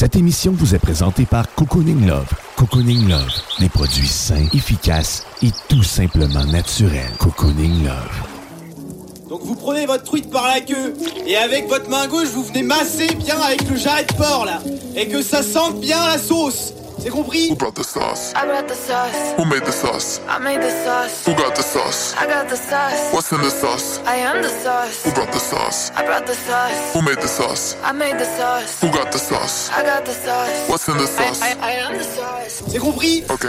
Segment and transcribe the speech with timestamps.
[0.00, 2.28] Cette émission vous est présentée par Cocooning Love.
[2.54, 7.10] Cocooning Love, des produits sains, efficaces et tout simplement naturels.
[7.18, 9.28] Cocooning Love.
[9.28, 10.94] Donc vous prenez votre truite par la queue
[11.26, 14.62] et avec votre main gauche vous venez masser bien avec le jarret de porc là
[14.94, 16.74] et que ça sente bien la sauce.
[17.00, 17.48] C'est compris?
[17.50, 18.32] Who brought the sauce?
[18.34, 19.34] I brought the sauce.
[19.36, 20.20] Who made the sauce?
[20.28, 21.24] I made the sauce.
[21.26, 22.14] Who got the sauce?
[22.18, 23.12] I got the sauce.
[23.12, 24.00] What's in the sauce?
[24.04, 25.04] I am the sauce.
[25.04, 25.92] Who brought the sauce?
[25.94, 26.92] I brought the sauce.
[26.94, 27.76] Who made the sauce?
[27.84, 28.80] I made the sauce.
[28.80, 29.70] Who got the sauce?
[29.70, 30.68] I got the sauce.
[30.68, 31.42] What's in the I, sauce?
[31.42, 32.62] I, I am the sauce.
[32.66, 33.22] C'est compris?
[33.30, 33.46] Ok.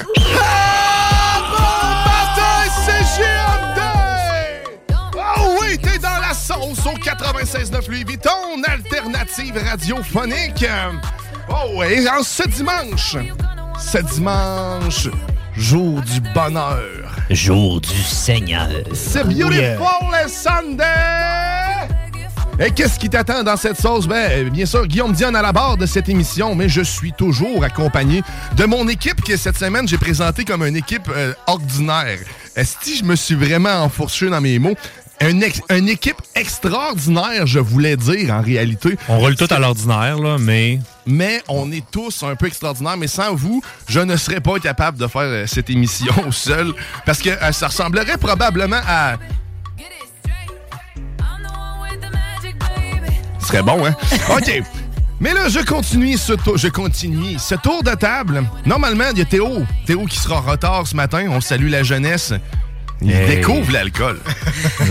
[5.41, 10.66] Oh oui, t'es dans la sauce au 96.9 Louis Vuitton, alternative radiophonique.
[11.50, 13.16] Oh oui, en ce dimanche,
[13.80, 15.08] ce dimanche,
[15.56, 16.80] jour du bonheur.
[17.30, 18.67] Jour du Seigneur.
[18.94, 19.78] C'est Beautiful
[20.28, 20.83] Sunday!
[22.61, 24.06] Et qu'est-ce qui t'attend dans cette sauce?
[24.06, 27.63] Ben, bien sûr, Guillaume Diane à la barre de cette émission, mais je suis toujours
[27.63, 28.22] accompagné
[28.57, 32.19] de mon équipe que cette semaine j'ai présenté comme une équipe euh, ordinaire.
[32.57, 34.75] Est-ce que je me suis vraiment enfourché dans mes mots?
[35.22, 38.97] Une, ex- une équipe extraordinaire, je voulais dire en réalité.
[39.07, 40.79] On roule tout à l'ordinaire, là, mais.
[41.09, 42.97] Mais on est tous un peu extraordinaires.
[42.97, 46.74] Mais sans vous, je ne serais pas capable de faire euh, cette émission seul.
[47.06, 49.18] Parce que euh, ça ressemblerait probablement à.
[53.40, 53.96] Ce serait bon, hein?
[54.31, 54.62] OK.
[55.19, 56.58] Mais là, je continue ce tour.
[56.58, 57.38] Je continue.
[57.40, 58.44] Ce tour de table.
[58.66, 59.64] Normalement, il y a Théo.
[59.86, 61.25] Théo qui sera en retard ce matin.
[61.30, 62.34] On salue la jeunesse.
[63.02, 63.38] Il Hey.
[63.38, 64.19] découvre l'alcool.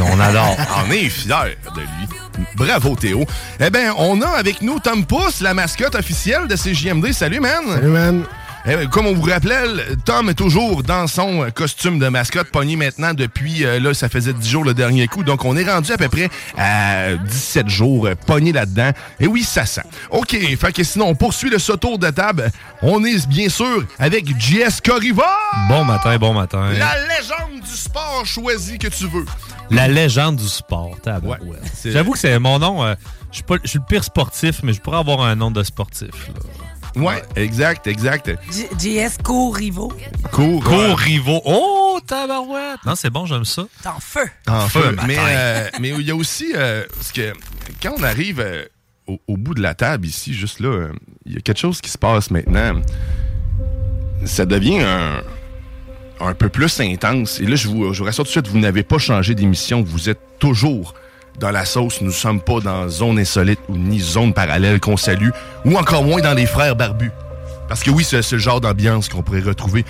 [0.01, 0.57] On adore.
[0.87, 2.28] On est fiers de lui.
[2.55, 3.25] Bravo, Théo.
[3.61, 7.13] Eh bien, on a avec nous Tom Pousse, la mascotte officielle de CJMD.
[7.13, 7.65] Salut, man.
[7.75, 8.25] Salut, man.
[8.67, 9.63] Eh ben, comme on vous rappelait,
[10.05, 14.09] Tom est toujours dans son euh, costume de mascotte, pogné maintenant depuis, euh, là, ça
[14.11, 15.25] faisait 10 jours le dernier coup.
[15.25, 18.91] Donc, on est rendu à peu près à 17 jours euh, pogné là-dedans.
[19.21, 19.85] Et oui, ça sent.
[20.11, 22.51] OK, fait que sinon, on poursuit le tour de table.
[22.83, 25.27] On est bien sûr avec JS Corriva,
[25.69, 26.71] Bon matin, bon matin.
[26.73, 29.25] la légende du sport choisi que tu veux.
[29.71, 30.97] La légende du sport.
[31.23, 31.37] Ouais,
[31.85, 32.85] J'avoue que c'est mon nom.
[32.85, 32.95] euh,
[33.31, 35.63] je suis pas- je suis le pire sportif, mais je pourrais avoir un nom de
[35.63, 36.11] sportif.
[36.29, 36.35] là.
[36.99, 38.31] Ouais, exact, exact.
[38.79, 39.19] JS.
[39.23, 39.55] Cours
[40.99, 41.41] rivaux.
[41.45, 42.81] Oh, tabarouette!
[42.85, 43.67] Non, c'est bon, j'aime ça.
[43.83, 44.27] T'es en feu.
[44.49, 44.97] En feu.
[45.07, 47.33] Mais euh, mais il y a aussi euh, parce que
[47.83, 48.65] quand on arrive euh,
[49.07, 50.93] au, au bout de la table ici, juste là, euh,
[51.27, 52.81] il y a quelque chose qui se passe maintenant.
[54.25, 55.23] Ça devient un,
[56.21, 57.41] un peu plus intense.
[57.41, 59.83] Et là, je vous, je vous rassure tout de suite, vous n'avez pas changé d'émission.
[59.83, 60.95] Vous êtes toujours
[61.39, 62.01] dans la sauce.
[62.01, 65.31] Nous ne sommes pas dans zone insolite ou ni zone parallèle qu'on salue,
[65.65, 67.13] ou encore moins dans les frères barbus.
[67.69, 69.85] Parce que oui, c'est le genre d'ambiance qu'on pourrait retrouver.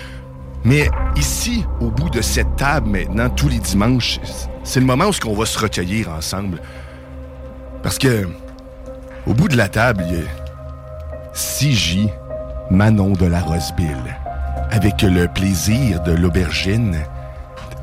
[0.65, 4.19] Mais ici, au bout de cette table maintenant, tous les dimanches,
[4.63, 6.61] c'est le moment où on va se recueillir ensemble.
[7.81, 8.27] Parce que,
[9.25, 12.09] au bout de la table, il y a 6J,
[12.69, 14.17] Manon de la Roseville,
[14.71, 16.97] avec le plaisir de l'aubergine,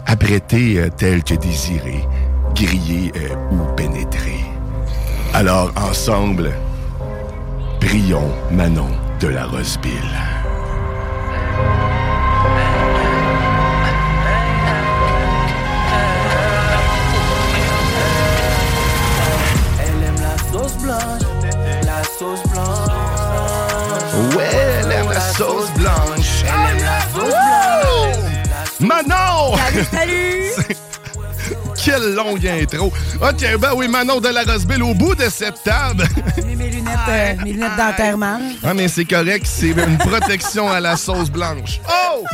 [0.07, 2.05] apprêté euh, tel que désiré,
[2.57, 4.41] grillé euh, ou pénétré.
[5.35, 6.53] Alors, ensemble,
[7.81, 8.89] prions Manon
[9.21, 9.93] de la Roseville.
[19.79, 21.23] Elle aime la sauce blanche,
[21.85, 24.35] la sauce blanche.
[24.35, 24.51] Ouais,
[24.81, 26.45] elle aime la sauce blanche.
[26.45, 28.81] Elle aime la sauce blanche.
[28.81, 29.57] Manon!
[29.57, 29.85] Salut,
[30.55, 30.77] salut!
[31.87, 32.93] Quelle longue intro.
[33.23, 36.05] OK, ben oui, Manon de la Roseville, au bout de cette table.
[36.37, 38.41] J'ai mis mes lunettes, euh, mes lunettes d'enterrement.
[38.65, 41.81] ah, mais c'est correct, c'est une protection à la sauce blanche.
[41.89, 42.25] Oh!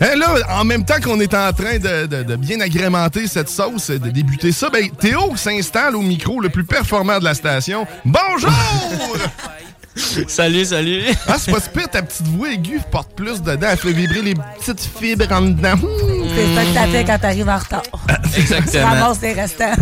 [0.00, 3.48] Hein, là, en même temps qu'on est en train de, de- de bien agrémenter cette
[3.48, 7.88] sauce, de débuter ça, ben, Théo s'installe au micro le plus performant de la station.
[8.04, 8.52] Bonjour!
[10.28, 11.02] salut, salut!
[11.28, 14.34] Ah, c'est pas super, ta petite voix aiguë porte plus dedans, elle fait vibrer les
[14.34, 15.76] petites fibres en dedans.
[15.76, 16.28] Hmm.
[16.34, 17.82] C'est ça que t'as fait quand t'arrives en retard.
[18.32, 18.86] Tu Exactement.
[18.86, 19.72] ramasses les restants.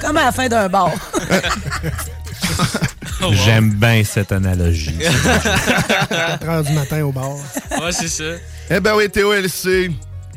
[0.00, 0.90] Comme à la fin d'un bar.
[3.32, 4.96] J'aime bien cette analogie.
[6.08, 7.32] 4 heures du matin au bar.
[7.32, 8.24] Ouais, c'est ça.
[8.70, 9.90] Eh ben oui, Théo LC,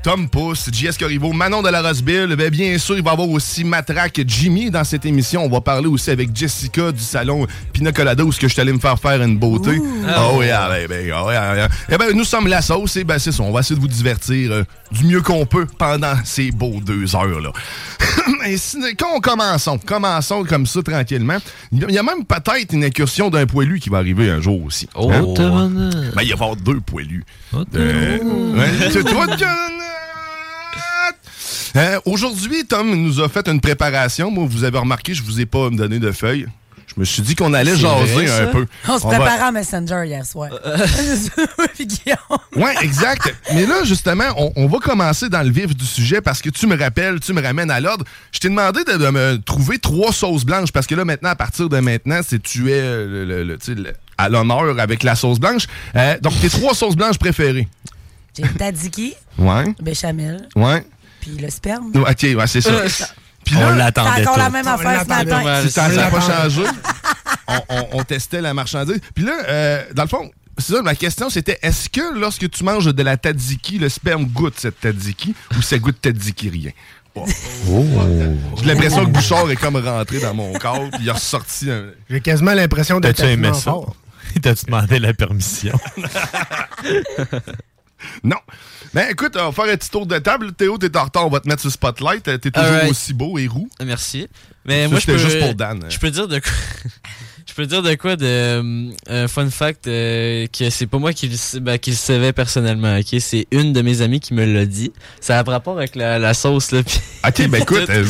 [0.04, 2.36] Tom Pousse, JS Corriveau, Manon de la Roseville.
[2.38, 5.46] Ben bien sûr, il va y avoir aussi Matraque Jimmy dans cette émission.
[5.46, 8.62] On va parler aussi avec Jessica du salon Pina Colada où ce que je suis
[8.62, 9.80] allé me faire faire une beauté.
[10.08, 11.68] Ah oui, ah, ben, ben, ah oui, ah, ah.
[11.90, 13.44] Eh ben nous sommes la sauce et ben c'est ça.
[13.44, 17.16] On va essayer de vous divertir euh, du mieux qu'on peut pendant ces beaux deux
[17.16, 17.52] heures là.
[18.46, 21.38] Et si- quand on commençons, commençons comme ça tranquillement.
[21.72, 24.90] Il y a même peut-être une incursion d'un poilu qui va arriver un jour aussi.
[24.96, 25.70] Oh, Hein?
[25.74, 27.24] Ben, il va y avoir deux poilus.
[27.76, 28.18] Euh,
[28.54, 29.28] ouais, c'est toi,
[31.76, 34.30] euh, Aujourd'hui, Tom nous a fait une préparation.
[34.32, 36.48] Moi, vous avez remarqué, je vous ai pas donné de feuilles.
[36.86, 38.68] Je me suis dit qu'on allait jaser vrai, un peu.
[38.88, 40.50] On se va- préparait en Messenger hier soir.
[41.80, 42.18] Guillaume.
[42.56, 43.34] Ouais, exact.
[43.54, 46.68] Mais là, justement, on, on va commencer dans le vif du sujet parce que tu
[46.68, 48.06] me rappelles, tu me ramènes à l'ordre.
[48.32, 51.36] Je t'ai demandé de, de me trouver trois sauces blanches parce que là, maintenant, à
[51.36, 54.80] partir de maintenant, c'est tu es euh, le- le- le- tu sais, le- à l'honneur
[54.80, 55.66] avec la sauce blanche.
[55.96, 57.68] Euh, donc, tes trois sauces blanches préférées.
[58.38, 59.66] J'ai le tzatziki, Ouais.
[59.82, 60.84] béchamel, Ouais.
[61.24, 61.92] Puis le sperme.
[61.96, 62.70] Ok, ouais, c'est ça.
[62.72, 62.88] Euh,
[63.46, 65.62] Puis On là, l'attendait encore la même On affaire ce matin.
[65.64, 66.64] Si ça n'a pas changé,
[67.48, 69.00] on, on- on testait la marchandise.
[69.16, 72.64] Puis là, euh, dans le fond, c'est ça, ma question c'était est-ce que lorsque tu
[72.64, 76.72] manges de la tzatziki, le sperme goûte cette tzatziki ou ça goûte tzatziki rien?
[77.16, 77.26] Oh.
[78.60, 81.86] J'ai l'impression que Bouchard est comme rentré dans mon corps puis il a ressorti un...
[82.10, 83.76] J'ai quasiment l'impression d'être T'as-tu aimé ça?
[84.42, 85.80] T'as-tu demandé la permission?
[88.24, 88.38] Non.
[88.94, 90.54] Ben écoute, on va faire un petit tour de table.
[90.54, 92.24] Théo, t'es en retard, on va te mettre sur Spotlight.
[92.24, 93.68] T'es toujours aussi beau et roux.
[93.84, 94.28] Merci.
[94.66, 95.86] Mais Ça, moi, je c'était peux, juste pour Dan.
[95.90, 96.52] Je peux dire de quoi.
[97.56, 101.14] Je peux dire de quoi de euh, un fun fact euh, que c'est pas moi
[101.14, 103.20] qui le, sais- ben, qui le savais personnellement, ok?
[103.20, 104.92] C'est une de mes amies qui me l'a dit.
[105.22, 106.82] Ça a rapport avec la, la sauce, là.
[106.82, 108.04] Puis, Ok, ben écoute, euh,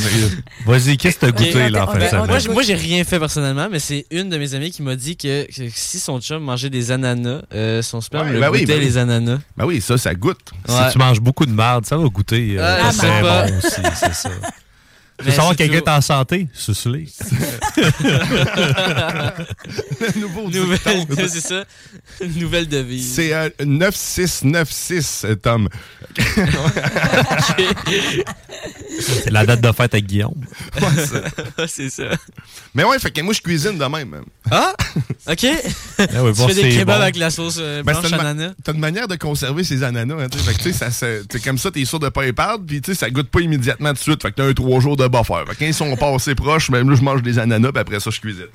[0.66, 2.54] Vas-y, qu'est-ce que t'as goûté là en fin de semaine?
[2.54, 5.44] moi, j'ai rien fait personnellement, mais c'est une de mes amies qui m'a dit que,
[5.52, 8.76] que si son chum mangeait des ananas, euh, son sperme Ouais, le ben oui, goûtait
[8.76, 9.40] ben les ananas.
[9.58, 10.52] ben oui, ça, ça goûte.
[10.70, 12.56] Si tu manges beaucoup de merde, ça va goûter.
[12.58, 13.48] euh, Ah, pas.
[13.48, 14.30] bon aussi, c'est ça.
[15.20, 16.48] Tu veux savoir quelqu'un est en santé?
[16.54, 17.06] Suce-les.
[20.20, 21.66] Nouveau Nouvelle, c'est ça.
[22.22, 23.14] Une nouvelle devise.
[23.14, 25.70] C'est euh, 9696, euh, Tom.
[29.04, 30.34] C'est la date de fête avec Guillaume.
[31.58, 32.04] Ouais, c'est ça.
[32.74, 34.14] Mais ouais, fait que moi, je cuisine de même.
[34.16, 34.24] hein.
[34.52, 34.74] Ah!
[35.30, 35.38] Ok.
[35.38, 35.48] tu
[36.00, 37.02] Ah oui, bon, fais des kebabs bon.
[37.04, 38.54] avec la sauce euh, Ben, blanche ananas.
[38.64, 40.16] T'as une manière de conserver ces ananas.
[40.24, 40.44] Hein, tu sais.
[40.46, 42.66] fait que, tu sais, ça, t'sais, comme ça, t'es sûr de pas les perdre.
[42.66, 44.22] Puis tu sais, ça goûte pas immédiatement tout de suite.
[44.22, 45.44] Fait que t'as un trois jours de buffer.
[45.48, 47.72] Fait que quand ils sont pas assez proches, même là, je mange des ananas.
[47.72, 48.48] Puis après ça, je cuisine.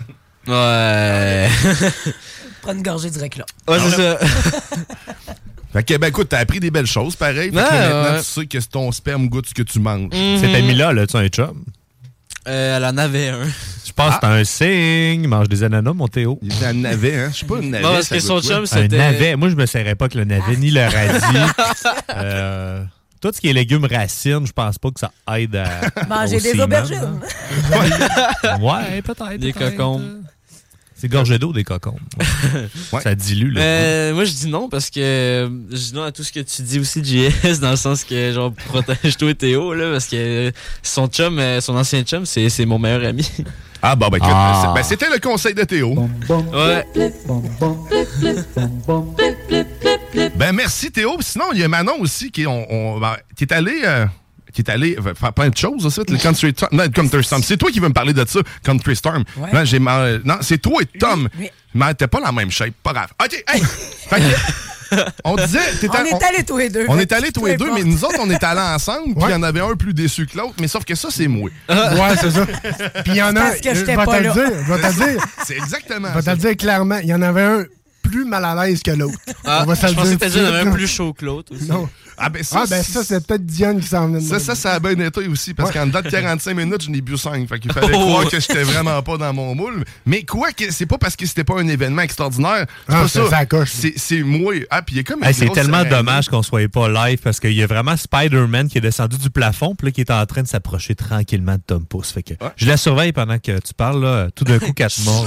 [0.46, 1.48] Ouais.
[2.62, 3.46] Prends une gorgée du reclat.
[3.68, 4.18] Ouais, c'est ça.
[5.72, 7.50] Fait que, ben écoute, t'as appris des belles choses, pareil.
[7.50, 8.18] Fait que là, maintenant, ouais.
[8.20, 10.10] tu sais que ton sperme goûte ce que tu manges.
[10.40, 11.64] Cette amie-là, là, tu as un chum?
[12.46, 13.44] Euh, elle en avait un.
[13.84, 15.26] Je pense que c'est un signe.
[15.28, 16.38] Mange des ananas, mon Théo.
[16.40, 17.30] Il était un navet, hein?
[17.32, 17.82] Je sais pas, un navet.
[17.84, 18.54] Non, parce ça que son goûte quoi?
[18.54, 18.96] chum, Un c'était.
[18.96, 19.36] navet.
[19.36, 21.52] Moi, je me serrais pas que le navet ni le radis.
[22.16, 22.82] Euh,
[23.20, 25.80] tout ce qui est légumes racines, je pense pas que ça aide à.
[26.08, 27.20] Manger au des aubergines.
[27.72, 28.58] hein.
[28.60, 29.36] Ouais, peut-être.
[29.38, 29.76] Des peut-être.
[29.76, 30.22] cocombes.
[31.00, 31.98] C'est gorgé d'eau, des cocombes.
[32.92, 33.00] Ouais.
[33.02, 36.10] Ça dilue, le Mais moi, je dis non parce que euh, je dis non à
[36.12, 39.92] tout ce que tu dis aussi, JS, dans le sens que, genre, protège-toi, Théo, là,
[39.92, 40.50] parce que
[40.82, 43.28] son chum, euh, son ancien chum, c'est c'est mon meilleur ami.
[43.82, 44.72] Ah, bon, ben écoute, Ah.
[44.74, 45.94] ben, c'était le conseil de Théo.
[46.52, 46.84] Ouais.
[50.36, 51.16] Ben merci Théo.
[51.20, 53.82] Sinon, il y a Manon aussi qui, on, on- ben, qui est allé.
[53.84, 54.06] euh,
[54.58, 56.70] qui est allé faire plein de choses, ça, le Country Storm.
[56.76, 57.42] Non, Country Storm.
[57.44, 59.22] C'est toi qui veux me parler de ça, Country Storm.
[59.36, 59.50] Ouais.
[59.52, 61.28] Non, j'ai mal- non, c'est toi et Tom.
[61.38, 61.48] Oui.
[61.74, 62.74] Mais t'es pas la même shape.
[62.82, 63.10] Pas grave.
[63.24, 63.62] OK, hey!
[63.62, 65.58] Fait que, on disait.
[65.88, 66.86] On est allés tous les deux.
[66.88, 69.30] on est allés tous les deux, mais nous autres, on est allés ensemble, puis il
[69.30, 71.50] y en avait un plus déçu que l'autre, mais sauf que ça, c'est moi.
[71.68, 72.46] Ouais, c'est ça.
[73.04, 73.48] Puis il y en a un.
[73.50, 74.32] parce que je pas te là.
[74.32, 74.50] dire.
[74.66, 75.24] Je vais te le dire.
[75.46, 76.98] C'est exactement Je vais te dire clairement.
[77.02, 77.64] Il y en avait un
[78.02, 79.18] plus mal à l'aise que l'autre.
[79.44, 81.54] Ah, On va se je le pensais dire que suite, un plus chaud que l'autre
[81.54, 81.68] aussi.
[81.68, 81.88] Non.
[82.20, 84.54] Ah, ben ça, Ah, ben ça, c'est peut-être Diane qui s'en venait de Ça, ça,
[84.54, 85.74] ça a bien été aussi, parce Ouais.
[85.74, 87.48] qu'en dedans de 45 minutes, je n'ai bu 5.
[87.48, 88.00] Fait qu'il fallait Oh.
[88.06, 89.84] croire que j'étais vraiment pas dans mon moule.
[90.06, 92.66] Mais quoi que, c'est pas parce que c'était pas un événement extraordinaire.
[92.88, 93.30] C'est Ah, ça.
[93.30, 93.70] ça coche.
[93.72, 94.54] C'est, c'est moi.
[94.70, 97.18] Ah, puis il y a comme une Hey, c'est tellement dommage qu'on soit pas live
[97.22, 100.10] parce qu'il y a vraiment Spider-Man qui est descendu du plafond puis là, qui est
[100.10, 102.10] en train de s'approcher tranquillement de Tom Pouce.
[102.12, 104.02] Fait que je la surveille pendant que tu parles.
[104.02, 104.28] Là.
[104.34, 105.26] Tout d'un coup, quatre morts.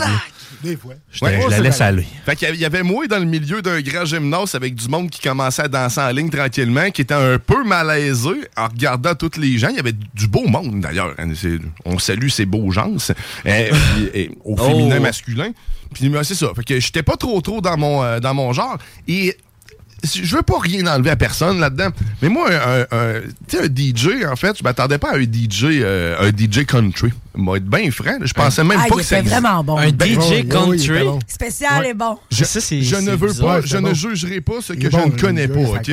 [0.63, 0.93] Des fois.
[1.11, 2.05] Je, te- je la laisse aller.
[2.25, 4.75] Fait qu'il y avait- il y avait moi dans le milieu d'un grand gymnase avec
[4.75, 8.67] du monde qui commençait à danser en ligne tranquillement, qui était un peu malaisé en
[8.67, 9.69] regardant tous les gens.
[9.69, 11.15] Il y avait du beau monde d'ailleurs.
[11.85, 12.91] On salue ces beaux gens.
[13.45, 13.69] euh,
[14.45, 14.57] au Oh.
[14.57, 15.51] féminin, masculin.
[15.93, 16.51] Puis ben, c'est ça.
[16.55, 18.77] Fait que j'étais pas trop trop dans mon, euh, dans mon genre.
[19.07, 19.35] Et
[20.03, 21.89] je veux pas rien enlever à personne là-dedans.
[22.21, 25.21] Mais moi, un, un- tu sais, un DJ, en fait, je m'attendais pas à un
[25.23, 27.09] DJ, euh, un DJ country.
[27.35, 29.41] Moi, être bien franc, je pensais même Ah, pas il que ça était existait.
[29.41, 29.77] vraiment bon.
[29.77, 31.03] Un Ben, DJ oui, country?
[31.03, 31.19] bon.
[31.27, 31.89] Spécial Ouais.
[31.89, 32.17] et bon.
[32.31, 33.47] Je, Ça, c'est- je ne veux bizarre.
[33.47, 33.89] pas, je bon.
[33.89, 35.91] ne jugerai pas ce que je ne connais pas, OK?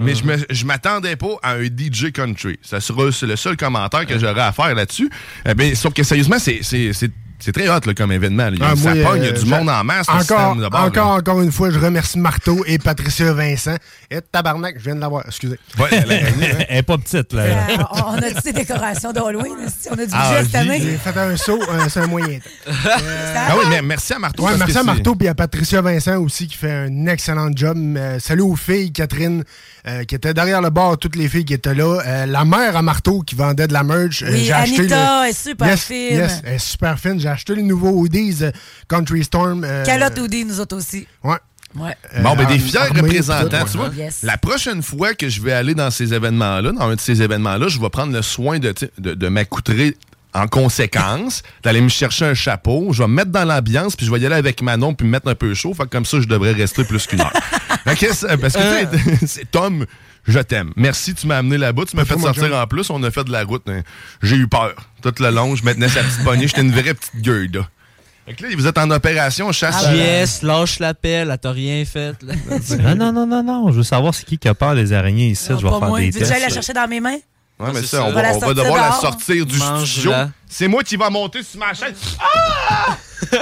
[0.00, 2.58] Mais je me- je m'attendais pas à un DJ country.
[2.62, 5.08] Ça sera c'est le seul commentaire que j'aurais à faire là-dessus.
[5.48, 6.60] Eh ben, sauf que sérieusement, c'est
[7.44, 8.44] c'est- très hot là, comme événement.
[8.44, 8.50] là.
[8.52, 10.08] Il y a- Ah, ça moi, pogne, il y a euh, du monde en masse.
[10.08, 11.14] Encore, système de bord, encore, là.
[11.18, 13.76] encore une fois, je remercie Marteau et Patricia Vincent.
[14.10, 15.24] Et tabarnak, je viens de l'avoir.
[15.26, 15.58] Excusez.
[15.78, 16.64] Ouais, elle hein.
[16.68, 17.42] Elle est pas petite, là.
[17.42, 17.54] Euh,
[18.06, 19.54] on a dit des décorations d'Halloween.
[19.90, 20.80] On a du Ah, budget cette j'ai- année?
[20.80, 22.72] J'ai fait un saut, euh, c'est un moyen temps.
[23.46, 24.44] Ah oui, mais merci à Marteau.
[24.44, 27.76] Ouais, merci à Marteau et à Patricia Vincent aussi qui fait un excellent job.
[27.96, 29.44] Euh, salut aux filles, Catherine,
[29.86, 32.00] euh, qui était derrière le bar, toutes les filles qui étaient là.
[32.06, 34.22] Euh, la mère à Marteau qui vendait de la merch.
[34.22, 35.96] Euh, Oui, j'ai acheté Anita le- est super Yes, fine.
[36.16, 37.20] Yes, elle est super fine.
[37.20, 38.50] J'ai acheté les nouveaux hoodies euh,
[38.88, 39.62] Country Storm.
[39.64, 41.06] euh, Calotte Audi, nous autres aussi.
[41.22, 41.36] Ouais.
[41.76, 41.96] Ouais.
[42.22, 43.90] Bon, ben des fiers représentants, tout, tu vois.
[43.96, 44.22] Yes.
[44.22, 47.66] La prochaine fois que je vais aller dans ces événements-là, dans un de ces événements-là,
[47.66, 49.96] je vais prendre le soin de, de, de m'accoutrer
[50.34, 54.10] en conséquence, d'aller me chercher un chapeau, je vais me mettre dans l'ambiance, puis je
[54.12, 56.20] vais y aller avec Manon, puis me mettre un peu chaud, fait que comme ça,
[56.20, 57.32] je devrais rester plus qu'une heure.
[57.84, 59.84] Fait que c'est- parce que, tu sais, c'est Tom,
[60.26, 60.72] je t'aime.
[60.74, 63.30] Merci, tu m'as amené là-bas, tu m'as fait sortir en plus, on a fait de
[63.32, 63.68] la route.
[63.68, 63.82] hein.
[64.22, 64.74] J'ai eu peur.
[65.02, 67.68] Tout le long, je me tenais sa petite poignée, j'étais une vraie petite gueule, là.
[68.26, 69.84] Fait que là, vous êtes en opération chasse.
[69.84, 72.16] à- JS, lâche l'appel, elle t'a rien fait.
[72.22, 72.32] là.
[72.94, 73.70] Non, non, non, non, non.
[73.70, 75.48] Je veux savoir c'est qui qui a peur des araignées ici.
[75.50, 76.00] je vais faire moi.
[76.00, 77.18] des Veux-tu j'aille la chercher dans mes mains?
[77.60, 78.04] Ouais, mais c'est ça, ça.
[78.06, 80.12] on va, on devoir la sortir du studio.
[80.48, 81.94] C'est moi qui va monter sur ma chaîne.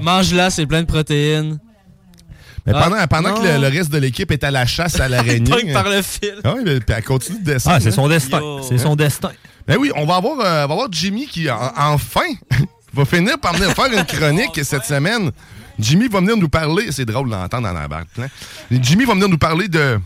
[0.00, 1.58] Mange-la, c'est plein de protéines.
[2.66, 5.50] Mais Ah, pendant pendant que le, reste de l'équipe est à la chasse à l'araignée.
[5.72, 6.34] Par le fil.
[6.44, 7.76] Ah oui, mais puis elle continue de descendre.
[7.76, 8.40] Ah, c'est son destin.
[8.68, 9.30] C'est son destin.
[9.66, 12.26] Ben oui, on va avoir, euh, on va avoir Jimmy qui, en- enfin,
[12.92, 15.30] va finir par venir faire une chronique cette semaine.
[15.78, 18.04] Jimmy va venir nous parler, c'est drôle d'entendre dans la barre.
[18.20, 18.26] hein.
[18.70, 19.98] Jimmy va venir nous parler de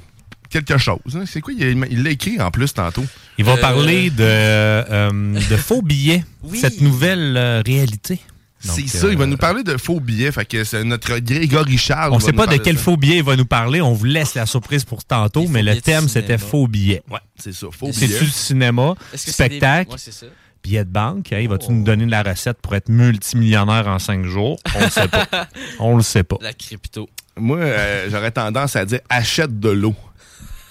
[0.62, 0.98] quelque chose.
[1.14, 1.24] hein.
[1.26, 1.52] C'est quoi?
[1.56, 3.04] Il l'a écrit en plus tantôt.
[3.38, 3.56] Il va Euh.
[3.56, 5.10] parler de, euh,
[5.50, 6.58] de faux billets, Oui.
[6.58, 8.20] cette nouvelle euh, réalité.
[8.60, 10.32] C'est ça, il va euh, nous parler de faux billets.
[10.32, 12.12] Fait que c'est notre Grégory Charles.
[12.12, 12.82] On ne sait pas de quel ça.
[12.84, 13.82] faux billet il va nous parler.
[13.82, 17.02] On vous laisse la surprise pour tantôt, mais le thème, c'était faux billets.
[17.10, 18.20] Ouais, c'est ça, faux C'est-tu billets.
[18.20, 20.26] du cinéma, des- spectacle, Ouais, c'est ça.
[20.62, 21.30] billet de banque?
[21.34, 24.58] Hein, Vas-tu nous donner de la recette pour être multimillionnaire en cinq jours?
[24.74, 25.26] On le sait pas.
[25.78, 26.38] On le sait pas.
[26.40, 27.06] La crypto.
[27.36, 29.94] Moi, euh, j'aurais tendance à dire achète de l'eau.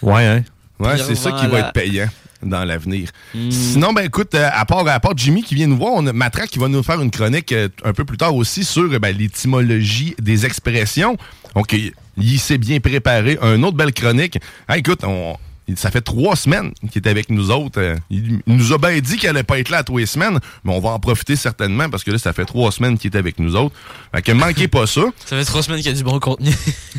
[0.03, 0.43] Ouais, hein?
[0.79, 2.07] Ouais, c'est ça qui va être payant
[2.41, 3.09] dans l'avenir.
[3.33, 3.49] Hmm.
[3.51, 6.11] Sinon, ben écoute, euh, à part, à part Jimmy qui vient nous voir, on a
[6.13, 8.99] Matraque qui va nous faire une chronique euh, un peu plus tard aussi sur euh,
[8.99, 11.17] ben, l'étymologie des expressions.
[11.55, 13.37] Donc, il, il s'est bien préparé.
[13.41, 14.39] Un autre belle chronique.
[14.67, 15.37] Ah, écoute, on,
[15.75, 17.95] ça fait trois semaines qu'il est avec nous autres.
[18.09, 20.73] Il, nous a bien dit qu'il allait pas être là à tous les semaines, mais
[20.73, 23.39] on va en profiter certainement parce que là, ça fait trois semaines qu'il est avec
[23.39, 23.75] nous autres.
[24.13, 25.01] Fait que manquez pas ça.
[25.25, 26.51] Ça fait trois semaines qu'il y a du bon contenu.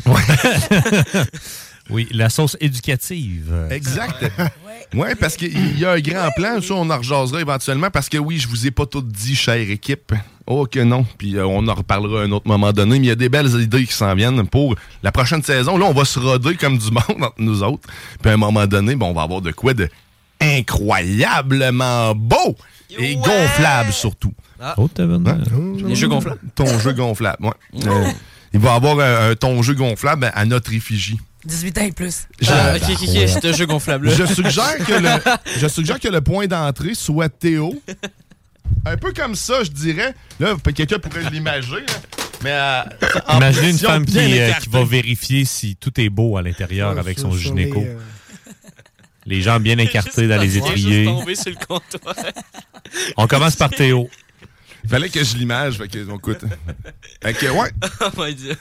[1.89, 3.53] Oui, la sauce éducative.
[3.69, 4.25] Exact.
[4.93, 8.17] Ouais, parce qu'il y a un grand plan, ça, on en rejasera éventuellement, parce que
[8.17, 10.13] oui, je vous ai pas tout dit, chère équipe.
[10.47, 11.05] Oh que non.
[11.17, 13.29] Puis euh, on en reparlera à un autre moment donné, mais il y a des
[13.29, 15.77] belles idées qui s'en viennent pour la prochaine saison.
[15.77, 17.87] Là, on va se roder comme du monde entre nous autres.
[18.21, 19.89] Puis à un moment donné, bon, on va avoir de quoi de
[20.39, 22.55] incroyablement beau
[22.97, 24.33] et gonflable surtout.
[24.77, 25.37] Oh, t'as vu, Hein?
[25.85, 26.39] Les jeux gonflables.
[26.55, 27.87] Ton jeu gonflable, ouais.
[27.87, 28.07] Euh,
[28.53, 31.19] il va avoir un, un ton jeu gonflable à notre effigie.
[31.45, 32.27] 18 ans et plus.
[32.47, 34.09] Ah, ok, ok, ok, c'est un jeu gonflable.
[34.11, 35.09] Je suggère que le,
[35.59, 37.81] je suggère que le point d'entrée soit Théo.
[38.85, 40.13] Un peu comme ça, je dirais.
[40.39, 41.71] Là, quelqu'un pourrait l'imager.
[41.71, 41.93] là.
[42.43, 42.81] Mais euh,
[43.27, 46.93] en Imaginez une femme qui, euh, qui va vérifier si tout est beau à l'intérieur
[46.93, 47.79] Ouais, avec son gynéco.
[47.79, 47.97] les, euh,
[49.25, 51.05] Les jambes bien écartées dans les étriers.
[51.05, 52.15] tomber sur le comptoir.
[53.17, 54.09] On commence par Théo.
[54.83, 55.77] Il fallait que je l'image.
[55.77, 56.41] Fait que, écoute.
[57.23, 57.71] Fait que, ouais.
[58.01, 58.55] Oh my dieu.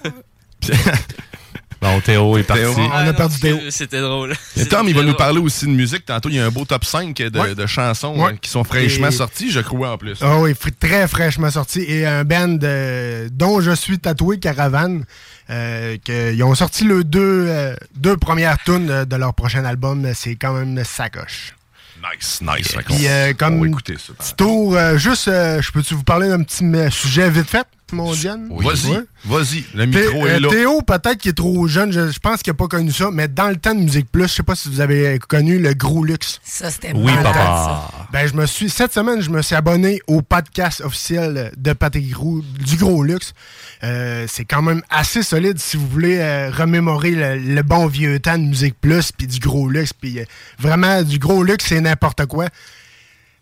[1.85, 2.62] Bon, Théo est parti.
[2.62, 2.75] Théo.
[2.79, 3.59] On a perdu Théo.
[3.69, 4.35] C'était drôle.
[4.57, 6.07] Et Tom, il va nous parler aussi de musique.
[6.07, 7.55] Tantôt, il y a un beau top 5 de, Ouais.
[7.55, 8.33] de chansons Ouais.
[8.33, 10.17] euh, qui sont fraîchement Et- sorties, je crois, en plus.
[10.23, 11.81] Ah oui, fr- très fraîchement sorti.
[11.87, 15.05] Et un band euh, dont je suis tatoué, Caravane,
[15.50, 19.64] euh, que- ils ont sorti les deux, euh, deux premières tunes de, de leur prochain
[19.67, 20.11] album.
[20.14, 21.55] C'est quand même sacoche.
[22.12, 22.75] Nice, nice.
[22.87, 24.12] Puis euh, on comme va écouter ça.
[24.14, 27.67] petit tour, euh, juste, euh, je peux-tu vous parler d'un petit sujet vite fait?
[27.93, 28.41] Mondiale.
[28.50, 29.05] Vas-y, Ouais.
[29.25, 30.49] vas-y, le micro euh, est là.
[30.49, 33.29] Théo, peut-être qu'il est trop jeune, je, je pense qu'il n'a pas connu ça, mais
[33.29, 36.05] dans le temps de Musique Plus, je sais pas si vous avez connu le Gros
[36.05, 36.41] Luxe.
[36.45, 37.45] Ça, c'était Oui, malade, papa.
[37.45, 38.07] ça.
[38.12, 42.17] Ben, je me suis, cette semaine, je me suis abonné au podcast officiel de Patrick
[42.17, 43.33] Roux, du Gros Luxe.
[43.83, 48.19] Euh, c'est quand même assez solide si vous voulez euh, remémorer le, le bon vieux
[48.21, 50.25] temps de Musique Plus, puis du Gros Luxe, puis euh,
[50.59, 52.47] vraiment, du Gros Luxe, c'est n'importe quoi.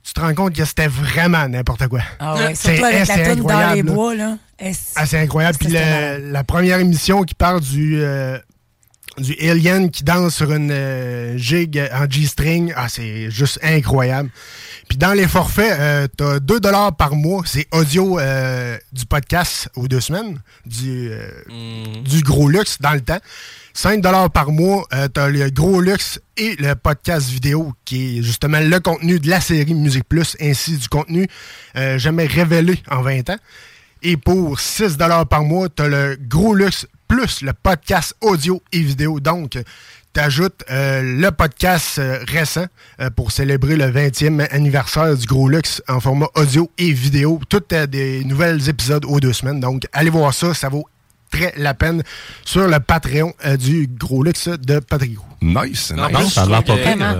[0.05, 2.01] Tu te rends compte que c'était vraiment n'importe quoi.
[2.19, 3.93] Ah ouais, C'est- surtout avec la toune dans incroyable, les là.
[3.93, 4.37] bois, là.
[4.61, 5.59] C'est- Ah, c'est incroyable.
[5.59, 8.39] Puis la première émission qui parle du, euh,
[9.19, 14.31] du alien qui danse sur une euh, jig en G-string, ah, c'est juste incroyable.
[14.89, 16.61] Puis dans les forfaits, euh, t'as 2
[16.97, 17.43] par mois.
[17.45, 21.29] C'est audio euh, du podcast aux deux semaines, du, euh,
[22.05, 23.21] du gros luxe dans le temps.
[23.75, 24.03] 5
[24.33, 28.81] par mois, euh, t'as le gros luxe et le podcast vidéo qui est justement le
[28.81, 31.27] contenu de la série Musique Plus, ainsi du contenu
[31.97, 33.39] jamais révélé en 20 ans.
[34.03, 34.97] Et pour 6
[35.31, 39.21] par mois, tu as le gros luxe plus le podcast audio et vidéo.
[39.21, 39.51] Donc,
[40.15, 42.65] tu ajoutes le podcast euh, récent
[43.01, 47.39] euh, pour célébrer le 20e anniversaire du gros luxe en format audio et vidéo.
[47.51, 49.61] Toutes euh, des nouvelles épisodes aux deux semaines.
[49.61, 50.89] Donc, allez voir ça, ça vaut
[51.31, 52.03] très la peine
[52.47, 55.27] sur le Patreon euh, du gros luxe de Patrick Roux.
[55.43, 56.17] Nice, nice.
[56.17, 57.19] plus, ça a l'air pas euh,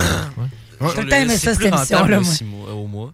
[0.81, 2.73] J'ai tout le temps aimé C'est ça, cette émission-là, moi.
[2.73, 3.13] au mois.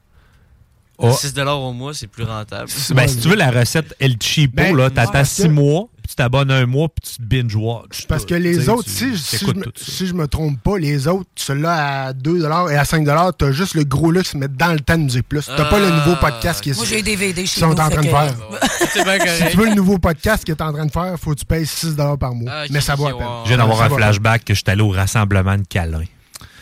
[1.01, 1.13] Oh.
[1.13, 2.69] 6 au mois, c'est plus rentable.
[2.93, 5.87] Ben, si tu veux la recette El Cheapo, Ben, là, t'attends parce six que- mois,
[5.97, 8.05] puis tu t'abonnes un mois, puis tu binge-watch.
[8.07, 11.07] Parce que les autres, tu- si, si je me, si je me trompe pas, les
[11.07, 13.05] autres, ceux-là à 2 et à 5
[13.37, 15.45] tu as juste le gros luxe, mais dans le temps de Musique Plus.
[15.45, 17.73] Tu pas le nouveau podcast qui est Moi, j'ai des DVD chez sont nous.
[17.79, 18.35] en train de faire.
[18.91, 19.43] C'est bien correct.
[19.45, 21.45] Si tu veux le nouveau podcast qui est en train de faire, faut que tu
[21.45, 22.51] payes 6 par mois.
[22.53, 23.27] Ah, mais ça vaut la peine.
[23.43, 26.03] Je viens d'avoir un flashback que j'étais allé au rassemblement de câlins.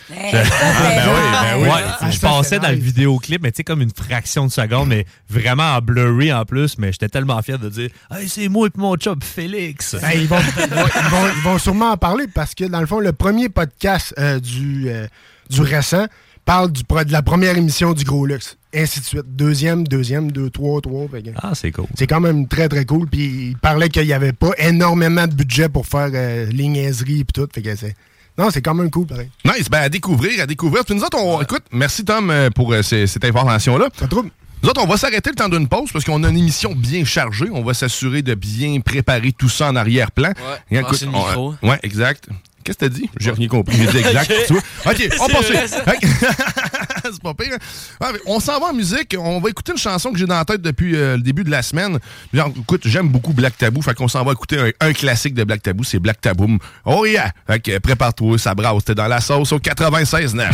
[0.10, 1.70] Hey, Je- ça, c'est ben oui, ben oui.
[2.00, 4.88] Ah, je passais c'est dans le vidéoclip, mais tu sais, comme une fraction de seconde,
[4.90, 6.78] mais vraiment en blurry en plus.
[6.78, 9.96] Mais j'étais tellement fier de dire Hey, c'est moi et mon chum Félix.
[10.02, 12.80] Ben, ils, vont, ils, vont, ils vont- ils vont sûrement en parler parce que, dans
[12.80, 15.08] le fond, le premier podcast euh, du, euh,
[15.50, 16.06] du récent
[16.46, 18.58] parle du, de la première émission du Gros Luxe.
[18.74, 19.24] Ainsi de suite.
[19.36, 21.08] Deuxième, deuxième, deux, trois, trois.
[21.10, 21.88] fait que Ah, c'est cool.
[21.96, 23.08] C'est quand même très, très cool.
[23.10, 27.22] Puis il parlait qu'il n'y avait pas énormément de budget pour faire euh, les niaiseries
[27.22, 27.48] et tout.
[27.54, 27.96] Fait que c'est...
[28.38, 29.30] Non, c'est quand même cool, pareil.
[29.46, 30.86] Nice, ben à découvrir, à découvrir.
[30.86, 33.90] Puis nous autres, on, écoute, merci Tom euh, pour euh, ces- cette information-là.
[33.98, 34.30] Pas de trouble.
[34.64, 37.04] Nous autres, on va s'arrêter le temps d'une pause parce qu'on a une émission bien
[37.06, 37.48] chargée.
[37.52, 40.30] On va s'assurer de bien préparer tout ça en arrière-plan.
[40.30, 41.56] Ouais, Et passer le on- micro.
[41.64, 42.28] ouais, exact.
[42.64, 43.10] Qu'est-ce que t'as dit?
[43.20, 43.78] J'ai rien compris.
[43.78, 44.32] J'ai dit exact.
[44.38, 44.46] Ok.
[44.48, 44.62] tu vois.
[44.92, 45.26] OK, on.
[45.26, 45.98] Ok.
[47.12, 47.58] C'est pas pire.
[48.02, 48.08] hein?
[48.26, 49.16] On s'en va en musique.
[49.18, 51.50] On va écouter une chanson que j'ai dans la tête depuis euh, le début de
[51.50, 51.98] la semaine.
[52.34, 53.82] Genre, écoute, j'aime beaucoup Black Tabou.
[53.82, 55.84] Fait qu'on s'en va écouter un, un classique de Black Tabou.
[55.86, 56.58] C'est Black Tabou.
[56.86, 57.32] Oh yeah!
[57.48, 58.84] Fait que prépare-toi, ça brasse.
[58.86, 60.48] T'es dans la sauce au 96.9.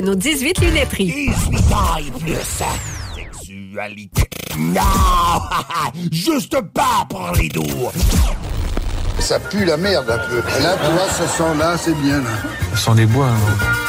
[0.00, 1.30] de nos 18 lunetteries.
[2.18, 2.36] plus
[3.14, 4.22] sexualité.
[4.58, 4.80] Non!
[6.12, 7.64] Juste pas pour les doux.
[9.18, 10.38] Ça pue la merde un peu.
[10.58, 12.18] Et là, tu vois, ce son-là, c'est bien.
[12.18, 12.30] Là.
[12.74, 13.26] Ce sont des bois.
[13.26, 13.79] hein.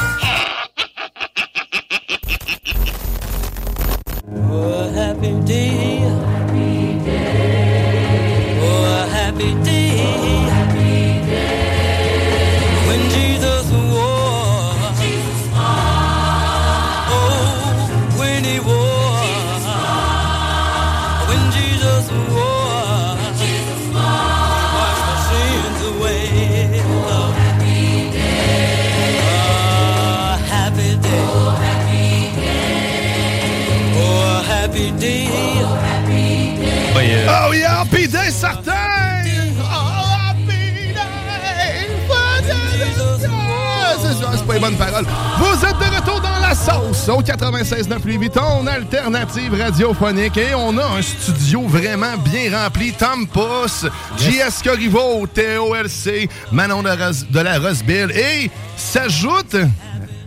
[47.11, 50.37] Au 96.9 Louis Vuitton, alternative radiophonique.
[50.37, 52.93] Et on a un studio vraiment bien rempli.
[52.93, 53.85] Tom Puss,
[54.17, 58.11] JS Corriveau, TOLC, Manon de la Roseville.
[58.11, 59.57] Et s'ajoute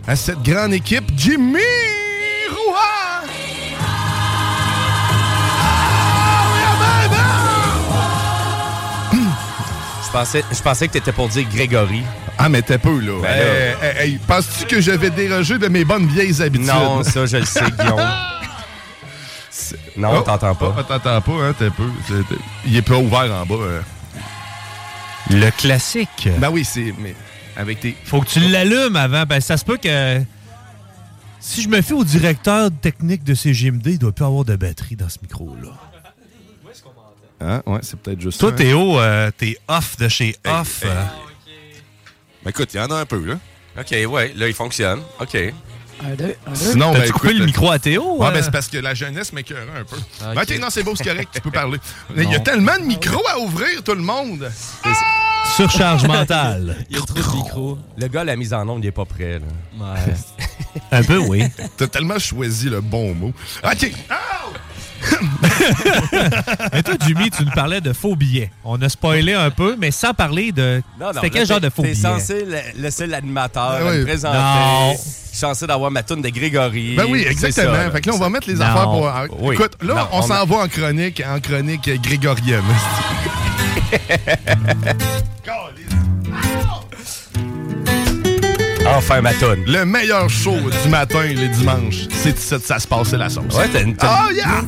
[0.07, 1.59] à cette grande équipe Jimmy
[2.49, 3.27] Roy!
[10.05, 12.03] Je pensais, je pensais que t'étais pour dire Grégory.
[12.37, 13.21] Ah, mais t'es peu, là.
[13.21, 16.67] Ben Hey, hey, hey, Penses-tu que je vais déroger de mes bonnes vieilles habitudes?
[16.67, 18.01] Non, ça, je le sais, Guillaume.
[19.97, 20.75] Non, on t'entend pas.
[20.77, 21.89] Oh, t'entends pas, hein, t'es peu.
[22.65, 23.55] Il est pas ouvert en bas.
[23.55, 23.81] euh.
[25.31, 26.27] Le classique.
[26.39, 26.93] Ben oui, c'est.
[26.99, 27.15] Mais
[27.55, 27.95] avec tes.
[28.03, 29.23] Faut que tu l'allumes avant.
[29.23, 30.21] Ben, ça se peut que.
[31.39, 34.95] Si je me fie au directeur technique de CGMD, il doit plus avoir de batterie
[34.95, 35.69] dans ce micro-là.
[37.41, 37.61] Hein?
[37.65, 38.57] Ouais, c'est peut-être juste Toi, ça, hein.
[38.57, 40.81] Théo, euh, t'es off de chez off.
[40.85, 41.03] euh.
[42.45, 43.39] Ben écoute, il y en a un peu, là.
[43.79, 45.01] OK, ouais, là, il fonctionne.
[45.19, 45.35] OK.
[45.35, 46.55] Un, deux, un, deux.
[46.55, 48.17] Sinon, ben, coupé écoute, le micro à Théo?
[48.17, 48.31] Ouais, euh?
[48.31, 49.97] ben c'est parce que la jeunesse m'écœurait un peu.
[50.21, 50.51] Ah, Ben, ok.
[50.51, 51.79] ok, non, c'est beau, c'est correct, tu peux parler.
[52.15, 54.49] Il y a tellement de micros à ouvrir, tout le monde.
[55.55, 56.85] Surcharge mentale.
[56.89, 57.77] Il y a trop de micros.
[57.97, 59.39] Le gars, la mise en onde, il est pas prêt.
[59.39, 59.85] Là.
[59.95, 60.13] Ouais.
[60.91, 61.43] Un peu, oui.
[61.77, 63.33] T'as tellement choisi le bon mot.
[63.63, 63.91] OK.
[66.73, 68.51] Mais toi, Jimmy, tu nous parlais de faux billets.
[68.63, 70.81] On a spoilé un peu, mais sans parler de.
[70.99, 72.01] Non, non, C'était quel genre t'es- de faux T'es billets?
[72.01, 74.03] censé la- laisser l'animateur Ben oui.
[74.05, 74.37] présenter.
[74.37, 74.93] Non.
[74.93, 76.95] Je suis censé d'avoir ma toune de Grégory.
[76.95, 77.73] Ben oui, exactement.
[77.75, 78.61] ça, fait que là, on va mettre les Non.
[78.65, 79.07] affaires pour.
[79.07, 79.55] ah, Oui.
[79.55, 82.61] Écoute, là, Non, on, on s'en a- va en chronique, en chronique grégorienne.
[88.87, 89.63] Enfin, ma toune.
[89.67, 93.53] Le meilleur show du matin, les dimanches, c'est que ça se passe, c'est la sauce.
[93.55, 93.95] Ouais, t'as une.
[93.95, 94.61] t'as- Oh yeah!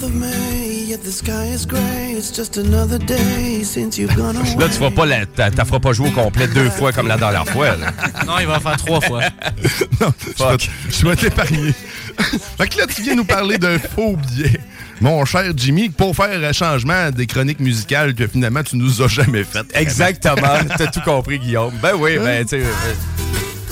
[4.59, 7.07] Là, tu vas pas la, t'as, t'as feras pas jouer au complet deux fois comme
[7.07, 7.75] la dernière fois.
[7.75, 7.91] là.
[8.25, 9.21] Non, il va en faire trois fois.
[10.01, 11.73] non, je vais, te- je vais t'épargner.
[12.57, 14.59] fait que là, tu viens nous parler d'un faux billet.
[14.99, 19.07] Mon cher Jimmy, pour faire un changement des chroniques musicales que finalement tu nous as
[19.07, 19.67] jamais faites.
[19.75, 20.57] Exactement.
[20.75, 21.73] T'as tout compris, Guillaume.
[21.81, 22.63] Ben oui, ben, tu sais.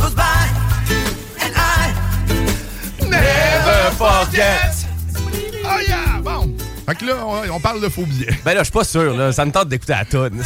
[0.06, 0.22] Goes by,
[1.42, 1.92] and I
[3.10, 4.86] Never forget.
[5.64, 6.22] Oh yeah!
[6.22, 6.54] Bon!
[6.86, 8.38] Fait que là, on, on parle de faux billets.
[8.44, 9.32] Ben là, je suis pas sûr, là.
[9.32, 10.44] Ça me tente d'écouter la regret.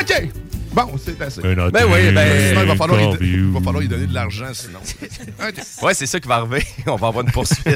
[0.00, 0.28] OK!
[0.72, 1.40] Bon, c'est assez.
[1.42, 1.56] Ben
[1.90, 4.78] oui, ben- Sinon, il va falloir, y, il va falloir y donner de l'argent, sinon.
[5.82, 6.64] Ouais, c'est ça qui va arriver.
[6.86, 7.66] On va avoir une poursuite.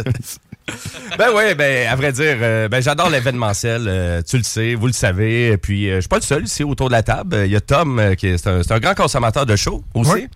[1.18, 3.86] ben oui, ben à vrai dire, euh, ben j'adore l'événementiel.
[3.88, 5.48] euh, tu le sais, vous le savez.
[5.48, 7.42] Et puis, euh, je suis pas le seul ici autour de la table.
[7.44, 10.28] Il y a Tom, qui est, un, grand consommateur de show aussi.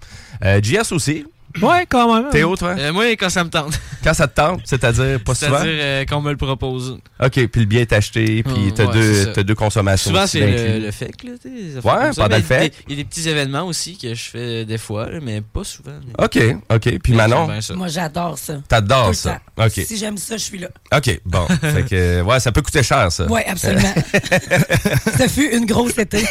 [0.43, 1.25] JS aussi.
[1.63, 2.31] Ouais, quand même.
[2.31, 2.75] Théo, toi?
[2.79, 3.79] Euh, moi, quand ça me tente.
[4.05, 5.59] Quand ça te tente, c'est-à-dire pas souvent?
[5.59, 6.99] C'est-à-dire euh, qu'on me le propose.
[7.23, 9.31] OK, puis le billet est acheté, puis t'as ouais, deux, ça.
[9.33, 10.41] t'as deux consommations Souvent, c'est
[10.79, 11.25] le, le FEC.
[11.25, 11.31] Là,
[11.85, 12.23] Ouais, ça.
[12.23, 12.61] pendant Mais le FEC.
[12.61, 15.41] des- Il y a des petits événements aussi que je fais des fois, là, mais
[15.41, 15.93] pas souvent.
[16.19, 16.99] mais- OK, OK.
[17.03, 17.75] Puis Manon, ça.
[17.75, 18.55] Moi, j'adore ça.
[18.69, 19.41] t'adores le ça.
[19.59, 19.73] OK.
[19.73, 20.69] Si j'aime ça, je suis là.
[20.95, 21.47] OK, bon.
[21.61, 23.27] fait que, ouais, ça peut coûter cher, ça.
[23.29, 23.95] Oui, absolument.
[25.19, 26.23] ça fut une grosse été.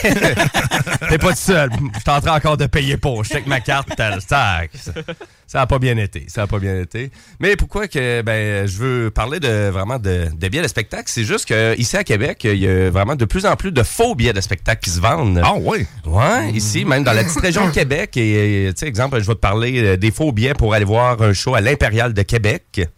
[1.09, 1.69] T'es pas tout seul.
[1.71, 3.23] Je suis en train encore de payer pour.
[3.23, 4.71] Je sais que ma carte, t'as- tac.
[4.75, 4.91] Ça-
[5.47, 6.25] Ça a pas bien été.
[6.27, 7.11] Ça a pas bien été.
[7.39, 11.23] Mais pourquoi que ben je veux parler de vraiment de, de billets de spectacle, c'est
[11.23, 14.15] juste que ici à Québec, il y a vraiment de plus en plus de faux
[14.15, 15.41] billets de spectacle qui se vendent.
[15.43, 15.85] Ah oui?
[16.05, 18.17] Ouais, ici, même dans la petite région de Québec.
[18.17, 21.21] Et, tu sais, exemple, je vais te parler euh, des faux billets pour aller voir
[21.21, 22.89] un show à l'Impérial de Québec.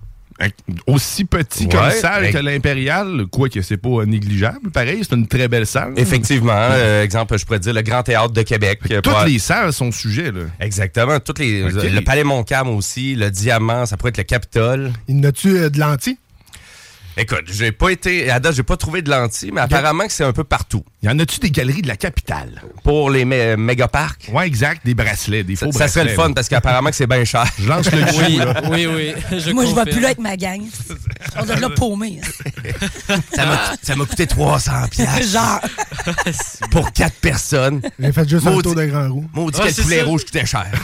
[0.85, 4.69] Aussi petit Ouais, comme salle mais- que l'Impérial, quoi que c'est pas négligeable.
[4.71, 5.93] Pareil, c'est une très belle salle.
[5.97, 6.51] Effectivement.
[6.53, 8.79] euh, exemple, je pourrais dire le Grand Théâtre de Québec.
[8.87, 10.41] Toutes pour- les salles sont sujets, là.
[10.59, 11.19] Exactement.
[11.19, 11.61] Toutes les.
[11.63, 14.91] Le Palais Montcalm aussi, le Diamant, ça pourrait être le Capitole.
[15.07, 16.17] Il n'a-tu euh, de lentilles?
[17.19, 18.29] Écoute, j'ai pas été.
[18.29, 20.83] À date, j'ai pas trouvé de lentilles, mais apparemment que c'est un peu partout.
[21.01, 22.61] Y en a-tu des galeries de la capitale?
[22.83, 24.29] Pour les mé- méga-parcs?
[24.31, 24.85] Ouais, exact.
[24.85, 25.93] Des bracelets, des Ça, faux ça bracelets.
[26.01, 26.33] serait le fun là.
[26.35, 27.45] parce qu'apparemment que c'est bien cher.
[27.59, 28.61] Je lance le Oui, coup, là.
[28.69, 29.13] oui, oui.
[29.39, 30.61] Je Moi, je vais plus là avec ma gang.
[31.37, 32.21] On doit là paumer.
[33.35, 35.27] Ça m'a- ça m'a coûté 300 piastres.
[35.31, 35.59] Genre.
[36.71, 37.81] Pour quatre personnes.
[37.99, 39.25] J'ai fait juste un tour de grand roue.
[39.33, 40.67] Maudit Ouais, que le c'est poulet rouge coûtait cher.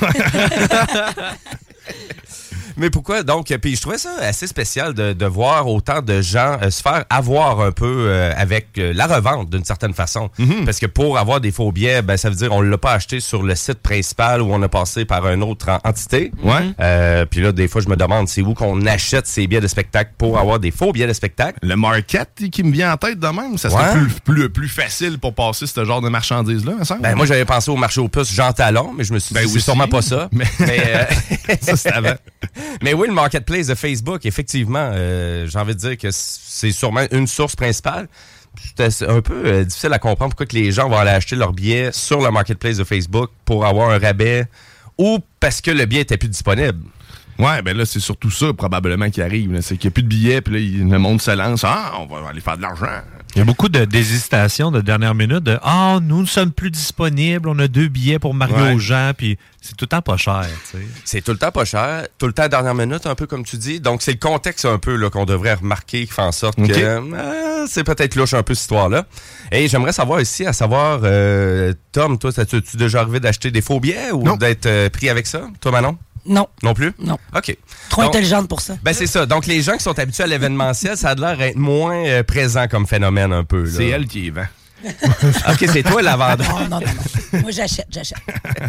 [2.78, 3.24] Mais pourquoi?
[3.24, 3.48] Donc?
[3.62, 7.06] Puis je trouvais ça assez spécial de, de voir autant de gens euh, se faire
[7.10, 10.30] avoir un peu euh, avec euh, la revente d'une certaine façon.
[10.66, 13.20] Parce que pour avoir des faux billets, ben, ça veut dire on l'a pas acheté
[13.20, 16.32] sur le site principal où on a passé par une autre en- entité.
[16.44, 16.72] Ouais.
[16.80, 19.68] Euh, puis là, des fois, je me demande c'est où qu'on achète ces billets de
[19.68, 21.60] spectacle pour avoir des faux billets de spectacle?
[21.62, 24.00] Le market qui me vient en tête de même, ça serait Ouais.
[24.02, 27.02] plus, plus, plus facile pour passer ce genre de marchandises-là, me semble.
[27.02, 29.42] Ben, moi, j'avais pensé au marché aux puces Jean Talon, mais je me suis Ben
[29.42, 29.66] dit, c'est aussi.
[29.66, 30.30] sûrement pas ça.
[30.32, 31.04] Mais- euh,
[31.62, 32.14] Ça, c'est avant.
[32.82, 37.06] Mais oui, le marketplace de Facebook, effectivement, euh, j'ai envie de dire que c'est sûrement
[37.12, 38.08] une source principale.
[38.78, 41.54] C'est un peu euh, difficile à comprendre pourquoi que les gens vont aller acheter leurs
[41.54, 44.46] billets sur le marketplace de Facebook pour avoir un rabais
[44.98, 46.80] ou parce que le billet était plus disponible.
[47.40, 49.60] Ouais, ben là, c'est surtout ça, probablement, qui arrive.
[49.62, 51.64] C'est qu'il n'y a plus de billets, puis là, le monde se lance.
[51.64, 53.02] Ah, on va aller faire de l'argent.
[53.36, 55.44] Il y a beaucoup de désistation de dernière minute.
[55.44, 57.50] De, ah, nous ne sommes plus disponibles.
[57.50, 58.78] On a deux billets pour Mario Ouais.
[58.78, 59.14] Jean.
[59.18, 60.46] Puis c'est tout le temps pas cher.
[60.72, 60.84] tu sais.
[61.04, 63.58] C'est tout le temps pas cher, tout le temps dernière minute, un peu comme tu
[63.58, 63.80] dis.
[63.80, 67.66] Donc, c'est le contexte un peu qu'on devrait remarquer qui fait en sorte que euh,
[67.68, 69.06] c'est peut-être louche un peu cette histoire-là.
[69.52, 73.80] Et j'aimerais savoir ici, à savoir, euh, Tom, toi, as-tu déjà arrivé d'acheter des faux
[73.80, 75.42] billets ou d'être euh, pris avec ça?
[75.60, 75.98] Toi, Manon?
[76.26, 76.48] Non.
[76.64, 76.94] Non plus?
[77.00, 77.18] Non.
[77.36, 77.58] OK.
[77.90, 78.76] Trop Donc, intelligente pour ça.
[78.84, 79.26] Ben, c'est ça.
[79.26, 82.68] Donc, les gens qui sont habitués à l'événementiel, ça a l'air d'être moins euh, présent
[82.68, 83.66] comme phénomène un peu.
[83.70, 84.46] C'est elle qui est vend.
[85.50, 86.54] OK, c'est toi la vendeur.
[86.54, 86.80] Non, non, non,
[87.34, 87.40] non.
[87.42, 88.18] Moi, j'achète, j'achète.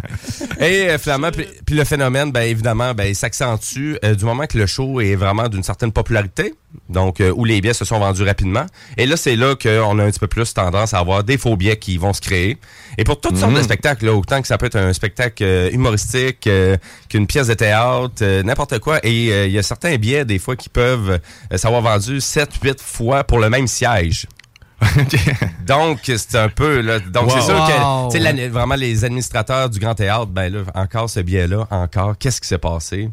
[0.60, 4.46] Et euh, finalement, puis puis le phénomène, ben évidemment, ben, il s'accentue euh, du moment
[4.46, 6.54] que le show est vraiment d'une certaine popularité,
[6.88, 8.66] donc euh, où les billets se sont vendus rapidement.
[8.96, 11.56] Et là, c'est là qu'on a un petit peu plus tendance à avoir des faux
[11.56, 12.58] billets qui vont se créer.
[12.98, 15.70] Et pour toutes sortes de spectacles, là, autant que ça peut être un spectacle euh,
[15.70, 16.76] humoristique, euh,
[17.08, 18.98] qu'une pièce de théâtre, euh, n'importe quoi.
[19.04, 21.18] Et euh, il y a certains billets, des fois, qui peuvent
[21.52, 24.26] euh, s'avoir vendu 7, 8 fois pour le même siège.
[25.66, 26.98] Donc, c'est un peu, là.
[27.00, 28.08] Donc, c'est sûr Wow.
[28.10, 32.48] que, vraiment, les administrateurs du Grand Théâtre, ben là, encore ce biais-là, encore, qu'est-ce qui
[32.48, 33.10] s'est passé?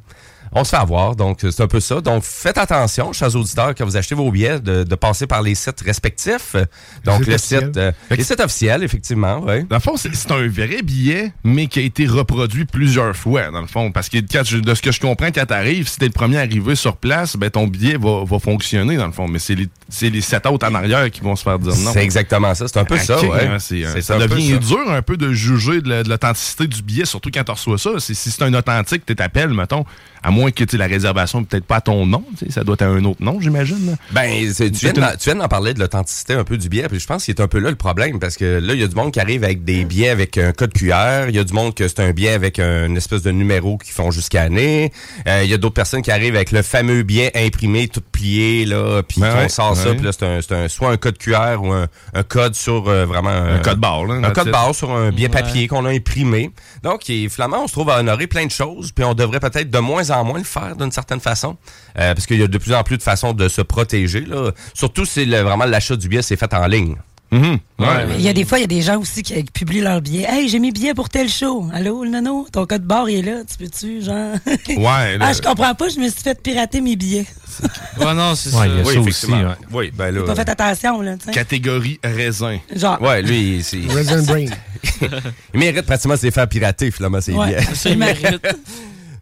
[0.53, 2.01] On se fait avoir, donc c'est un peu ça.
[2.01, 5.55] Donc, faites attention, chers auditeurs, quand vous achetez vos billets, de, de passer par les
[5.55, 6.55] sites respectifs.
[7.05, 9.63] Donc, le site, euh, les sites officiels, effectivement, oui.
[9.63, 13.61] Dans le fond, c'est un vrai billet, mais qui a été reproduit plusieurs fois, dans
[13.61, 13.91] le fond.
[13.93, 16.37] Parce que quand je- de ce que je comprends, quand t'arrives, si t'es le premier
[16.39, 19.27] arrivé sur place, ben ton billet va, va fonctionner, dans le fond.
[19.29, 21.93] Mais c'est les, c'est les sept autres en arrière qui vont se faire dire non.
[21.93, 22.67] C'est exactement ça.
[22.67, 23.47] C'est un peu ça, ouais.
[23.47, 24.57] hein, c'est, euh, ça un peu devient ça.
[24.57, 27.77] dur un peu de juger de la- de l'authenticité du billet, surtout quand tu reçois
[27.77, 27.91] ça.
[27.99, 29.85] Si c'est un authentique, tu t'appelles, mettons,
[30.23, 32.81] à moins que tu sais, la réservation peut-être pas à ton nom, ça doit être
[32.81, 33.97] à un autre nom, j'imagine.
[34.11, 36.99] Ben, tu viens, une- tu viens d'en parler de l'authenticité un peu du billet, puis
[36.99, 38.87] je pense qu'il est un peu là le problème, parce que là, il y a
[38.87, 41.53] du monde qui arrive avec des billets avec un code QR, il y a du
[41.53, 44.91] monde que c'est un billet avec un- une espèce de numéro qui font jusqu'à année,
[45.27, 48.65] Euh, il y a d'autres personnes qui arrivent avec le fameux billet imprimé, tout plié,
[48.65, 50.97] là, puis Ben on ouais, sort ça, puis là, c'est un, c'est un- soit un
[50.97, 53.29] code QR ou un, un code sur euh, vraiment...
[53.29, 55.41] Un code barre, là, Un code barre sur un billet Ouais.
[55.41, 56.51] papier qu'on a imprimé.
[56.83, 59.69] Donc, et finalement, on se trouve à honorer plein de choses, puis on devrait peut-être
[59.69, 61.57] de moins en moins le faire d'une certaine façon,
[61.99, 64.21] euh, parce qu'il y a de plus en plus de façons de se protéger.
[64.21, 64.51] Là.
[64.73, 66.95] Surtout si le- vraiment l'achat du billet c'est fait en ligne.
[67.33, 67.59] Mhm.
[67.79, 67.87] Ouais.
[68.15, 70.27] Il y a des fois, il y a des gens aussi qui, publient leur billet.
[70.29, 71.65] Hey, j'ai mis billet pour tel show.
[71.73, 73.37] Allô, le nono, ton code barre il est là.
[73.49, 74.35] Tu peux-tu, genre?
[74.67, 77.25] Ouais, là- ah, je comprends pas, je me suis fait pirater mes billets.
[78.01, 78.67] Ouais, non, c'est Ouais, ça.
[78.67, 79.37] il Oui, ça effectivement.
[79.37, 79.45] aussi.
[79.45, 79.55] ouais.
[79.71, 80.23] Oui, ben là.
[80.23, 81.15] Pas fait attention, là.
[81.31, 82.59] Catégorie raisin.
[82.75, 83.01] Genre.
[83.01, 84.45] Ouais, lui, il- c'est- Resident Brain.
[85.53, 87.57] il mérite pratiquement de se les faire pirater, finalement, ses Ouais, billets.
[87.69, 88.07] absolument.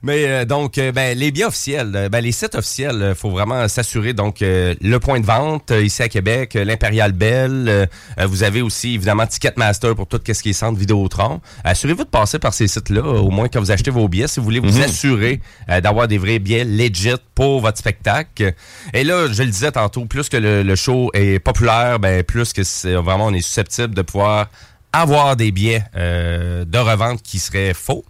[0.02, 3.30] Mais euh, donc, euh, ben, les billets officiels, euh, ben, les sites officiels, il faut
[3.32, 4.14] vraiment s'assurer.
[4.14, 7.90] Donc, euh, le point de vente ici à Québec, l'Impérial Bell.
[8.26, 11.42] vous avez aussi, évidemment, Ticketmaster pour tout ce qui est centre Vidéotron.
[11.66, 14.46] Assurez-vous de passer par ces sites-là, au moins quand vous achetez vos billets, si vous
[14.46, 14.84] voulez vous Mhm.
[14.84, 15.42] assurer
[15.84, 18.54] d'avoir des vrais billets legit pour votre spectacle.
[18.94, 22.54] Et là, je le disais tantôt, plus que le, le show est populaire, ben, plus
[22.54, 24.48] que c'est vraiment on est susceptible de pouvoir
[24.94, 28.06] avoir des billets euh, de revente qui seraient faux.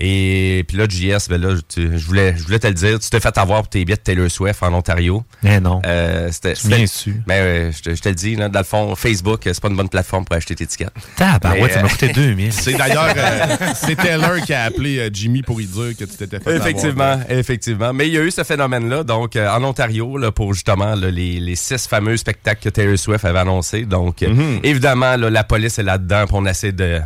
[0.00, 3.08] Et puis là, JS, ben là, tu- je voulais, je voulais te le dire, tu
[3.10, 5.24] t'es fait avoir pour tes billets de Taylor Swift en Ontario.
[5.42, 5.80] Mais non.
[5.86, 8.58] Euh, c'était, Tu viens c'était- Ben, euh, je, te, je te le dis, là, dans
[8.60, 10.90] le fond, Facebook, euh, c'est pas une bonne plateforme pour acheter tes tickets.
[11.16, 12.52] Tabarouette, Mais, ça m'a euh, coûté 2000.
[12.52, 16.16] C'est d'ailleurs, euh, c'est Taylor qui a appelé euh, Jimmy pour lui dire que tu
[16.16, 17.30] t'étais fait Effectivement, avoir.
[17.30, 17.92] effectivement.
[17.92, 21.10] Mais il y a eu ce phénomène-là, donc euh, en Ontario, là, pour justement là,
[21.10, 23.84] les, les six fameux spectacles que Taylor Swift avait annoncés.
[23.84, 24.60] Donc, euh, Mhm.
[24.62, 27.00] évidemment, là, la police est là-dedans, on essaie de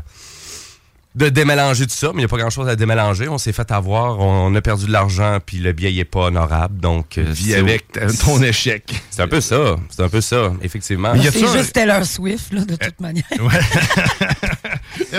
[1.16, 3.26] de démélanger tout ça, mais il n'y a pas grand-chose à démélanger.
[3.28, 6.26] On s'est fait avoir, on, on a perdu de l'argent, puis le billet n'est pas
[6.26, 6.78] honorable.
[6.78, 7.86] Donc, euh, Vis avec
[8.24, 8.94] ton échec.
[9.10, 11.14] C'est un peu ça, c'est un peu ça, effectivement.
[11.22, 13.24] C'est juste Taylor Swift, là, de toute manière.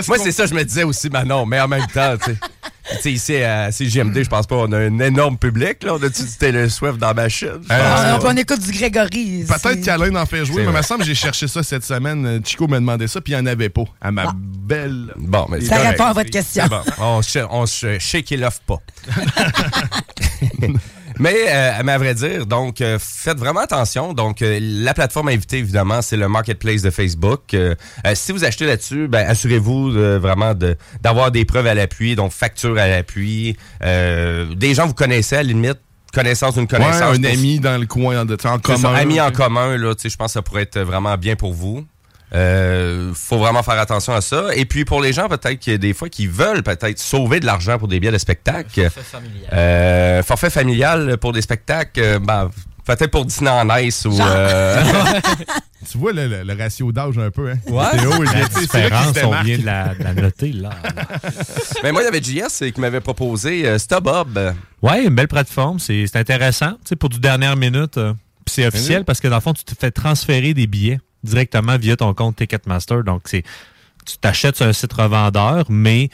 [0.08, 2.38] Moi, c'est ça, je me disais aussi, Manon, mais en même temps, tu sais.
[2.96, 5.94] Tu sais, ici, à CGMD, je pense pas, on a un énorme public, là.
[5.94, 7.60] On a-tu du Taylor Swift dans ma chaîne?
[7.68, 9.44] Ah, on écoute du Grégory.
[9.46, 12.24] Peut-être qu'Alain en fait jouer, mais il me semble que j'ai cherché ça cette semaine.
[12.26, 13.84] Euh, Chico m'a demandé ça, puis il n'y en avait pas.
[14.00, 15.12] À ma belle.
[15.16, 16.66] Bon, mais Ça répond à votre question.
[16.66, 16.80] Bon.
[16.98, 18.80] On se, on se shake it off pas.
[21.18, 24.12] Mais, euh, mais à vrai dire, donc, euh, faites vraiment attention.
[24.12, 27.54] Donc, euh, la plateforme invitée, évidemment, c'est le marketplace de Facebook.
[27.54, 27.74] Euh,
[28.06, 32.32] euh, si vous achetez là-dessus, ben, assurez-vous vraiment de- d'avoir des preuves à l'appui, donc
[32.32, 33.56] facture à l'appui.
[33.84, 35.78] Euh, des gens que vous connaissez, à la limite,
[36.12, 37.16] connaissance d'une Ouais, connaissance.
[37.18, 38.94] un ami dans le coin, de, en ça, commun.
[38.94, 41.52] amis en commun, là, tu sais, je pense que ça pourrait être vraiment bien pour
[41.52, 41.84] vous.
[42.34, 44.48] Euh, faut vraiment faire attention à ça.
[44.54, 47.78] Et puis pour les gens peut-être qui des fois qui veulent peut-être sauver de l'argent
[47.78, 48.90] pour des billets de spectacle.
[48.90, 49.48] Forfait familial.
[49.52, 52.50] Euh, forfait familial pour des spectacles, euh, ben,
[52.84, 54.18] peut-être pour Disney en Ice ou.
[54.20, 54.82] euh,
[55.90, 57.58] tu vois le, le- le ratio d'âge un peu, hein?
[57.68, 57.98] Ouais.
[57.98, 60.70] Théo, il La différence, on vient de la, de la noter, là.
[61.82, 64.38] Mais moi, il y avait JS qui m'avait proposé euh, StubHub.
[64.82, 65.78] Ouais, une belle plateforme.
[65.78, 66.72] C'est intéressant.
[66.72, 68.12] Tu sais, pour du dernière minute, euh,
[68.44, 71.76] puis c'est officiel parce que dans le fond, tu te fais transférer des billets directement
[71.78, 73.04] via ton compte Ticketmaster.
[73.04, 73.42] Donc, c'est
[74.06, 76.08] tu t'achètes sur un site revendeur, mais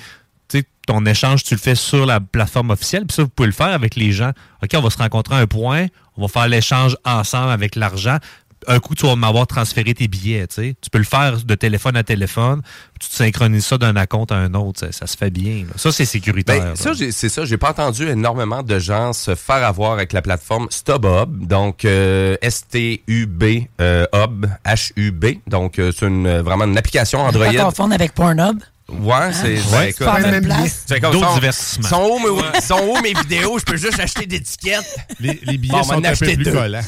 [0.87, 3.07] ton échange, tu le fais sur la plateforme officielle.
[3.07, 4.33] Puis ça, vous pouvez le faire avec les gens.
[4.63, 5.87] OK, on va se rencontrer à un point,
[6.17, 8.19] on va faire l'échange ensemble avec l'argent.
[8.69, 10.47] Un coup, tu vas m'avoir transféré tes billets.
[10.47, 10.77] Tu sais.
[10.81, 12.63] Tu peux le faire de téléphone à téléphone.
[13.01, 14.81] Tu te synchronises ça d'un compte à un autre.
[14.81, 15.65] Ça, ça se fait bien.
[15.67, 15.73] là.
[15.77, 16.61] Ça, c'est sécuritaire.
[16.61, 17.45] Ben, ça, j'ai- c'est ça.
[17.45, 21.47] J'ai pas entendu énormément de gens se faire avoir avec la plateforme StubHub.
[21.47, 23.45] Donc, euh, S-T-U-B,
[23.81, 25.27] euh, Hub, H-U-B.
[25.47, 27.47] Donc, euh, c'est une, euh, vraiment une application Android.
[27.53, 28.59] Pas confondre avec Pornhub.
[28.89, 30.83] Ouais, c'est Ah, ben, c'est la même place.
[30.87, 31.89] C'est comme D'autres sont- divertissements.
[31.89, 33.59] Sont où, mes, sont où mes vidéos?
[33.59, 34.85] Je peux juste acheter des tickets.
[35.21, 36.53] Les, les billets Bon, sont un peu acheter plus deux.
[36.53, 36.81] collants.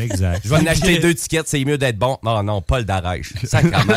[0.00, 0.40] Exact.
[0.44, 2.16] Je vais en acheter deux tickets, c'est mieux d'être bon.
[2.22, 3.32] Non, non, Paul d'Arèche.
[3.44, 3.94] Sacrement.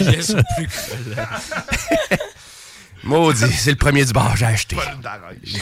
[0.00, 0.72] Ils sont plus que
[3.06, 4.76] Maudit, c'est le premier du bar j'ai acheté.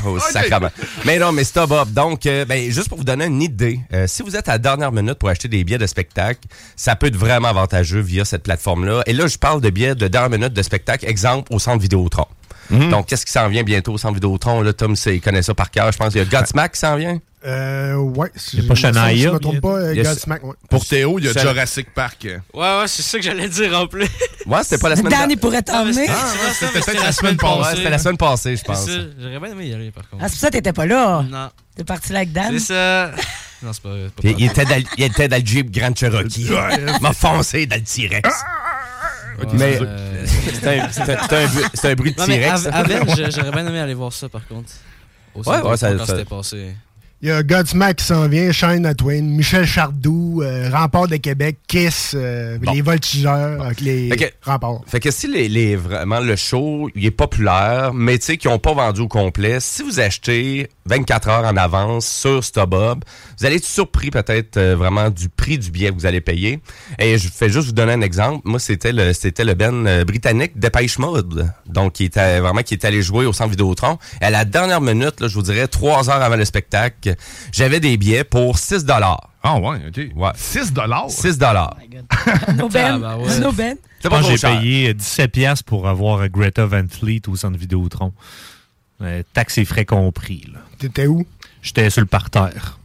[0.06, 0.70] Oh, sacrement.
[1.04, 1.88] Mais non, mais stop up.
[1.90, 4.58] Donc, euh, ben, juste pour vous donner une idée, euh, si vous êtes à la
[4.58, 6.40] dernière minute pour acheter des billets de spectacle,
[6.74, 9.02] ça peut être vraiment avantageux via cette plateforme-là.
[9.06, 12.26] Et là, je parle de billets de dernière minute de spectacle, exemple, au centre Vidéotron.
[12.70, 14.62] Donc, qu'est-ce qui s'en vient bientôt au centre Vidéotron?
[14.62, 15.92] Là, Tom, il connaît ça par cœur.
[15.92, 17.20] Je pense qu'il y a Godsmack qui s'en vient?
[17.46, 18.30] Euh, ouais.
[18.36, 20.54] Si Y a pas Shania, si je me trompe pas, euh, Y a- Godsmack, ouais.
[20.70, 22.22] Pour Théo, il y a Ça- Jurassic Park.
[22.24, 24.06] Ouais, ouais, c'est ça que j'allais dire en plus.
[24.46, 25.40] Ouais, c'était pas la semaine Dan, il dernière.
[25.40, 26.06] pourrait t'emmener.
[26.08, 26.14] Ah,
[26.52, 27.76] c'était mais peut-être la semaine Ouais, passée.
[27.76, 28.84] c'était la semaine passée, je C'est pense.
[28.84, 28.92] ça.
[29.18, 30.22] J'aurais bien aimé y aller, par contre.
[30.22, 31.22] Ah, c'est pour ça que t'étais pas là.
[31.30, 31.48] Non.
[31.74, 32.58] T'es parti là avec Dan?
[32.58, 33.10] C'est ça.
[33.62, 34.42] Non, c'est pas, pas il, grave.
[34.50, 36.50] était dans, il était dans le Jeep Grand Cherokee.
[37.00, 38.28] m'a foncé dans le T-Rex.
[39.54, 40.26] Mais Euh,
[40.92, 43.34] c'est un, bruit- de T-Rex.
[43.34, 44.70] j'aurais bien aimé aller voir ça, par contre.
[45.34, 46.74] Au Ouais, ouais, ça- quand ça- c'était passé.
[47.24, 51.16] Il y a Godsmack qui s'en vient, Shine at Twain, Michel Chardou, euh, Rempart de
[51.16, 52.70] Québec, Kiss, euh, Bon.
[52.74, 54.82] les Voltigeurs, avec les Fait que- remparts.
[54.86, 58.46] Fait que si les, les- vraiment le show il est populaire, mais tu sais qui
[58.48, 63.02] n'ont pas vendu au complet, si vous achetez 24 heures en avance sur StubHub,
[63.40, 66.60] vous allez être surpris peut-être euh, vraiment du prix du billet que vous allez payer.
[66.98, 68.42] Et je fais juste vous donner un exemple.
[68.44, 72.74] Moi, c'était le c'était le Ben euh, britannique Dépêche Mode, donc qui était vraiment qui
[72.74, 73.96] est allé jouer au centre Vidéotron.
[74.20, 77.13] Et à la dernière minute, là, je vous dirais trois heures avant le spectacle,
[77.52, 79.30] j'avais des billets pour 6 dollars.
[79.42, 80.16] Ah ouais, OK.
[80.16, 80.30] Ouais.
[80.34, 81.10] 6 dollars?
[81.10, 81.76] 6 dollars.
[82.56, 83.02] No Ben.
[83.04, 83.38] Ah, ouais.
[83.40, 83.76] No Ben.
[84.00, 87.58] C'est pas que j'ai payé euh, 17$ piastres pour avoir Greta Van Fleet au centre
[87.58, 88.12] Vidéotron.
[89.02, 90.46] Euh, taxes et frais compris.
[90.78, 91.26] T'étais où?
[91.62, 92.78] J'étais sur le parterre.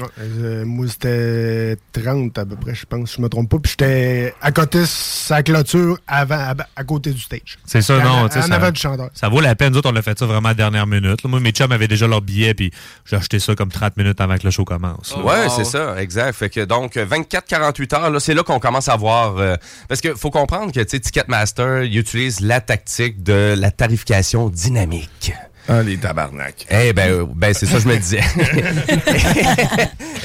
[0.00, 3.58] Ouais, euh, moi, c'était 30 à peu près, je pense, si je me trompe pas.
[3.58, 7.58] Puis j'étais à côté de sa clôture, avant, à, à côté du stage.
[7.66, 8.28] C'est ça, En- non.
[8.28, 9.10] tu sais, En ça, avant du chanteur.
[9.14, 9.72] ça vaut la peine.
[9.72, 11.22] Nous autres, on l'a fait ça vraiment à la dernière minute.
[11.22, 11.28] là.
[11.30, 12.70] Moi, mes chums avaient déjà leur billet, puis
[13.04, 15.14] j'ai acheté ça comme 30 minutes avant que le show commence.
[15.16, 15.22] là.
[15.24, 16.34] Ouais, c'est ça, exact.
[16.34, 19.36] Fait que donc 24-48 heures, là, c'est là qu'on commence à voir.
[19.38, 19.56] euh,
[19.88, 24.48] parce que faut comprendre que tu sais, Ticketmaster, il utilise la tactique de la tarification
[24.48, 25.32] dynamique.
[25.70, 26.66] Ah, les tabarnak.
[26.70, 28.22] Eh ben, euh, ben c'est ça que je me disais.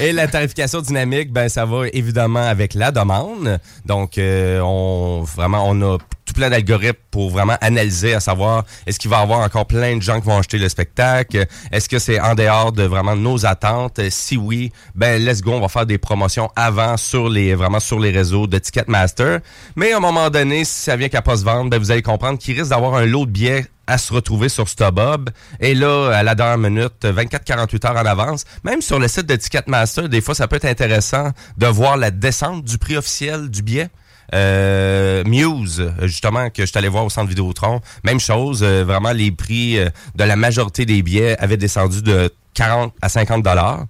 [0.00, 3.58] Et la tarification dynamique, ben ça va évidemment avec la demande.
[3.84, 5.98] Donc, euh, on vraiment on a
[6.34, 10.02] plein d'algorithmes pour vraiment analyser, à savoir est-ce qu'il va y avoir encore plein de
[10.02, 14.00] gens qui vont acheter le spectacle, est-ce que c'est en dehors de vraiment nos attentes?
[14.10, 17.98] Si oui, ben let's go, on va faire des promotions avant sur les vraiment sur
[17.98, 19.38] les réseaux de Ticketmaster.
[19.76, 22.02] Mais à un moment donné, si ça vient qu'à pas se vendre, ben vous allez
[22.02, 25.30] comprendre qu'il risque d'avoir un lot de billets à se retrouver sur StubHub.
[25.60, 29.36] Et là, à la dernière minute, 24-48 heures en avance, même sur le site de
[29.36, 33.62] Ticketmaster, des fois, ça peut être intéressant de voir la descente du prix officiel du
[33.62, 33.88] billet.
[34.34, 39.12] Euh, Muse, justement, que je suis allé voir au centre Vidéotron, même chose, euh, vraiment
[39.12, 43.84] les prix euh, de la majorité des billets avaient descendu de 40 à 50 dollars.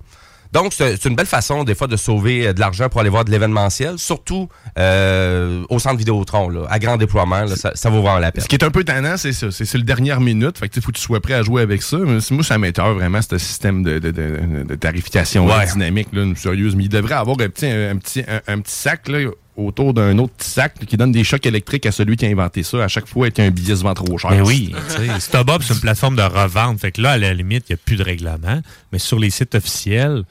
[0.53, 3.31] Donc, c'est une belle façon, des fois, de sauver de l'argent pour aller voir de
[3.33, 8.21] l'événementiel, surtout euh, au centre Vidéotron, là, à grand déploiement, là, ça, ça vaut vraiment
[8.21, 8.45] la peine.
[8.45, 9.51] Ce qui est un peu tannant, c'est ça.
[9.51, 10.57] C'est le dernière minute.
[10.57, 11.97] Fait que, faut que tu sois prêt à jouer avec ça.
[11.99, 16.25] Mais moi, ça m'éteint vraiment, ce système de, de, de, de tarification là, dynamique, là,
[16.37, 16.77] sérieuse.
[16.77, 20.19] Mais il devrait avoir un petit, un, petit, un, un petit sac, là, autour d'un
[20.19, 22.89] autre petit sac qui donne des chocs électriques à celui qui a inventé ça à
[22.89, 24.31] chaque fois qu'un billet se vend trop cher.
[24.31, 26.81] Ben oui, sais, StubHub, c'est une plateforme de revente.
[26.81, 28.61] Fait que là, à la limite, il n'y a plus de règlement.
[28.93, 30.25] Mais sur les sites officiels,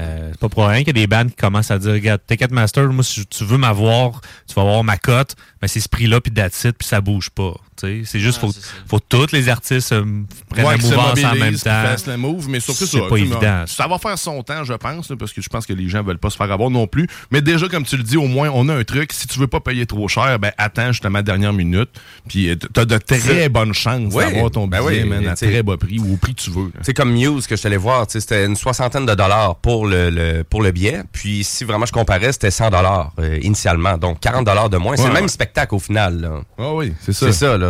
[0.00, 2.20] euh, c'est pas pour rien qu'il y a des bandes qui commencent à dire Regarde,
[2.26, 6.20] Ticketmaster, moi, si tu veux m'avoir, tu vas avoir ma cote, mais c'est ce prix-là,
[6.20, 7.54] puis that's it, puis ça bouge pas.
[7.80, 8.50] C'est juste, faut,
[8.88, 10.04] faut que tous les artistes euh,
[10.50, 11.82] prennent Ouais, la mouvance en même temps.
[11.82, 13.64] fassent le move, mais surtout C'est ça, pas évident.
[13.66, 16.02] Ça va faire son temps, je pense, là, parce que je pense que les gens
[16.02, 17.06] veulent pas se faire avoir non plus.
[17.30, 19.12] Mais déjà, comme tu le dis, au moins, on a un truc.
[19.12, 21.90] Si tu veux pas payer trop cher, ben attends justement la dernière minute.
[22.28, 25.26] Puis euh, t'as de très C'est- bonnes chances Oui, d'avoir ton ben billet, oui, man,
[25.28, 26.70] à très bas prix ou au prix que tu veux.
[26.82, 29.56] C'est comme Muse que je suis allé voir, tu sais, c'était une soixantaine de dollars
[29.56, 31.02] pour le, le- pour le billet.
[31.12, 33.96] Puis si vraiment je comparais, c'était 100 dollars euh, initialement.
[33.98, 34.96] Donc 40 dollars de moins.
[34.96, 35.28] c'est Ouais, le même ouais.
[35.28, 36.30] spectacle au final.
[36.58, 37.26] Ah oui, c'est ça.
[37.26, 37.65] C'est ça, là.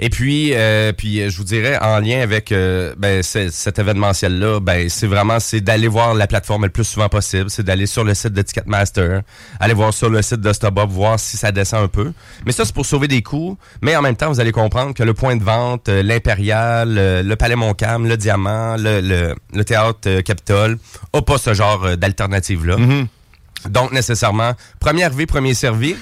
[0.00, 3.78] Et puis, euh, puis euh, je vous dirais, en lien avec euh, ben, ce- cet
[3.78, 7.50] événementiel-là, ben, c'est vraiment c'est d'aller voir la plateforme le plus souvent possible.
[7.50, 9.22] C'est d'aller sur le site de Ticketmaster,
[9.60, 12.12] aller voir sur le site de StubHub, voir si ça descend un peu.
[12.46, 13.56] Mais ça, c'est pour sauver des coûts.
[13.82, 17.56] Mais en même temps, vous allez comprendre que le point de vente, l'Impérial, le Palais
[17.56, 20.78] Montcalm, le Diamant, le, le, le Théâtre Capitole,
[21.12, 22.76] a pas ce genre d'alternative-là.
[23.68, 25.94] Donc, nécessairement, premier arrivé, premier servi.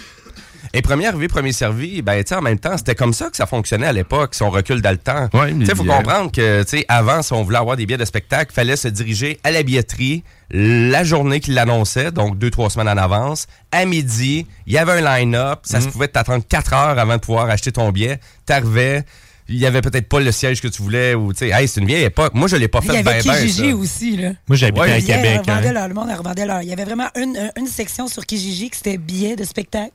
[0.73, 3.37] Et premier arrivé, premier servi, ben, tu sais, en même temps, c'était comme ça que
[3.37, 5.29] ça fonctionnait à l'époque, si on recule dans le temps.
[5.35, 5.97] Ouais, tu sais, faut bien.
[5.97, 8.87] comprendre que, tu sais, avant, si on voulait avoir des billets de spectacle, fallait se
[8.87, 13.47] diriger à la billetterie la journée qu'il l'annonçait, donc deux, trois semaines en avance.
[13.73, 15.61] À midi, il y avait un line-up.
[15.65, 15.93] Ça se Mhm.
[15.93, 18.21] pouvait t'attendre quatre heures avant de pouvoir acheter ton billet.
[18.47, 19.05] T'arrivais,
[19.49, 21.81] il y avait peut-être pas le siège que tu voulais, ou, tu sais, hey, c'est
[21.81, 22.33] une vieille époque.
[22.35, 24.31] Moi, je l'ai pas Il y fait avait ben, Kijiji aussi, là.
[24.47, 24.93] Moi, j'habitais Ouais.
[24.93, 25.41] à Québec.
[25.49, 25.73] hein.
[25.73, 26.63] leur- le monde revendait leur.
[26.63, 29.91] Il y avait vraiment une, un- une section sur Kijiji que c'était billets de spectacle.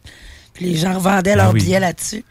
[0.56, 1.62] Puis les gens revendaient leurs Ah oui.
[1.64, 2.24] billets là-dessus.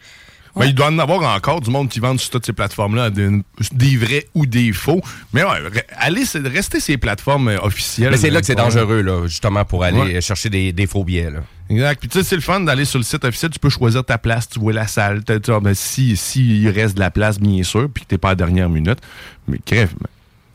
[0.57, 3.29] Ben, il doit en avoir encore du monde qui vend sur toutes ces plateformes-là, des,
[3.73, 5.01] des vrais ou des faux.
[5.33, 5.49] Mais ouais,
[5.97, 8.11] allez, c'est de rester ces plateformes euh, officielles.
[8.11, 10.21] Mais c'est là que c'est dangereux, là, justement, pour aller Ouais.
[10.21, 11.39] chercher des, des faux billets, là.
[11.69, 11.99] Exact.
[11.99, 13.51] Puis tu sais, c'est le fun d'aller sur le site officiel.
[13.51, 15.25] Tu peux choisir ta place, tu vois la salle.
[15.25, 18.17] Tu tu- ben, si, si il reste de la place, bien sûr, puis que t'es
[18.17, 18.99] pas à la dernière minute.
[19.49, 19.89] Mais bref,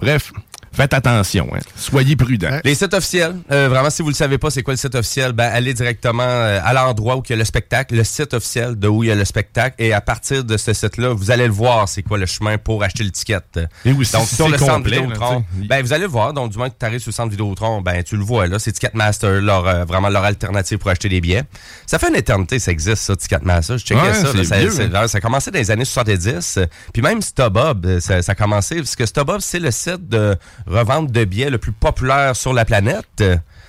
[0.00, 0.32] bref
[0.72, 1.48] faites attention.
[1.54, 1.58] hein.
[1.76, 2.58] Soyez prudents.
[2.64, 5.32] Les sites officiels, euh, vraiment, si vous le savez pas, c'est quoi le site officiel,
[5.32, 8.78] ben, allez directement euh, à l'endroit où il y a le spectacle, le site officiel
[8.78, 11.46] de où il y a le spectacle, et à partir de ce site-là, vous allez
[11.46, 13.38] le voir, c'est quoi le chemin pour acheter le ticket.
[13.84, 15.66] Et aussi, donc, si sur c'est le centre complet, là, Vidéotron, sais.
[15.66, 16.32] ben, vous allez le voir.
[16.32, 18.58] Donc, du moment que tu arrives sur le centre Vidéotron, ben, tu le vois, là,
[18.58, 21.42] c'est Ticketmaster, leur, euh, vraiment leur alternative pour acheter des billets.
[21.86, 23.78] Ça fait une éternité, ça existe, ça, Ticketmaster.
[23.78, 25.08] Je checkais Ouais, ça, là, ça, vieux, hein.
[25.08, 26.56] ça a commencé dans les années 70.
[26.58, 30.08] euh, Puis même StubHub, euh, ça, ça a commencé, parce que StubHub, c'est le site
[30.08, 30.36] de
[30.66, 33.22] revente de billets le plus populaire sur la planète.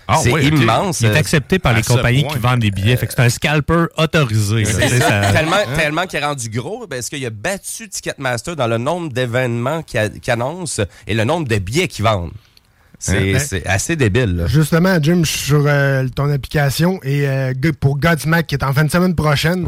[0.08, 1.00] Ah c'est oui, immense.
[1.02, 2.34] Il est accepté par À les compagnies point.
[2.34, 2.98] qui vendent des billets.
[2.98, 4.66] Fait que c'est un scalper autorisé.
[4.66, 4.90] ça.
[4.90, 5.78] ça- Tellement, Hein?
[5.78, 10.00] tellement qu'il est rendu gros, parce qu'il a battu Ticketmaster dans le nombre d'événements qu'il
[10.28, 12.32] annonce et le nombre de billets qu'il vendent?
[13.00, 13.60] C'est Hein?
[13.66, 14.36] assez débile.
[14.36, 14.48] là.
[14.48, 18.74] Justement, Jim, je suis sur euh, ton application et euh, pour Godsmack qui est en
[18.74, 19.66] fin de semaine prochaine,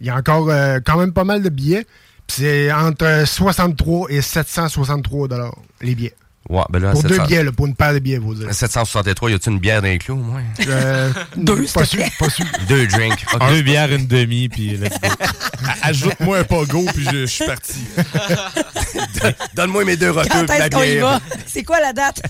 [0.00, 1.86] il y a encore euh, quand même pas mal de billets.
[2.26, 6.14] C'est entre 63 et 763 dollars les billets.
[6.50, 8.52] Ouais, ben là, pour 700 deux billets, là, pour une paire de billets, vous dire.
[8.52, 10.42] 763, y a-tu une bière d'inclus au moins?
[10.68, 12.44] Euh, Deux, pas sûr, pas sûr.
[12.68, 13.24] Deux drinks.
[13.48, 15.08] Deux bières, une demi, puis let's go.
[15.82, 17.78] Ajoute-moi un pogo, puis je, je suis parti.
[19.54, 21.06] Donne-moi mes deux Quand puis la est-ce qu'on y bière.
[21.06, 21.20] va?
[21.46, 22.20] C'est quoi la date?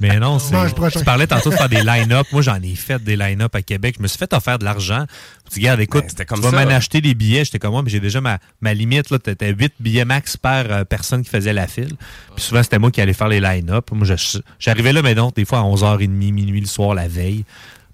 [0.00, 0.54] Mais non, c'est-
[0.98, 2.26] tu parlais tantôt de faire des line-up.
[2.32, 3.94] Moi, j'en ai fait des line-up à Québec.
[3.98, 5.04] Je me suis fait offrir de l'argent.
[5.50, 6.64] Tu dis, regarde, écoute, Ben, tu comme vas ça.
[6.64, 7.44] m'en acheter des billets.
[7.44, 9.10] J'étais comme moi, mais j'ai déjà ma, ma limite.
[9.10, 11.94] Là, t'étais 8 billets max par euh, personne qui faisait la file.
[12.34, 13.90] Puis souvent, c'était moi qui allais faire les line-up.
[13.92, 17.44] Moi, je- j'arrivais là, mais non, des fois à 11h30, minuit le soir, la veille.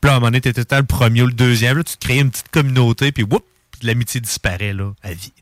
[0.00, 1.76] Puis là, à un moment donné, t'étais le premier ou le deuxième.
[1.76, 3.44] Là, tu te créais une petite communauté, puis whoop,
[3.82, 5.32] l'amitié disparaît, là, à vie.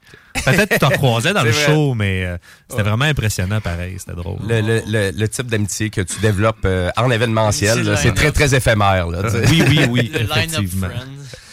[0.45, 1.67] Peut-être que tu t'en croisais dans le vrai.
[1.67, 2.37] show, mais euh,
[2.71, 3.97] c'était vraiment impressionnant, pareil.
[3.99, 4.39] C'était drôle.
[4.47, 8.55] Le, le- le- le type d'amitié que tu développes euh, en événementiel, C'est très, très
[8.55, 9.09] éphémère.
[9.09, 9.23] Là.
[9.51, 10.89] Oui, oui, oui, Le line-up effectivement.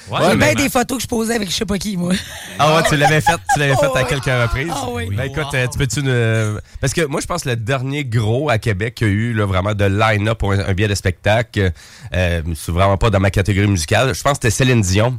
[0.08, 2.14] Ouais, J'ai bien des photos que je posais avec je sais pas qui, moi.
[2.60, 4.72] Ah ouais, tu l'avais fait, tu l'avais fait à quelques reprises?
[4.72, 5.08] Ah oui.
[5.12, 8.52] Ben écoute, euh, tu peux-tu ne- Parce que moi, je pense que le dernier gros
[8.52, 10.94] à Québec qu'il y a eu là, vraiment de line-up pour un, un billet de
[10.94, 11.72] spectacle,
[12.14, 14.14] euh, c'est vraiment pas dans ma catégorie musicale.
[14.14, 15.18] Je pense que c'était Céline Dion.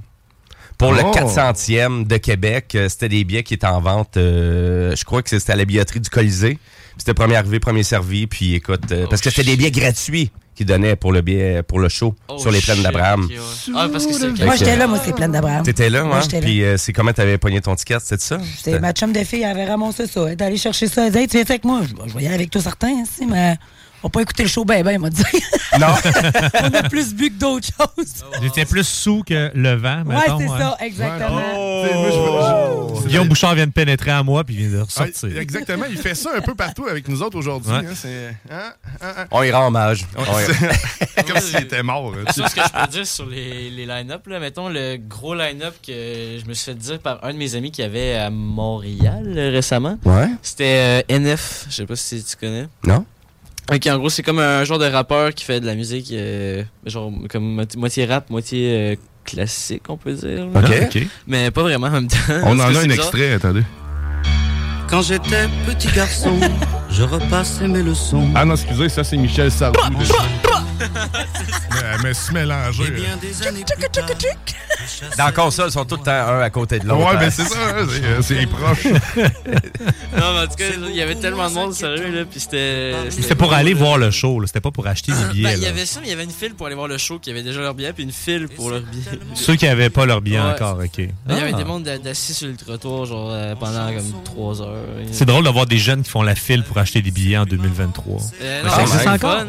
[0.78, 1.10] Pour le Oh.
[1.12, 4.16] 400e de Québec, euh, c'était des billets qui étaient en vente.
[4.16, 6.58] euh, je crois que c'était à la billetterie du Colisée.
[6.98, 8.26] C'était premier arrivé, premier servi.
[8.26, 11.78] Puis écoute, euh, parce que c'était des billets gratuits qu'ils donnaient pour le billet, pour
[11.78, 13.26] le show Oh, sur les plaines d'Abraham.
[13.26, 13.36] ouais.
[13.74, 14.34] Ah, parce que c'est.
[14.36, 15.62] Fait Moi, j'étais là, moi, c'est plein d'Abraham.
[15.62, 16.20] T'étais là, Moi, hein?
[16.22, 16.46] j'étais là.
[16.46, 18.38] Puis euh, c'est comment t'avais pogné ton ticket, c'était ça?
[18.62, 20.22] C'est ma chum de fille, elle avait ramassé ça.
[20.26, 21.06] Elle est allée chercher ça.
[21.06, 21.82] Elle dit, hey, tu viens avec moi?
[22.06, 23.56] Je, aller avec toi, certain, hein, mais
[24.06, 25.22] on va pas écouter le show ben, ben, il m'a dit.
[25.80, 25.88] Non.
[26.62, 28.24] on a plus bu que d'autres choses.
[28.40, 30.38] J'étais plus sous que le vent, Ouais, mettons.
[30.38, 30.58] c'est hein.
[30.58, 31.40] ça, exactement.
[31.82, 32.10] Tu sais, moi,
[32.96, 35.28] je- je- Guillaume Bouchard vient de pénétrer à moi, puis il vient de ressortir.
[35.28, 37.72] Ouais, exactement, il fait ça un peu partout avec nous autres aujourd'hui.
[37.72, 37.78] Ouais.
[37.78, 39.26] hein, c'est- hein, hein, hein.
[39.32, 40.06] On y rend hommage.
[40.16, 42.14] Ouais, On y- c'est- Comme s'il était mort.
[42.16, 42.30] hein.
[42.32, 45.74] Ça, ce que je peux dire sur les, les line-up, là, mettons le gros line-up
[45.86, 49.24] que je me suis fait dire par un de mes amis qui avait à Montréal
[49.36, 49.98] euh, récemment.
[50.06, 50.28] Ouais.
[50.42, 52.66] C'était euh, NF, je sais pas si tu connais.
[52.86, 53.04] Non?
[53.72, 56.62] Ok, en gros, c'est comme un genre de rappeur qui fait de la musique, euh,
[56.84, 60.46] genre comme mo- moitié rap, moitié euh, classique, on peut dire.
[60.46, 60.60] là.
[60.60, 60.70] Ok.
[60.96, 61.06] Ok.
[61.26, 62.16] Mais pas vraiment en même temps.
[62.44, 62.90] On en a un bizarre.
[62.92, 63.62] extrait, attendez.
[64.88, 66.38] Quand j'étais petit garçon,
[66.90, 68.28] je repassais mes leçons.
[68.36, 69.80] Ah non, excusez, ça c'est Michel Sardou.
[70.78, 72.84] Mais, mais se mélanger.
[75.18, 77.00] Dans la console, ils sont tout le temps un à côté de l'autre.
[77.04, 77.18] Ouais, hein.
[77.20, 77.86] ben c'est ça, hein,
[78.22, 78.84] c'est, euh, proche.
[80.16, 82.94] Non, mais en tout cas, il y avait tellement de monde, sérieux, là, puis c'était...
[83.10, 84.46] C'était pour aller voir le show, là.
[84.46, 85.52] c'était pas pour acheter des Ben, billets.
[85.56, 87.18] il y avait ça, mais il y avait une file pour aller voir le show
[87.18, 89.04] qui avait déjà leur billet, puis une file pour leur billet.
[89.34, 90.50] Ceux qui avaient pas leur billet Ouais.
[90.50, 90.98] encore, ok.
[90.98, 91.56] Il y avait Ah.
[91.56, 94.76] des mondes d'a- d'assis sur le trottoir, genre euh, pendant comme 3 heures.
[95.12, 97.44] C'est drôle de voir des jeunes qui font la file pour acheter des billets en
[97.44, 98.20] 2023.
[98.42, 99.36] Euh, Mais non, ça existe encore?
[99.36, 99.44] là.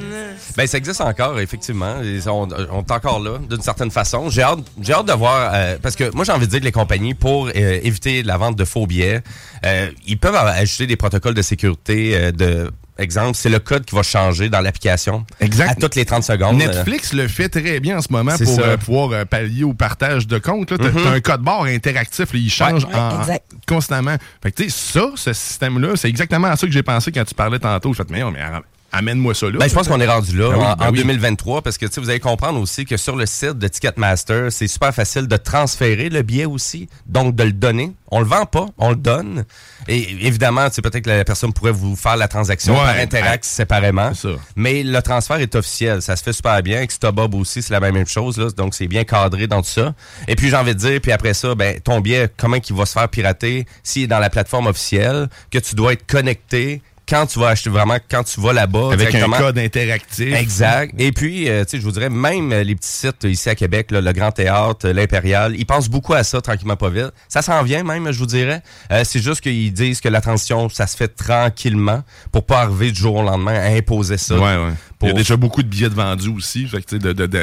[0.56, 1.96] Ben, ça existe encore, effectivement.
[2.04, 4.30] Ils sont- on, est encore là, d'une certaine façon.
[4.30, 6.66] J'ai hâte, j'ai hâte de voir, euh, parce que moi, j'ai envie de dire que
[6.66, 9.22] les compagnies, pour euh, éviter la vente de faux billets,
[9.66, 12.12] euh, ils peuvent ajouter des protocoles de sécurité.
[12.16, 15.70] euh, de Exemple, c'est le code qui va changer dans l'application Exact.
[15.70, 16.58] à toutes les 30 secondes.
[16.58, 19.76] Netflix le fait très bien en ce moment C'est pour euh, pouvoir euh, pallier au
[19.76, 20.70] partage de comptes.
[20.76, 21.06] Tu as, Mhm.
[21.14, 23.46] un code barre interactif, là, il change Ouais, en- exact.
[23.68, 24.16] constamment.
[24.42, 27.24] Fait que, tu sais, ça, ce système-là, c'est exactement à ça que j'ai pensé quand
[27.24, 27.94] tu parlais tantôt.
[27.94, 29.58] Je fait, mais, mais am- amène-moi ça là.
[29.60, 30.98] Ben, je pense qu'on est rendu là Ben oui, en, ben en oui.
[31.00, 34.94] 2023 parce que vous allez comprendre aussi que sur le site de Ticketmaster, c'est super
[34.94, 37.94] facile de transférer le billet aussi, donc de le donner.
[38.10, 39.44] On le vend pas, on le donne.
[39.88, 43.48] Et évidemment, peut-être que la personne pourrait vous faire la transaction Ouais, par Interact ben,
[43.50, 44.14] séparément.
[44.14, 44.30] ça.
[44.56, 46.86] Mais le transfert est officiel, ça se fait super bien.
[47.14, 49.94] Bob aussi, c'est la même chose, là, donc c'est bien cadré dans tout ça.
[50.28, 52.86] Et puis j'ai envie de dire, puis après ça, ben ton billet, comment il va
[52.86, 57.26] se faire pirater s'il est dans la plateforme officielle, que tu dois être connecté quand
[57.26, 58.92] tu vas acheter vraiment, quand tu vas là-bas.
[58.94, 60.34] Avec un code interactif.
[60.34, 60.94] Exact.
[61.00, 63.50] Et puis, euh, tu sais, je vous dirais, même euh, les petits sites euh, ici
[63.50, 66.90] à Québec, là, le Grand Théâtre, euh, l'Impérial, ils pensent beaucoup à ça, tranquillement pas
[66.90, 67.12] vite.
[67.30, 68.62] Ça s'en vient même, je vous dirais.
[68.92, 72.92] Euh, c'est juste qu'ils disent que la transition, ça se fait tranquillement pour pas arriver
[72.92, 74.36] du jour au lendemain à imposer ça.
[74.36, 74.74] Ouais, ouais.
[75.04, 76.68] Il y a déjà beaucoup de billets de vendus aussi.
[76.68, 76.96] Fait que,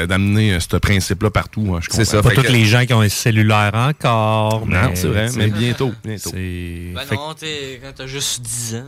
[0.05, 1.73] d'amener euh, ce principe-là partout.
[1.75, 2.21] hein, je C'est ça.
[2.21, 4.65] Pas tous que- les gens qui ont un cellulaire encore.
[4.67, 5.93] Non, mais, c'est vrai, mais bientôt.
[6.03, 6.31] bientôt.
[6.31, 8.83] c'est- Ben non, t'es, quand t'as juste 10 ans.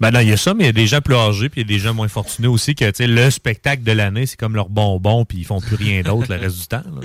[0.00, 1.62] Ben non, il y a ça, mais il y a des gens plus âgés, puis
[1.62, 4.26] il y a des gens moins fortunés aussi, que tu sais, le spectacle de l'année,
[4.26, 6.82] c'est comme leur bonbon, puis ils font plus rien d'autre le reste du temps.
[6.84, 7.00] là,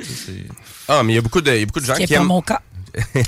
[0.87, 2.23] Ah, mais il y a beaucoup de, y a beaucoup de gens Qui aiment.
[2.23, 2.59] mon cas.
[3.15, 3.23] il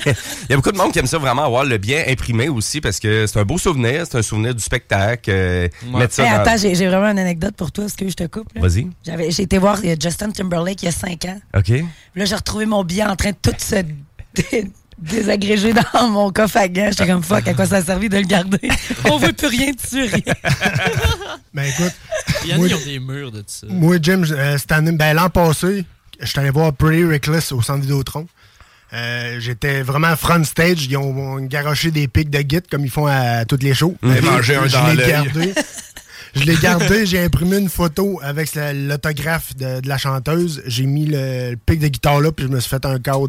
[0.50, 3.00] y a beaucoup de monde qui aime ça vraiment avoir le bien imprimé aussi parce
[3.00, 5.30] que c'est un beau souvenir, c'est un souvenir du spectacle.
[5.32, 7.86] euh, mettre ça Hey, dans- attends, j'ai j'ai vraiment une anecdote pour toi.
[7.86, 8.54] Est-ce que je te coupe?
[8.56, 8.60] là?
[8.62, 8.90] Vas-y.
[9.06, 11.40] J'avais- J'ai été voir Justin Timberlake il y a 5 ans.
[11.56, 11.64] OK.
[11.64, 11.86] Puis
[12.18, 13.76] Là, j'ai retrouvé mon billet en train de tout se
[15.04, 16.88] dé- désagréger dans mon coffre à gants.
[16.90, 18.60] J'étais comme fuck, à quoi ça a servi de le garder?
[19.12, 20.34] On veut plus rien dessus, rien.
[21.54, 21.94] Ben écoute,
[22.44, 23.68] Il y en a moi, qui ont des murs de ça.
[23.70, 25.86] moi, Jim, euh, cette année, ben, l'an passé,
[26.20, 28.28] je suis allé voir Pretty Reckless au centre Vidéotron.
[28.94, 30.86] Euh, J'étais vraiment front stage.
[30.86, 33.96] Ils ont, ont garoché des pics de git comme ils font à toutes les shows.
[34.02, 34.16] Mhm.
[34.16, 35.54] Et Manger un je dans l'ai gardé.
[36.36, 40.64] Je l'ai gardé, j'ai imprimé une photo avec la- l'autographe de, de la chanteuse.
[40.66, 43.28] J'ai mis le, le pic de guitare là, puis je me suis fait un cadre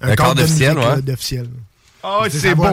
[0.00, 1.02] Un cadre de officiel, musique, là, ouais.
[1.02, 1.48] d'officiel.
[2.08, 2.64] Ah, Ça c'est beau.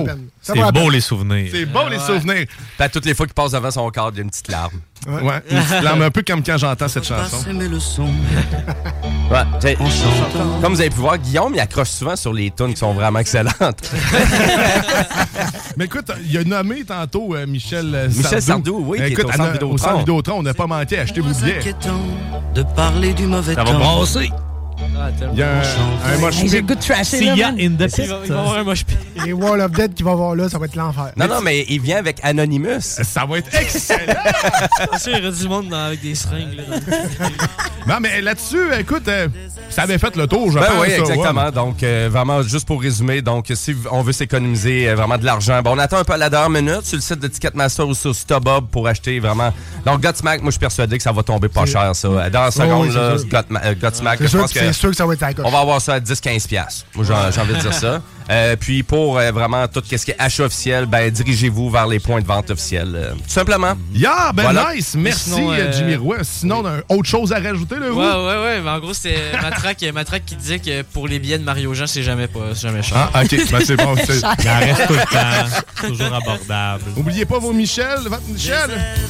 [0.41, 0.91] C'est beau peine.
[0.91, 1.49] les souvenirs.
[1.51, 2.45] C'est beau les souvenirs.
[2.45, 4.47] Puis à toutes les fois qu'il passe devant son cadre, il y a une petite
[4.49, 4.79] larme.
[5.07, 7.37] Ouais, une petite larme, un peu comme quand j'entends cette chanson.
[7.37, 8.09] Passer mes leçons.
[9.31, 9.75] Ouais,
[10.61, 13.19] comme vous avez pu voir, Guillaume, il accroche souvent sur les tunes qui sont vraiment
[13.19, 13.91] excellentes.
[15.77, 18.71] Mais écoute, il a nommé tantôt euh, Michel euh, Michel Sardou.
[18.71, 19.71] Sardou, oui, qui est écoute, au no- Vidéotron.
[19.73, 20.67] au centre Vidéotron, on n'a pas
[22.53, 24.29] de parler du mauvais Ça va brasser.
[25.33, 26.67] Il y a un, un mosh Hey, j'ai le pit.
[26.67, 27.55] goût de trasher, là, man.
[27.59, 28.97] in the Il va, il va y avoir un moche pit.
[29.25, 31.11] Les Wall of Dead qui va voir là, ça va être l'enfer.
[31.17, 32.81] Non, non, mais il vient avec Anonymous.
[32.81, 33.99] Ça va être excellent!
[34.89, 36.55] Bien sûr, il y aura du monde dans- avec des seringues.
[36.57, 36.63] Là,
[37.87, 39.27] non, mais là-dessus, écoute, euh,
[39.69, 40.81] ça avait fait le tour, je Ben pense.
[40.81, 41.45] oui, ça, exactement.
[41.45, 41.51] ouais.
[41.51, 45.61] Donc, euh, vraiment, juste pour résumer, donc, si on veut s'économiser euh, vraiment de l'argent,
[45.61, 47.93] bon, on attend un peu à la dernière minute sur le site de Ticketmaster ou
[47.93, 49.53] sur StubHub pour acheter vraiment.
[49.85, 52.07] Donc, Godsmack, moi, je suis persuadé que ça va tomber pas cher, ça.
[52.29, 53.27] Dans la seconde, oui, là, sûr.
[53.27, 54.62] Godma- euh, Godsmack, C'est je sûr, pense que- que.
[54.67, 55.31] C'est sûr que ça va être à.
[55.43, 56.47] On va avoir ça à 10-15$.
[56.47, 56.85] piastres.
[56.95, 58.01] Moi, j'ai envie de dire ça.
[58.29, 61.99] Euh, puis pour euh, vraiment tout ce qui est achat officiel, ben dirigez-vous vers les
[61.99, 62.93] points de vente officiels.
[62.95, 63.73] euh, tout simplement.
[63.93, 64.73] Yeah, ben Voilà.
[64.73, 64.95] nice.
[64.97, 66.15] Merci, Sinon, euh, Jimmy Roy.
[66.21, 67.99] Sinon, un- autre chose à rajouter, là, vous?
[67.99, 68.61] Ouais, ouais, ouais.
[68.63, 71.85] Mais en gros, c'était Matraque, Matraque qui disait que pour les billets de Mario Jean,
[71.85, 73.09] c'est jamais, pas- jamais cher.
[73.13, 73.35] Ah, ok.
[73.51, 73.87] Ben, c'est bon.
[73.91, 75.87] en reste tout le temps.
[75.89, 76.83] Toujours abordable.
[76.95, 78.69] Oubliez pas vos Michel, votre Michel.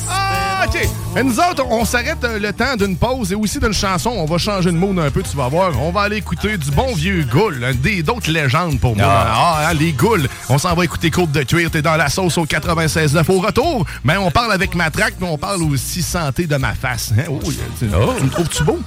[0.10, 0.90] Ah, OK.
[1.18, 4.12] Et nous autres, on s'arrête euh, le temps d'une pause et aussi d'une chanson.
[4.12, 5.72] On va changer de mood un peu, tu vas voir.
[5.82, 9.06] On va aller écouter du bon vieux Goul, un des d'autres légendes pour moi.
[9.08, 10.28] Ah, hein, les Gouls.
[10.50, 11.70] On s'en va écouter Côte de Cuir.
[11.70, 13.86] T'es dans la sauce au 96.9 au retour.
[14.04, 17.14] Mais on parle avec Matraque, mais on parle aussi santé de ma face.
[17.18, 17.24] Hein?
[17.30, 18.80] Oh, tu, tu me trouves-tu beau?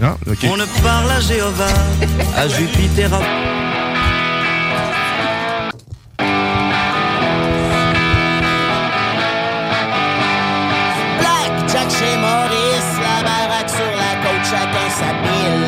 [0.00, 0.16] Non?
[0.26, 0.38] OK.
[0.44, 1.66] On ne parle à Jéhovah,
[2.36, 3.67] à Jupiter, à
[14.52, 15.67] la côte, chacun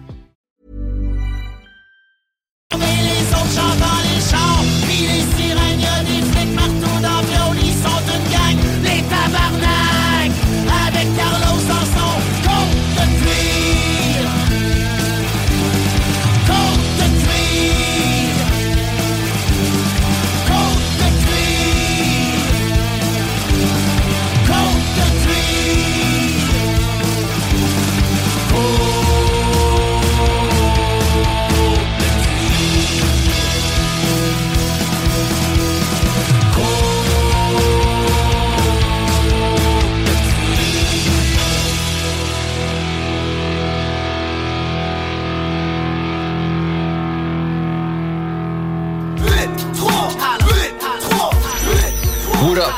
[3.53, 4.00] Mais les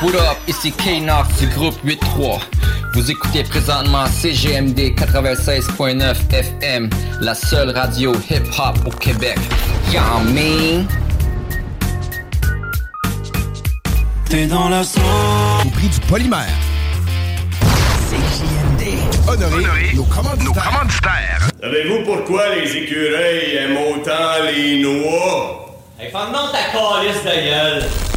[0.04, 2.38] What up, ici K-Nox du groupe 8-3.
[2.92, 6.90] Vous écoutez présentement CGMD 96.9 FM,
[7.22, 9.38] la seule radio hip-hop au Québec.
[9.90, 10.86] Y'all mean?
[14.28, 15.00] T'es dans la sauce.
[15.64, 16.52] Au prix du polymère.
[18.10, 18.98] CJMD.
[19.26, 21.48] Honoré, nos commanditaires.
[21.62, 25.80] Savez-vous pourquoi les écureuils aiment autant les noix?
[25.98, 28.13] Hey, ferme-donc ta calice de gueule.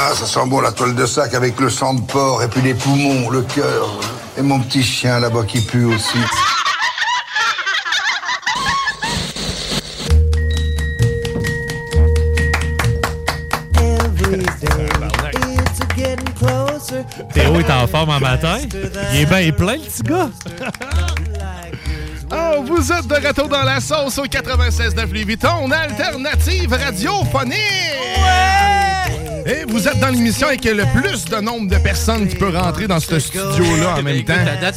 [0.00, 2.62] Ah, ça sent bon la toile de sac avec le sang de porc et puis
[2.62, 3.98] les poumons, le cœur.
[4.36, 6.18] Et mon petit chien là-bas qui pue aussi.
[17.34, 18.58] Théo est en forme en matin.
[19.12, 20.30] Il est bien plein, le petit gars.
[22.30, 27.56] Oh, vous êtes de retour dans la sauce au 96.9 Louis Vuitton, alternative radiophonique!
[29.46, 32.86] Et vous êtes dans l'émission avec le plus de nombre de personnes qui peut rentrer
[32.86, 34.34] dans ce studio-là en même temps.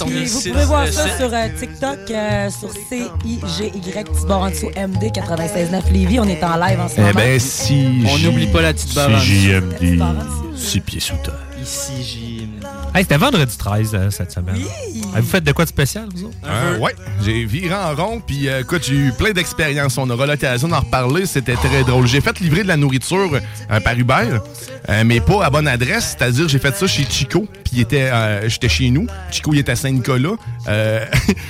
[0.07, 4.70] Puis vous pouvez voir ça sur euh, TikTok, euh, sur CIGY, petit barre en dessous,
[4.70, 6.20] MD 96.9 Lévis.
[6.20, 7.14] On est en live en ce Eh moment.
[7.16, 8.03] ben, si...
[8.07, 9.26] On n'oublie pas la petite barre en dessous.
[9.26, 10.03] JMD,
[10.55, 11.34] six pieds sous terre.
[11.62, 12.47] Ici, j'ai.
[12.94, 14.58] Hey, c'était vendredi 13 euh, cette semaine.
[15.14, 16.36] Avez-vous fait de quoi de spécial, vous autres?
[16.46, 19.98] Euh, ouais, j'ai viré en rond, puis euh, écoute, j'ai eu plein d'expériences.
[19.98, 22.06] On aura l'occasion d'en reparler, c'était très drôle.
[22.06, 23.32] J'ai fait livrer de la nourriture
[23.72, 24.39] euh, par Uber,
[24.89, 28.68] euh, mais pas à bonne adresse, c'est-à-dire j'ai fait ça chez Chico, puis euh, j'étais
[28.70, 29.08] chez nous.
[29.32, 30.36] Chico, il était à Saint-Nicolas,
[30.68, 31.06] euh,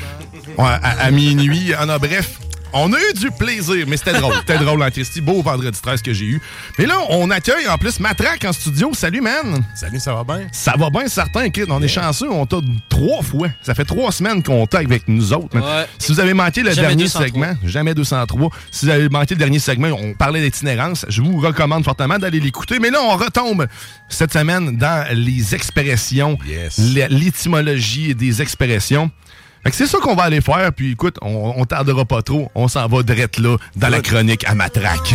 [0.60, 0.76] à,
[1.06, 1.74] à minuit.
[1.76, 2.40] Ah non, bref.
[2.74, 4.34] On a eu du plaisir, mais c'était drôle.
[4.40, 5.20] C'était drôle en Christy?
[5.20, 6.42] Beau vendredi 13 que j'ai eu.
[6.80, 8.92] Mais là, on accueille en plus Matraque en studio.
[8.94, 9.62] Salut, man.
[9.76, 10.48] Salut, ça va bien?
[10.54, 11.50] Ça va bien, certain.
[11.50, 11.66] Kid.
[11.70, 12.32] On est chanceux.
[12.32, 12.58] On t'a
[12.88, 13.50] trois fois.
[13.62, 15.54] Ça fait trois semaines qu'on t'a avec nous autres.
[15.58, 15.64] man.
[15.64, 15.86] Ouais.
[16.00, 17.26] Si vous avez manqué le Jamais dernier 203.
[17.26, 18.50] segment, jamais 203.
[18.72, 21.06] Si vous avez manqué le dernier segment, on parlait d'itinérance.
[21.10, 22.80] Je vous recommande fortement d'aller l'écouter.
[22.80, 23.68] Mais là, on retombe
[24.08, 26.38] cette semaine dans les expressions,
[26.96, 29.12] la- l'étymologie des expressions.
[29.64, 30.72] Fait que c'est ça qu'on va aller faire.
[30.74, 32.50] Puis écoute, on, tardera pas trop.
[32.56, 35.14] On s'en va direct là, dans la chronique à matraque.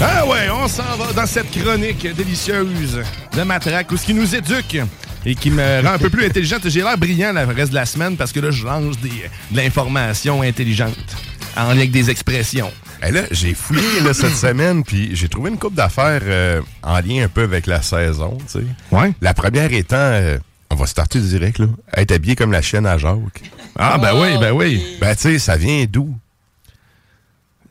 [0.00, 3.00] Ah ouais, on s'en va dans cette chronique délicieuse
[3.36, 4.78] de Matraque, où ce qui nous éduque
[5.26, 6.68] et qui me rend un peu plus intelligente.
[6.68, 9.08] J'ai l'air brillant le reste de la semaine parce que là, je lance des,
[9.50, 11.16] de l'information intelligente
[11.56, 12.70] en lien avec des expressions.
[13.06, 16.98] Et là, j'ai fouillé là, cette semaine, puis j'ai trouvé une coupe d'affaires euh, en
[17.00, 18.64] lien un peu avec la saison, tu sais.
[18.90, 19.12] Ouais.
[19.20, 20.38] La première étant, euh,
[20.70, 23.42] on va starter direct, là, être habillé comme la chienne à Jacques.
[23.76, 24.82] Ah, ben oui, ben oui.
[25.00, 26.16] Ben, tu sais, ça vient d'où?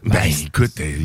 [0.05, 0.97] Ben, écoute, euh,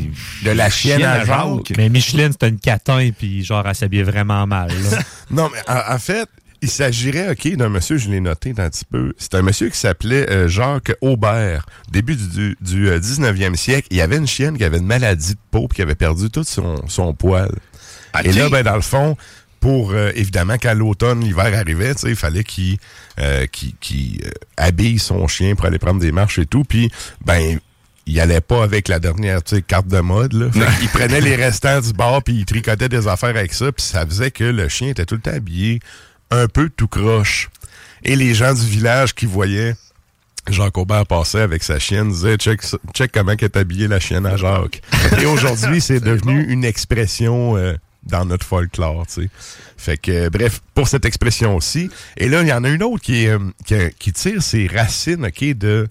[0.43, 1.71] de la chienne, à Jacques.
[1.77, 4.69] Mais Micheline, c'était une catin, puis genre, elle s'habillait vraiment mal.
[4.69, 4.99] là.
[5.31, 6.27] Non, mais en, en fait,
[6.61, 9.13] il s'agirait, OK, d'un monsieur, je l'ai noté un petit peu.
[9.17, 11.65] C'est un monsieur qui s'appelait euh, Jacques Aubert.
[11.91, 13.87] Début du, du, euh, 19e siècle.
[13.91, 16.29] Il y avait une chienne qui avait une maladie de peau puis qui avait perdu
[16.29, 17.51] tout son, son poil.
[18.23, 19.15] Et là, ben, dans le fond,
[19.59, 22.77] pour, euh, évidemment, quand l'automne, l'hiver arrivait, tu sais, il fallait qu'il
[23.19, 26.63] euh, qu'il- qu'il, euh, habille son chien pour aller prendre des marches et tout.
[26.63, 26.89] Puis,
[27.25, 27.59] ben,
[28.05, 30.33] il allait pas avec la dernière carte de mode.
[30.33, 30.47] Là.
[30.81, 33.71] Il prenait les restants du bar puis il tricotait des affaires avec ça.
[33.71, 35.79] Puis ça faisait que le chien était tout le temps habillé
[36.31, 37.49] un peu tout croche.
[38.03, 39.75] Et les gens du village qui voyaient
[40.47, 42.61] Jacques Aubert passer avec sa chienne disaient check,
[42.93, 44.81] check comment est habillée la chienne à Jacques.
[45.21, 49.05] Et aujourd'hui, c'est devenu une expression euh, dans notre folklore.
[49.07, 49.29] tu sais.
[49.77, 51.89] Fait que, euh, bref, pour cette expression aussi.
[52.17, 55.25] Et là, il y en a une autre qui, euh, qui, qui tire ses racines
[55.25, 55.87] ok, de,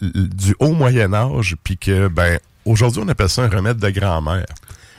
[0.00, 4.46] du haut Moyen Âge, puis que, ben, aujourd'hui, on appelle ça un remède de grand-mère.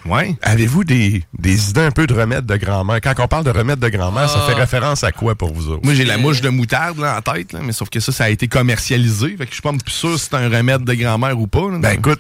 [0.06, 0.36] Ouais.
[0.42, 3.00] Avez-vous des, des idées un peu de remède de grand-mère?
[3.02, 4.50] Quand on parle de remède de grand-mère, ça Ah.
[4.50, 5.82] fait référence à quoi pour vous autres?
[5.84, 8.26] Moi, j'ai la mouche de moutarde là, en tête, là, mais sauf que ça, ça
[8.26, 9.30] a été commercialisé.
[9.38, 11.70] Fait que je suis pas sûr si c'est un remède de grand-mère ou pas.
[11.72, 11.78] là.
[11.80, 12.20] Ben écoute,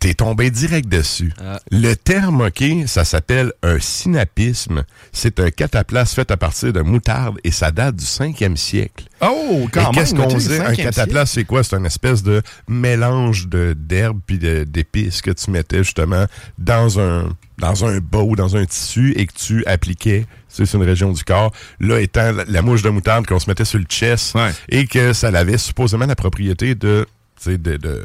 [0.00, 1.32] t'es- tombé direct dessus.
[1.70, 4.84] Le terme, OK, ça s'appelle un synapisme.
[5.12, 9.04] C'est un cataplasme fait à partir de moutarde et ça date du 5e siècle.
[9.20, 10.60] Oh, quand Et qu'est-ce qu'on disait?
[10.60, 11.62] Un 5e cataplasme, c'est quoi?
[11.62, 16.26] C'est une espèce de mélange d'herbes puis d'épices que tu mettais justement
[16.58, 21.12] dans un dans un bol, dans un tissu et que tu appliquais sur une région
[21.12, 21.52] du corps.
[21.80, 24.36] Là étant la, la mouche de moutarde qu'on se mettait sur le chest
[24.68, 27.06] et que ça avait supposément la propriété de...
[27.46, 28.02] de, de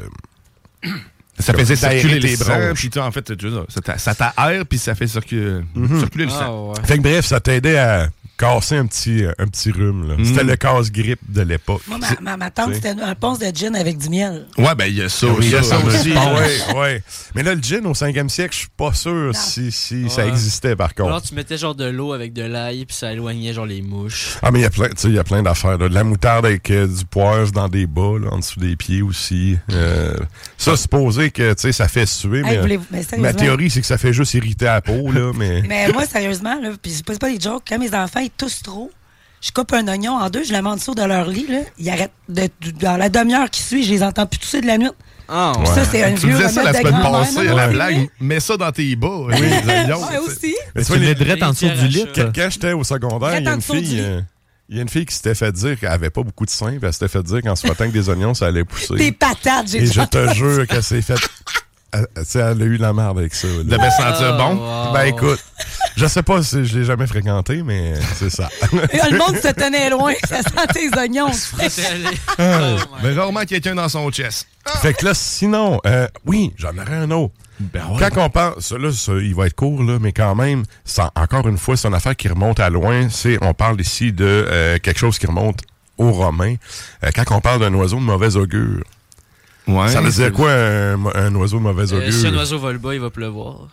[1.38, 2.88] Ça faisait circuler tes les bronches.
[2.88, 3.32] Puis en fait,
[3.68, 5.98] ça t'a- ça t'aire, puis ça fait circuler, Mhm.
[6.00, 6.72] circuler le Ah, sang.
[6.84, 8.08] Fait que bref, ça t'aidait à
[8.44, 10.08] casser un petit, un petit rhume.
[10.08, 10.14] là.
[10.18, 10.24] Mm.
[10.24, 11.82] C'était le casse-grippe de l'époque.
[11.88, 14.46] Moi, ma, ma, ma tante, c'était un ponce de gin avec du miel.
[14.58, 15.48] Ouais, ben il y a ça Oui, aussi.
[15.48, 16.12] il y a ça aussi.
[16.12, 17.02] Ouais, ouais.
[17.34, 20.76] Mais là, le gin au 5e siècle, je suis pas sûr si, si ça existait
[20.76, 21.08] par contre.
[21.08, 24.36] Alors tu mettais genre de l'eau avec de l'ail puis ça éloignait genre les mouches.
[24.42, 25.78] Ah, mais il y a plein, tu sais, il y a plein d'affaires.
[25.78, 25.88] là.
[25.88, 29.02] De la moutarde avec euh, du poivre dans des bas, là, en dessous des pieds
[29.02, 29.56] aussi.
[29.72, 30.14] Euh,
[30.58, 33.80] ça, supposé que, tu sais, ça fait suer, Hey, mais, voulez-vous- mais ma théorie, c'est
[33.80, 35.62] que ça fait juste irriter la peau, là, mais...
[35.68, 38.30] Mais moi, sérieusement, là, puis c'est pas, c'est pas des jokes, quand mes enfants ils
[38.36, 38.90] toussent trop,
[39.40, 41.58] je coupe un oignon en deux, je le mets en dessous de leur lit, là,
[41.78, 44.66] ils arrêtent de, de- dans la demi-heure qui suit, je les entends plus tousser de
[44.66, 44.88] la nuit.
[45.28, 47.54] Ah, Puis Ça, c'est un Tu vieux disais ça la de semaine grand-mère, passée à
[47.54, 48.08] la blague.
[48.20, 49.08] Mets ça dans tes bas.
[49.26, 50.54] Oui, les oignons, Ouais, aussi.
[50.74, 52.04] Mais Tu vois, les drettes en dessous du lit.
[52.14, 53.82] Quand, quand j'étais au secondaire, il y a une Drette en dessous fille...
[53.96, 54.00] lit.
[54.00, 54.20] euh,
[54.68, 56.68] il y a une fille qui s'était fait dire qu'elle avait pas beaucoup de seins,
[56.76, 58.94] puis elle s'était fait dire qu'en se frottant avec des oignons, ça allait pousser.
[58.96, 61.16] Des patates, j'ai Et je te jure qu'elle s'est fait.
[62.24, 63.46] Sais, elle a eu la merde avec ça.
[63.48, 64.56] Elle devait sentir bon?
[64.56, 64.92] wow.
[64.92, 65.42] Ben écoute,
[65.96, 68.48] je sais pas si je l'ai jamais fréquenté, mais c'est ça.
[68.92, 71.30] Et Le monde se tenait loin, ça sentait les oignons.
[72.38, 74.46] Ah, Mais rarement quelqu'un dans son chest.
[74.82, 77.34] fait que là, sinon, euh, oui, j'en aurais un autre.
[77.60, 80.64] Ben Quand on parle, ça, là, ça, il va être court, là, mais quand même,
[80.84, 83.08] ça, encore une fois, c'est une affaire qui remonte à loin.
[83.10, 85.60] C'est, on parle ici de euh, quelque chose qui remonte
[85.96, 86.56] aux Romains.
[87.04, 88.82] Euh, quand on parle d'un oiseau de mauvais augure,
[89.66, 89.88] Ouais.
[89.88, 92.12] ça veut dire quoi un, un oiseau de mauvais Euh, augure?
[92.12, 93.68] si un oiseau vole bas, il va pleuvoir.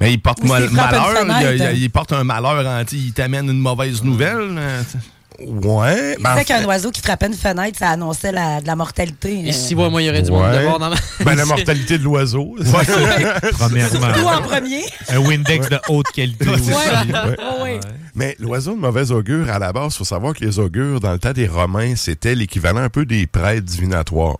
[0.00, 1.08] Mais il porte mal- malheur.
[1.16, 1.52] fenêtre.
[1.54, 2.66] Il, il- il porte un malheur.
[2.66, 4.56] hein, sais, il t'amène une mauvaise nouvelle.
[4.58, 4.98] euh, tu sais.
[5.46, 6.16] Ouais.
[6.20, 9.40] Ben, qu'un oiseau qui frappait une fenêtre, ça annonçait la, de la mortalité.
[9.44, 10.62] Et si moi, moi, il y aurait du monde Ouais.
[10.62, 10.96] dehors dans ma.
[11.24, 12.54] Ben, la mortalité de l'oiseau.
[13.52, 14.06] Premièrement.
[14.22, 14.84] Ou en premier.
[15.08, 16.70] Un Windex de haute qualité aussi.
[16.70, 16.74] Ouais.
[16.76, 17.80] Ouais, ouais.
[18.14, 21.12] Mais l'oiseau de mauvais augure, à la base, il faut savoir que les augures, dans
[21.12, 24.36] le temps des Romains, c'était l'équivalent un peu des prêtres divinatoires.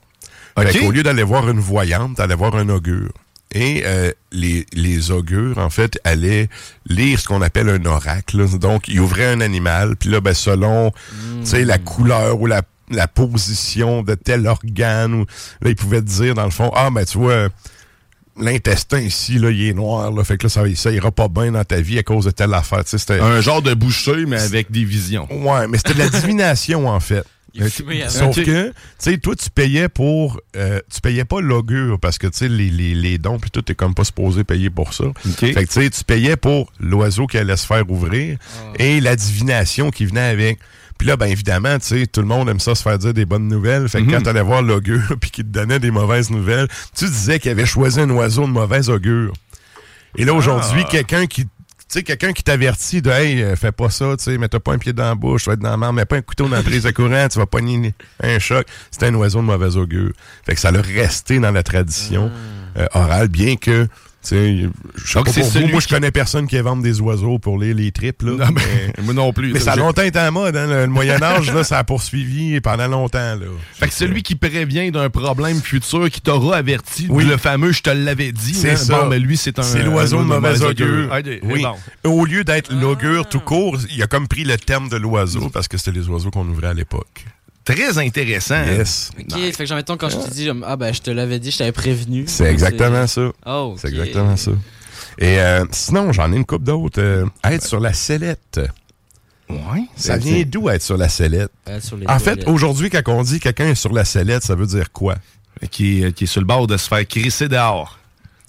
[0.56, 0.66] OK.
[0.68, 3.10] Fait qu'au lieu d'aller voir une voyante, t'allais voir un augure.
[3.52, 6.48] Et euh, les, les augures, en fait, allaient
[6.86, 8.48] lire ce qu'on appelle un oracle.
[8.58, 12.62] Donc, ils ouvraient un animal, puis là, ben, selon tu sais, la couleur ou la,
[12.90, 15.24] la position de tel organe, ou,
[15.60, 17.48] là, ils pouvaient te dire, dans le fond, ah, ben, tu vois,
[18.40, 21.52] l'intestin ici, là, il est noir, là, fait que là, ça, ça ira pas bien
[21.52, 22.82] dans ta vie à cause de telle affaire.
[22.86, 25.28] C'était- Un genre de boucher, mais avec des visions.
[25.30, 27.24] Ouais, mais c'était de la divination, en fait.
[27.56, 28.08] Il Euh, fumait.
[28.08, 30.40] Sauf que, tu sais, toi, tu payais pour.
[30.56, 33.62] euh, tu payais pas l'augure parce que, tu sais, les, les, les dons, puis tout,
[33.62, 35.04] t'es comme pas supposé payer pour ça.
[35.38, 38.38] Fait que, tu sais, tu payais pour l'oiseau qui allait se faire ouvrir
[38.78, 40.58] et la divination qui venait avec.
[40.98, 43.24] Puis là, ben évidemment, tu sais, tout le monde aime ça se faire dire des
[43.24, 43.88] bonnes nouvelles.
[43.88, 44.12] Fait que Mhm.
[44.12, 47.66] quand t'allais voir l'augure puis qu'il te donnait des mauvaises nouvelles, tu disais qu'il avait
[47.66, 49.32] choisi un oiseau de mauvaise augure.
[50.16, 50.88] Et là, aujourd'hui, Ah.
[50.90, 51.46] quelqu'un qui.
[51.94, 54.72] Tu sais, quelqu'un qui t'avertit de Hey, euh, fais pas ça, tu sais, mets-toi pas
[54.72, 56.48] un pied dans la bouche, tu vas être dans la merde, mets pas un couteau
[56.48, 58.66] dans la prise de courant, tu vas pogner un choc.
[58.90, 60.10] C'était un oiseau de mauvais augure.
[60.44, 62.32] Fait que ça l'a resté dans la tradition
[62.78, 63.86] euh, orale, bien que,
[64.30, 67.00] je Donc, pas c'est pour vous, celui moi, je qui- connais personne qui invente des
[67.00, 68.32] oiseaux pour lire les tripes, là.
[68.32, 69.52] Non, mais, moi non plus.
[69.52, 72.60] Mais ça a longtemps été la mode, hein, le, le Moyen-Âge, là, ça a poursuivi
[72.60, 73.46] pendant longtemps, là.
[73.74, 77.24] Fait que celui qui prévient d'un problème futur, qui t'aura averti, Oui.
[77.24, 78.54] le fameux je te l'avais dit.
[78.54, 78.76] C'est hein.
[78.76, 79.00] ça.
[79.02, 79.62] Bon, mais lui, c'est un.
[79.62, 81.08] C'est l'oiseau de mauvais augure.
[81.12, 81.62] Ah, oui.
[82.02, 82.10] bon.
[82.10, 85.68] Au lieu d'être l'augure tout court, il a comme pris le terme de l'oiseau parce
[85.68, 87.24] que c'était les oiseaux qu'on ouvrait à l'époque.
[87.64, 88.62] Très intéressant.
[88.64, 89.10] Yes.
[89.18, 91.50] Ok, fait que genre, mettons, quand je te dis, ah ben, je te l'avais dit,
[91.50, 92.24] je t'avais prévenu.
[92.26, 93.30] C'est exactement ça.
[93.46, 93.74] Oh.
[93.78, 94.50] C'est exactement ça.
[95.18, 97.00] Et euh, sinon, j'en ai une coupe d'autres.
[97.00, 98.60] Euh, être sur la sellette.
[99.48, 99.84] Ouais.
[99.96, 101.50] Ça vient d'où être sur la sellette?
[101.66, 104.54] Être sur les En fait, aujourd'hui, quand on dit quelqu'un est sur la sellette, ça
[104.54, 105.14] veut dire quoi?
[105.70, 107.98] Qui, est- qui est sur le bord de se faire crisser dehors.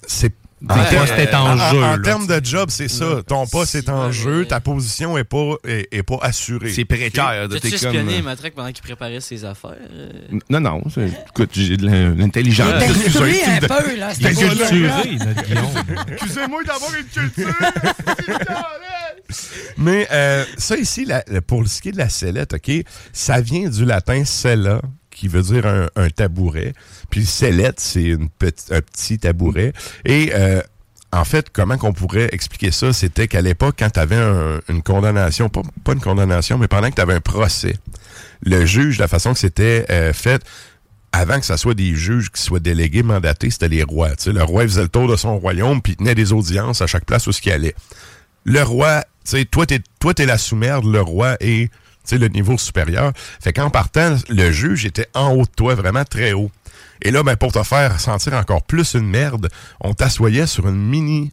[0.06, 0.32] C'est
[0.66, 1.82] Ton poste est en en, jeu.
[1.82, 3.22] en termes de job, c'est ça.
[3.26, 6.72] Ton poste est en jeu, ta position est pas, est, est pas assurée.
[6.72, 7.46] C'est précaire.
[7.48, 9.74] de T'as-tu t'es comme- espionné Matraque pendant qu'il préparait ses affaires?
[9.92, 10.08] euh?
[10.48, 10.82] Non, non.
[10.92, 12.68] c'est- Écoute, j'ai de l'in- l'intelligence.
[12.70, 12.86] Il est
[13.44, 14.12] un de- peu, là.
[14.18, 15.66] Il est c'est Culturé, notre Guillaume.
[16.12, 17.54] Excusez-moi d'avoir une culture.
[19.78, 22.70] Mais euh, ça ici, la- pour ce qui est de la sellette, OK,
[23.12, 24.80] ça vient du latin sella,
[25.16, 26.74] qui veut dire un, tabouret.
[27.10, 29.72] Puis sellette, c'est un petit tabouret.
[30.04, 30.60] Et euh,
[31.10, 32.92] en fait, comment qu'on pourrait expliquer ça?
[32.92, 34.20] C'était qu'à l'époque, quand tu avais
[34.68, 35.62] une condamnation, pas,
[35.92, 37.76] une condamnation, mais pendant que tu avais un procès,
[38.42, 40.42] le juge, la façon que c'était euh, fait,
[41.12, 44.10] avant que ça soit des juges qui soient délégués, mandatés, c'était les rois.
[44.26, 47.26] Le roi faisait le tour de son royaume, puis tenait des audiences à chaque place
[47.26, 47.74] où ce qu'il allait.
[48.44, 51.70] Le roi, tu sais, toi, t'es, toi, t'es la sous-merde, le roi est,
[52.10, 53.12] sais, le niveau supérieur.
[53.40, 56.50] Fait qu'en partant, le juge était en haut de toi, vraiment très haut.
[57.02, 59.48] Et là, ben, pour te faire sentir encore plus une merde,
[59.80, 61.32] on t'assoyait sur une mini,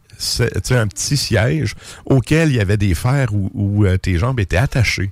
[0.70, 4.56] un petit siège auquel il y avait des fers où, où, euh, tes jambes étaient
[4.58, 5.10] attachées.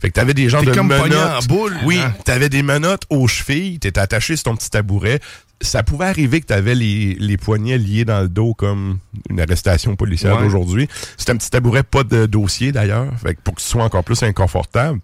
[0.00, 1.14] Fait que t'avais des gens de comme menottes.
[1.14, 2.12] en boule, Oui, hein?
[2.24, 5.20] t'avais des menottes aux chevilles, t'étais attaché sur ton petit tabouret.
[5.60, 8.98] Ça pouvait arriver que tu avais les, les poignets liés dans le dos comme
[9.30, 10.42] une arrestation policière Ouais.
[10.42, 10.88] d'aujourd'hui.
[11.16, 14.04] C'est un petit tabouret, pas de dossier d'ailleurs, fait que pour que tu sois encore
[14.04, 15.00] plus inconfortable.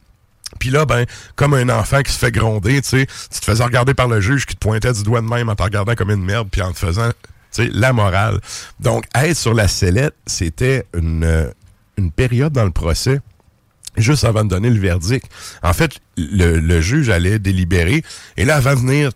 [0.59, 3.63] Puis là, ben, comme un enfant qui se fait gronder, tu sais, tu te faisais
[3.65, 6.11] regarder par le juge qui te pointait du doigt de même en te regardant comme
[6.11, 7.15] une merde, puis en te faisant, tu
[7.53, 8.41] sais, la morale.
[8.81, 11.53] Donc, être sur la sellette, c'était une,
[11.97, 13.21] une période dans le procès
[13.97, 15.27] juste avant de donner le verdict.
[15.63, 18.03] En fait, le, le juge allait délibérer,
[18.37, 19.11] et là, avant de venir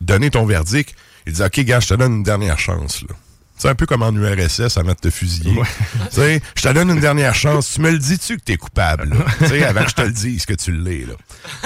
[0.00, 0.94] donner ton verdict,
[1.26, 3.14] il dit, OK, gars, je te donne une dernière chance, là.
[3.58, 5.54] C'est un peu comme en URSS avant de te fusiller.
[6.10, 7.72] Tu sais, je te donne une dernière chance.
[7.72, 9.16] Tu me le dis-tu que t'es coupable, là?
[9.38, 11.14] Tu sais, avant que je te le dise que tu l'es, là.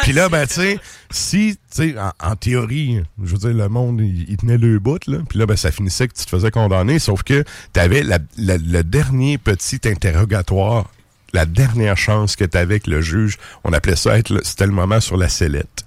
[0.04, 0.78] Puis là, ben, tu sais,
[1.10, 4.78] si, tu sais, en, en théorie, je veux dire, le monde, il, il tenait le
[4.78, 5.18] bout, là.
[5.28, 8.56] Puis là, ben, ça finissait que tu te faisais condamner, sauf que t'avais la, la-
[8.56, 10.88] le dernier petit interrogatoire,
[11.32, 13.36] la dernière chance que t'avais avec le juge.
[13.64, 15.82] On appelait ça être, le- c'était le moment sur la sellette.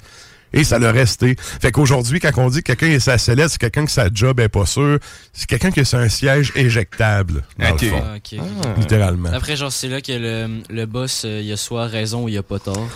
[0.54, 1.36] Et ça l'a resté.
[1.38, 4.40] Fait qu'aujourd'hui, quand on dit que quelqu'un est sa sellette, c'est quelqu'un que sa job
[4.40, 5.00] est pas sûr.
[5.34, 7.82] C'est quelqu'un qui a sur un siège éjectable, dans Ok.
[7.82, 8.04] le fond.
[8.06, 8.78] Ah, ok, ok.
[8.78, 9.30] Littéralement.
[9.34, 12.38] Après, genre, c'est là que le, le boss, euh, il a soit raison ou il
[12.38, 12.88] a pas tort.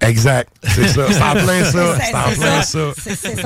[0.00, 0.48] Exact.
[0.62, 1.06] C'est ça.
[1.12, 1.98] C'est en plein ça.
[2.00, 2.92] C'est- en plein ça.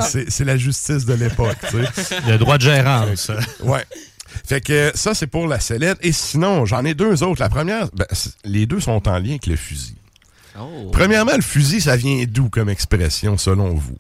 [0.01, 0.25] ça.
[0.29, 2.17] C'est- la justice de l'époque, tu sais.
[2.29, 3.31] Le droit de gérance.
[3.63, 3.85] Ouais.
[4.47, 5.99] Fait que ça, c'est pour la sellette.
[6.03, 7.41] Et sinon, j'en ai deux autres.
[7.41, 8.05] La première, ben,
[8.45, 9.95] les deux sont en lien avec le fusil.
[10.59, 10.91] Oh.
[10.93, 13.97] Premièrement, le fusil, ça vient d'où comme expression, selon vous?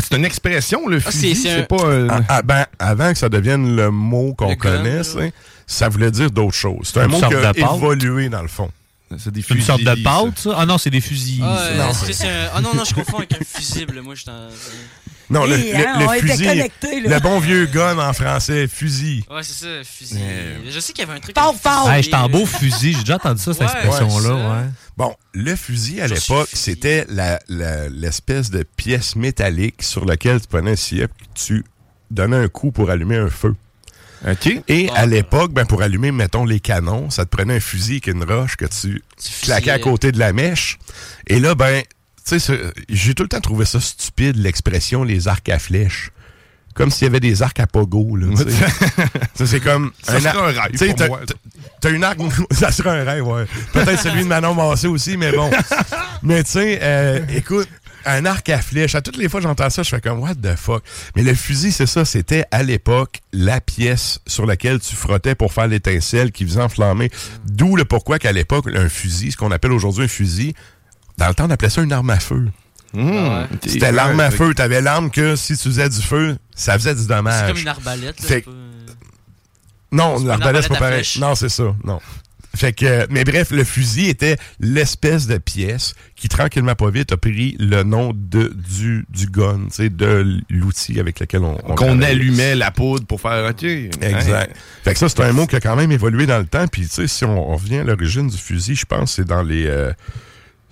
[0.00, 2.66] c'est une expression, le Ah, fusil, c'est- c'est c'est un- pas un- Ah, ah, ben,
[2.78, 5.28] avant que ça devienne le mot qu'on connaisse, hein,
[5.66, 6.90] ça voulait dire d'autres choses.
[6.92, 7.76] C'est un mot sorte qui a de pâte.
[7.76, 8.70] évolué, dans le fond.
[9.18, 10.54] C'est des Une sorte de pâte, ça?
[10.56, 11.42] Ah non, c'est des fusils.
[11.44, 14.00] Ah, euh, un- ah non, non, je confonds avec un fusible.
[14.00, 14.24] Moi, je.
[15.32, 17.16] Non, le, hein, le on était fusil, connectés, là.
[17.16, 19.24] le bon vieux gun en français, fusil.
[19.30, 20.20] Ouais, c'est ça, fusil.
[20.70, 21.36] Je sais qu'il y avait un truc.
[21.36, 21.90] Fort, fort.
[21.90, 22.92] Hey, j'étais en beau fusil.
[22.92, 24.34] J'ai déjà entendu ça, cette Ouais, expression-là.
[24.34, 24.66] ouais.
[24.96, 27.06] Bon, le fusil, à l'époque, c'était
[27.48, 31.64] l'espèce de pièce métallique sur laquelle tu prenais un puis tu
[32.10, 33.54] donnais un coup pour allumer un feu.
[34.68, 38.06] Et à l'époque, ben, pour allumer, mettons, les canons, ça te prenait un fusil avec
[38.06, 39.02] une roche que tu
[39.42, 40.78] claquais à côté de la mèche.
[41.26, 41.82] Et là, ben,
[42.24, 46.10] tu sais, j'ai tout le temps trouvé ça stupide, l'expression les arcs à flèches.
[46.74, 48.28] Comme s'il y avait des arcs à pogo, là.
[49.34, 49.92] c'est comme.
[50.02, 50.94] Ça serait ar- un rêve tu
[51.82, 52.18] T'as une arc.
[52.50, 53.44] ça serait un rêve, ouais.
[53.74, 55.50] Peut-être celui de Manon Massé aussi, mais bon.
[56.22, 57.68] mais tu sais, euh, écoute,
[58.06, 58.94] un arc à flèche.
[58.94, 60.82] À toutes les fois que j'entends ça, je fais comme, what the fuck?
[61.14, 62.04] Mais le fusil, c'est ça.
[62.06, 67.10] C'était à l'époque la pièce sur laquelle tu frottais pour faire l'étincelle qui faisait enflammer.
[67.44, 70.54] D'où le pourquoi qu'à l'époque, un fusil, ce qu'on appelle aujourd'hui un fusil,
[71.18, 72.48] dans le temps, on appelait ça une arme à feu.
[72.94, 73.46] Mmh.
[73.66, 74.52] C'était Ouais, l'arme à feu.
[74.54, 77.46] T'avais l'arme que si tu faisais du feu, ça faisait du dommage.
[77.46, 78.20] C'est comme une arbalète.
[78.20, 78.44] Là, Fait-
[79.90, 80.94] Non, l'arbalète, c'est pas pareil.
[80.96, 81.18] flèche.
[81.18, 82.00] Non, c'est ça, non.
[82.54, 87.16] Fait que, mais bref, le fusil était l'espèce de pièce qui, tranquillement pas vite, a
[87.16, 91.74] pris le nom de, du, du gun, tu sais, de l'outil avec lequel on, on
[91.74, 93.62] Qu'on allumait la poudre pour faire OK.
[93.64, 94.54] Exact.
[94.84, 96.66] Fait que ça, c'est un mot qui a quand même évolué dans le temps.
[96.68, 99.24] Puis, tu sais, si on, on revient à l'origine du fusil, je pense que c'est
[99.28, 99.66] dans les...
[99.66, 99.92] euh,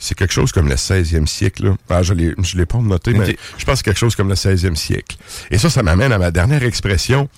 [0.01, 1.66] c'est quelque chose comme le 16e siècle.
[1.66, 1.76] Là.
[1.88, 4.28] Ah, je l'ai, je l'ai pas noté, mais je pense que c'est quelque chose comme
[4.28, 5.16] le 16e siècle.
[5.53, 7.28] Et ça, ça m'amène à ma dernière expression.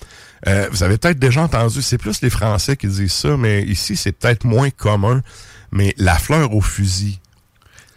[0.47, 3.95] Euh, vous avez peut-être déjà entendu, c'est plus les Français qui disent ça, mais ici,
[3.95, 5.21] c'est peut-être moins commun.
[5.71, 7.19] Mais la fleur au fusil.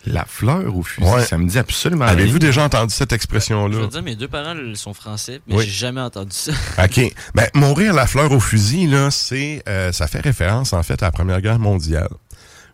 [0.09, 1.25] La fleur au fusil, Ouais.
[1.25, 2.39] ça me dit absolument Avez-vous rien.
[2.39, 3.77] déjà entendu cette Je expression-là?
[3.77, 5.65] veux dire, mes deux parents ils sont français, mais Oui.
[5.65, 6.53] j'ai jamais entendu ça.
[6.85, 7.01] OK.
[7.35, 11.07] Ben, mourir la fleur au fusil, là, c'est, euh, ça fait référence, en fait, à
[11.07, 12.09] la Première Guerre mondiale.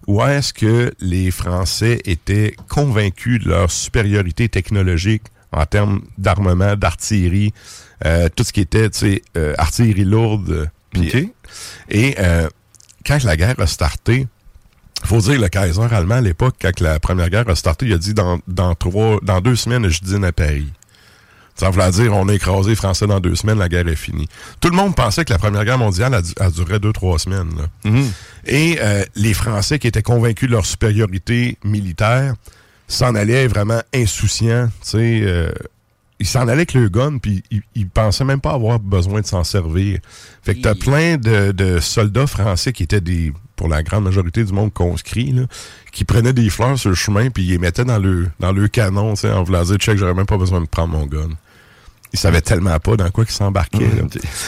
[0.07, 5.23] Où est-ce que les Français étaient convaincus de leur supériorité technologique
[5.53, 7.53] en termes d'armement, d'artillerie,
[8.05, 10.51] euh, tout ce qui était, tu sais, euh, artillerie lourde.
[10.51, 11.29] euh, puis- OK.
[11.91, 12.49] Et euh,
[13.07, 14.27] quand la guerre a starté,
[15.05, 17.99] faut dire le Kaiser allemand à l'époque, quand la Première Guerre a starté, il a
[17.99, 20.73] dit dans, dans, trois, dans deux semaines, je dîne à Paris.
[21.55, 24.27] Ça voulait dire, on a écrasé les Français dans deux semaines, la guerre est finie.
[24.61, 27.19] Tout le monde pensait que la Première Guerre mondiale a, du- a duré deux, trois
[27.19, 27.51] semaines.
[27.57, 27.91] là.
[28.47, 32.35] Et euh, les Français qui étaient convaincus de leur supériorité militaire
[32.89, 34.69] s'en allaient vraiment insouciants.
[34.83, 35.53] tu sais, euh,
[36.19, 37.43] ils s'en allaient avec le gun, puis
[37.75, 39.99] ils, pensaient même pas avoir besoin de s'en servir.
[40.43, 43.33] Fait que t'as plein de, de soldats français qui étaient des,
[43.63, 45.43] pour la grande majorité du monde conscrits, là,
[45.93, 48.67] qui prenaient des fleurs sur le chemin, puis ils les mettaient dans le, dans le
[48.67, 51.29] canon, tu sais, en voulant dire, check, j'aurais même pas besoin de prendre mon gun.
[52.13, 53.89] Ils savaient tellement pas dans quoi ils s'embarquaient.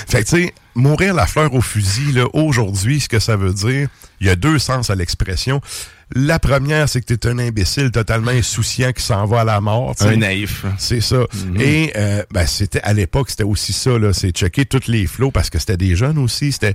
[0.09, 3.53] Fait que, tu sais, mourir la fleur au fusil, là, aujourd'hui, ce que ça veut
[3.53, 3.87] dire,
[4.21, 5.61] il y a deux sens à l'expression.
[6.17, 9.61] La première, c'est que tu es un imbécile totalement insouciant qui s'en va à la
[9.61, 9.95] mort.
[10.01, 10.67] Un naïf.
[10.77, 11.19] C'est ça.
[11.19, 11.61] Mhm.
[11.61, 13.93] Et euh, ben, c'était à l'époque, c'était aussi ça.
[14.13, 16.51] C'est checker tous les flots parce que c'était des jeunes aussi.
[16.51, 16.75] C'était.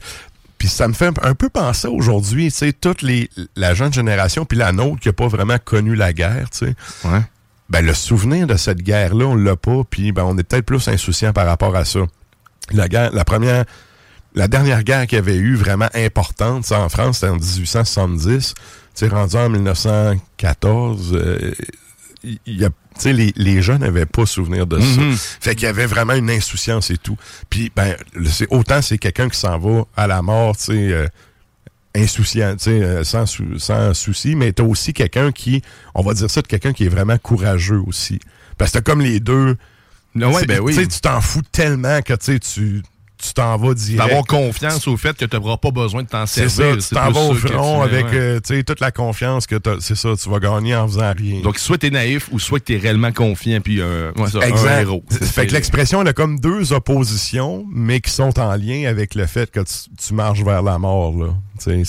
[0.59, 4.45] Puis ça me fait un peu penser aujourd'hui, tu sais, toute les, la jeune génération,
[4.45, 6.75] puis la nôtre qui n'a pas vraiment connu la guerre, tu sais.
[7.05, 7.21] Ouais.
[7.69, 10.87] ben, le souvenir de cette guerre-là, on l'a pas, puis ben, on est peut-être plus
[10.89, 12.01] insouciant par rapport à ça.
[12.71, 13.63] La guerre, la première,
[14.35, 18.53] la dernière guerre qu'il y avait eu vraiment importante, ça, en France, c'était en 1870.
[18.53, 18.61] Tu
[18.93, 21.53] sais, rendu en 1914, euh,
[22.23, 25.15] il y a, tu sais, les, les gens n'avaient pas souvenir de Mhm.
[25.15, 25.37] ça.
[25.39, 27.17] Fait qu'il y avait vraiment une insouciance et tout.
[27.49, 27.95] Puis, ben,
[28.49, 31.07] autant c'est quelqu'un qui s'en va à la mort, tu sais, euh,
[31.95, 35.61] insouciant, tu sais, euh, sans, sou- sans souci, mais t'as aussi quelqu'un qui,
[35.95, 38.19] on va dire ça, de quelqu'un qui est vraiment courageux aussi.
[38.57, 39.55] Parce que t'as comme les deux.
[40.15, 40.75] Ouais, ben oui.
[40.75, 42.81] tu t'en fous tellement que, tu sais,
[43.21, 43.97] tu t'en vas direct.
[44.07, 46.81] D'avoir confiance au fait que tu n'auras pas besoin de t'en C'est servir.
[46.81, 49.55] ça, tu t'en vas au front avec euh, toute la confiance que.
[49.79, 51.41] C'est ça, tu vas gagner en faisant rien.
[51.41, 54.39] Donc, soit tu es naïf ou soit tu es réellement confiant, puis euh, ouais, ça,
[54.39, 55.03] un héros.
[55.09, 59.25] Fait que l'expression, elle a comme deux oppositions, mais qui sont en lien avec le
[59.25, 61.13] fait que tu, tu marches vers la mort.
[61.17, 61.27] Là.
[61.59, 61.83] C'est...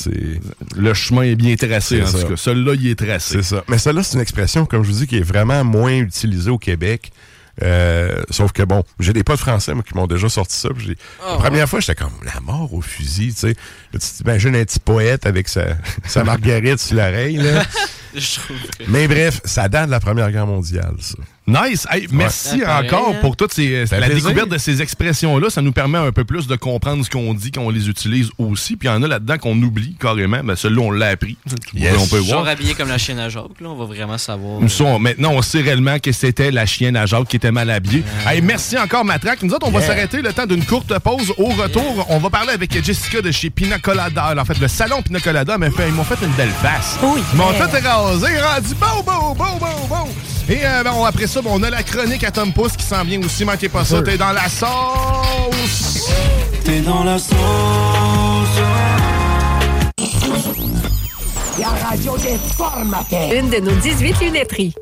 [0.76, 2.22] Le chemin est bien tracé, C'est en ça.
[2.22, 2.36] tout cas.
[2.36, 3.36] Celui-là, il est tracé.
[3.36, 3.64] C'est ça.
[3.68, 6.58] Mais celle-là, c'est une expression, comme je vous dis, qui est vraiment moins utilisée au
[6.58, 7.12] Québec.
[7.62, 10.68] Euh, sauf que bon, j'ai des potes français moi, qui m'ont déjà sorti ça.
[10.76, 13.54] puis Ah, la première fois, j'étais comme la mort au fusil, tu sais.
[13.92, 15.64] Là, tu t'imagines un petit poète avec sa,
[16.06, 17.62] sa marguerite sur l'oreille, là.
[18.14, 18.56] Je trouve.
[18.88, 21.16] Mais bref, ça date de la Première Guerre mondiale, ça.
[21.46, 21.84] Nice.
[21.90, 22.66] Hey, merci Ouais.
[22.66, 23.18] Encore hein.
[23.20, 24.24] pour toute ces, fait la plaisir.
[24.28, 25.50] découverte de ces expressions-là.
[25.50, 28.30] Ça nous permet un peu plus de comprendre ce qu'on dit quand on les utilise
[28.38, 28.76] aussi.
[28.76, 30.44] Puis il y en a là-dedans qu'on oublie carrément.
[30.44, 31.36] Ben, celui-là, on l'a appris.
[31.74, 31.94] Yes.
[31.98, 32.46] On peut voir.
[32.46, 34.60] Habillé comme la chienne à Jacques, là, on va vraiment savoir.
[34.60, 37.68] Nous sommes- maintenant, on sait réellement que c'était la chienne à Jacques qui était mal
[37.70, 38.04] habillée.
[38.26, 39.42] Hey, merci encore, Matraque.
[39.42, 41.32] Nous autres, on va s'arrêter le temps d'une courte pause.
[41.36, 44.34] Au retour, on va parler avec Jessica de chez Pina Colada.
[44.38, 46.96] En fait, le salon Pina Colada, mais fait- ils m'ont fait une belle face.
[47.02, 47.20] Oui.
[47.32, 47.58] Ils m'ont Yeah.
[48.18, 50.08] Fait raser, rendu beau, beau, beau, beau, beau.
[50.48, 52.84] Et euh, ben, on- après ça, ben, on a la chronique à Tom Pouce qui
[52.84, 53.44] s'en vient aussi.
[53.44, 56.10] Manquez pas ça, t'es dans la sauce.
[56.64, 57.36] T'es dans la sauce.
[61.58, 63.32] La radio des formateurs.
[63.32, 64.74] Une de nos 18 lunetteries.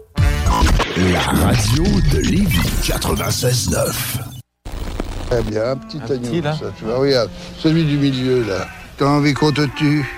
[0.96, 3.92] La radio de Lévis 96.9.
[5.30, 7.30] Très bien, un petit agneau, ça, tu vois, regarde,
[7.62, 8.66] celui du milieu, là.
[8.96, 10.08] T'as envie qu'on te tue?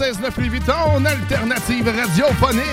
[0.00, 2.64] 96.9 Louis Vuitton, alternative radiophonique.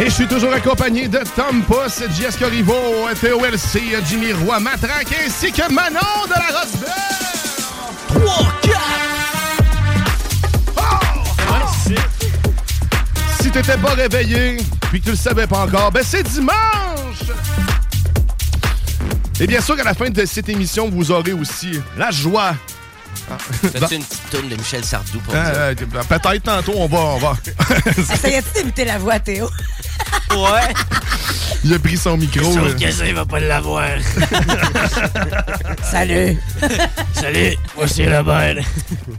[0.00, 5.50] Et je suis toujours accompagné de Tom Puss, JS Corriveau, TOLC, Jimmy Roy Matraque ainsi
[5.50, 6.92] que Manon de la Rosebelle.
[8.06, 8.78] 3, 4.
[10.76, 10.82] Oh!
[13.42, 14.58] Si t'étais pas réveillé,
[14.90, 16.54] puis que tu le savais pas encore, ben c'est dimanche!
[19.40, 22.54] Et bien sûr, à la fin de cette émission, vous aurez aussi la joie.
[23.38, 25.60] Fais-tu une petite toune de Michel Sardou pour Euh, ça?
[25.60, 26.98] euh, Peut-être tantôt, on va.
[26.98, 27.36] On va.
[28.14, 29.48] Essayais-tu d'imiter la voix Théo?
[30.30, 30.72] Ouais.
[31.64, 32.44] Il a pris son micro.
[32.54, 33.84] Sauf que ça, il va pas l'avoir.
[35.82, 36.38] Salut!
[37.12, 38.56] Salut, moi c'est Robert.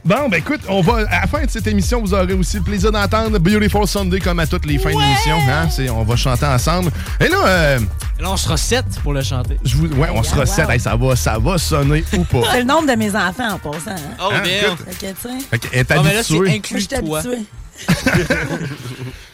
[0.05, 2.63] Bon, ben écoute, on va, à la fin de cette émission, vous aurez aussi le
[2.63, 5.37] plaisir d'entendre Beautiful Sunday comme à toutes les fins d'émission.
[5.49, 5.69] Hein?
[5.69, 6.91] C'est- On va chanter ensemble.
[7.19, 7.79] Et là, euh,
[8.21, 9.57] Là, on sera sept pour le chanter.
[9.65, 10.41] je vous, ouais, on se wow.
[10.41, 10.69] recette.
[10.69, 12.41] Hey, ça, va, ça va sonner ou pas?
[12.51, 13.89] C'est le nombre de mes enfants en passant.
[13.91, 14.15] Hein?
[14.21, 14.61] Oh, Hein, bien.
[14.61, 14.85] écoute.
[14.87, 17.21] Fait que, tu sais, Fait que, elle est Ah, mais là, c'est inclus toi.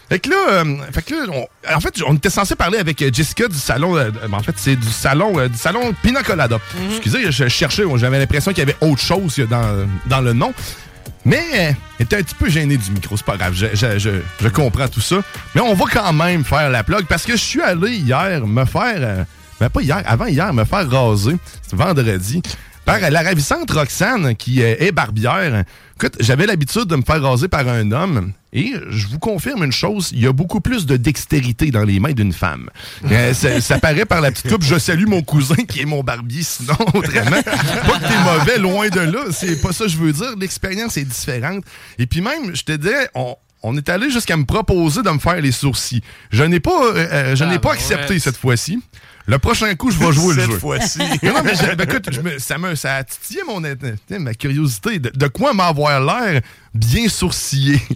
[0.09, 3.01] Fait que là, euh, fait que là on, en fait, on était censé parler avec
[3.01, 3.97] euh, Jessica du salon.
[3.97, 6.59] euh, ben, en fait, c'est du salon, euh, du salon Pina Colada.
[6.75, 6.91] Mhm.
[6.91, 10.53] Excusez, je cherchais, j'avais l'impression qu'il y avait autre chose dans, dans le nom.
[11.27, 14.21] Mais euh, elle était un petit peu gênée du micro, c'est pas grave, je, je-
[14.39, 15.17] je- comprends tout ça.
[15.53, 18.63] Mais on va quand même faire la plug parce que je suis allé hier me
[18.63, 19.23] faire, euh,
[19.59, 22.41] ben pas hier, avant hier, me faire raser, c'était vendredi,
[22.85, 25.65] par la ravissante Roxane qui euh, est barbière.
[25.97, 29.71] Écoute, j'avais l'habitude de me faire raser par un homme et je vous confirme une
[29.71, 32.69] chose, il y a beaucoup plus de dextérité dans les mains d'une femme.
[33.05, 34.63] Euh, ça, ça paraît par la petite coupe.
[34.63, 37.41] Je salue mon cousin qui est mon barbier, sinon autrement.
[37.43, 39.25] Pas que t'es mauvais, loin de là.
[39.31, 40.33] C'est pas ça que je veux dire.
[40.39, 41.63] L'expérience est différente.
[41.99, 45.19] Et puis même, je te dirais, on, on est allé jusqu'à me proposer de me
[45.19, 46.01] faire les sourcils.
[46.31, 48.19] Je n'ai pas, euh, euh, je n'ai Ah, pas ben accepté ouais.
[48.19, 48.79] cette fois-ci.
[49.27, 50.57] Le prochain coup, je vais jouer le Cette jeu.
[50.59, 50.99] fois-ci.
[51.23, 53.61] non, mais ben, écoute, je me- ça, me, ça a titillé mon,
[54.19, 54.99] ma curiosité.
[54.99, 56.41] De, de quoi m'avoir l'air
[56.73, 57.79] bien sourcillé?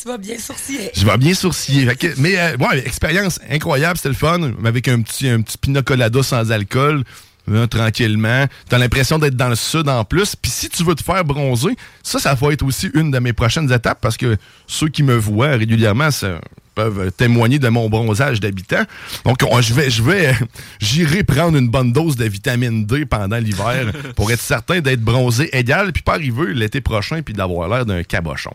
[0.00, 0.90] Tu vas bien sourciller.
[0.94, 1.92] Je vais bien sourciller.
[1.96, 4.52] Que- mais euh, ouais, expérience incroyable, c'était le fun.
[4.64, 7.02] Avec un petit, un petit pina colada sans alcool.
[7.48, 8.46] là, tranquillement.
[8.68, 10.36] T'as l'impression d'être dans le sud en plus.
[10.36, 13.32] Puis si tu veux te faire bronzer, ça, ça va être aussi une de mes
[13.32, 14.36] prochaines étapes parce que
[14.68, 16.40] ceux qui me voient régulièrement, ça-
[16.78, 18.82] peuvent témoigner de mon bronzage d'habitant.
[19.24, 20.32] Donc, on- je vais, je vais, euh,
[20.80, 25.48] j'irai prendre une bonne dose de vitamine D pendant l'hiver pour être certain d'être bronzé
[25.58, 28.52] égal, puis pas arriver l'été prochain puis d'avoir l'air d'un cabochon.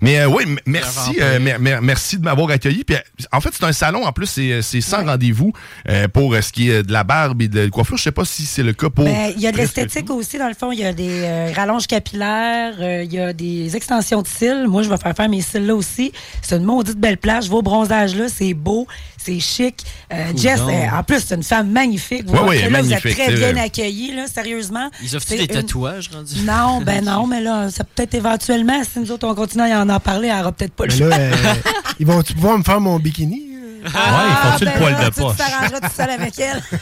[0.00, 2.84] Mais euh, oui, merci, euh, mer- mer- merci de m'avoir accueilli.
[2.84, 2.94] Puis,
[3.32, 4.04] en fait, c'est un salon.
[4.06, 5.52] En plus, c'est c'est sans rendez-vous
[5.88, 7.96] euh, pour ce qui est de la barbe et de la coiffure.
[7.96, 9.04] Je sais pas si c'est le cas pour.
[9.04, 10.70] Ben, il y a de l'esthétique aussi, dans le fond.
[10.70, 14.66] Il y a des euh, rallonges capillaires, euh, il y a des extensions de cils.
[14.68, 16.12] Moi, je vais faire faire mes cils là aussi.
[16.40, 17.48] C'est une maudite belle plage.
[17.48, 18.86] Vos bronzages là, c'est beau,
[19.16, 19.82] c'est chic.
[20.12, 22.24] Euh, Jess, euh, en plus, c'est une femme magnifique.
[22.26, 24.88] Vous là, magnifique, Vous êtes très bien accueillis, là, sérieusement.
[25.02, 26.34] Ils offrent C'est des une- tatouages rendus?
[26.44, 29.88] Non, ben non, mais là, ça peut-être éventuellement, si nous autres on continue à en,
[29.88, 31.08] en parler, elle aura peut-être pas le choix.
[31.08, 31.32] là, euh,
[31.98, 33.48] ils vont-tu pouvoir me faire mon bikini?
[33.94, 35.36] Ah, ils font-tu le ben poil là, de tu poche?
[35.36, 36.62] t'arrangeras tout seul avec elle.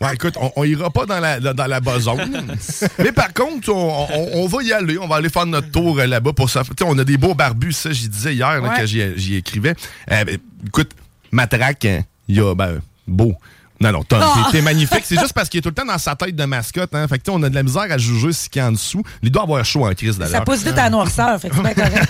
[0.00, 2.40] Ouais, écoute, on, on ira pas dans la, dans, dans la besogne.
[3.00, 4.96] Mais par contre, on, on- on va y aller.
[4.96, 6.62] On va aller faire notre tour euh, là-bas pour ça.
[6.62, 8.76] Tu sais, on a des beaux barbus, ça, j'y disais hier là, Ouais.
[8.78, 9.74] que j'y écrivais.
[10.12, 10.24] Euh,
[10.68, 10.92] écoute,
[11.32, 12.78] Matraque, hein, il y a, ben,
[13.08, 13.34] beau.
[13.80, 14.44] Non, non, Tom, Ah!
[14.50, 15.02] t'es- t'es magnifique.
[15.04, 16.92] C'est juste parce qu'il est tout le temps dans sa tête de mascotte.
[16.94, 17.06] Hein.
[17.06, 18.68] Fait que, tu sais, on a de la misère à juger ce qu'il y a
[18.68, 19.02] en dessous.
[19.22, 20.38] Il doit avoir chaud en crise, d'ailleurs.
[20.38, 22.08] Ça pousse vite à noirceur, fait que c'est correct.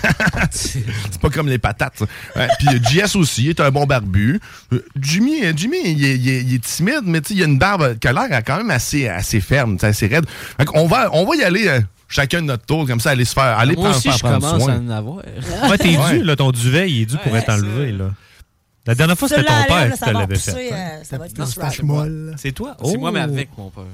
[0.50, 2.00] C'est pas comme les patates.
[2.36, 4.40] Ouais, Puis euh, JS aussi, il est un bon barbu.
[4.72, 7.42] Euh, Jimmy, euh, Jimmy il, est, il est- il est timide, mais tu sais, il
[7.42, 10.24] a une barbe qui a l'air quand même assez, assez ferme, assez raide.
[10.56, 13.24] Fait qu'on va, on va y aller euh, chacun de notre tour, comme ça, aller
[13.26, 14.72] se faire, aller Moi prendre, aussi, faire je prendre commence soin.
[14.74, 15.16] à en avoir.
[15.70, 16.18] Ouais, t'es Ouais.
[16.18, 18.06] dû, là, ton duvet, il est dû pour être enlevé, là.
[18.88, 21.02] La dernière fois, c'était ton père qui te va l'avait fait.
[22.38, 22.74] C'est toi?
[22.82, 23.32] C'est moi, mais Oh.
[23.32, 23.84] avec mon père.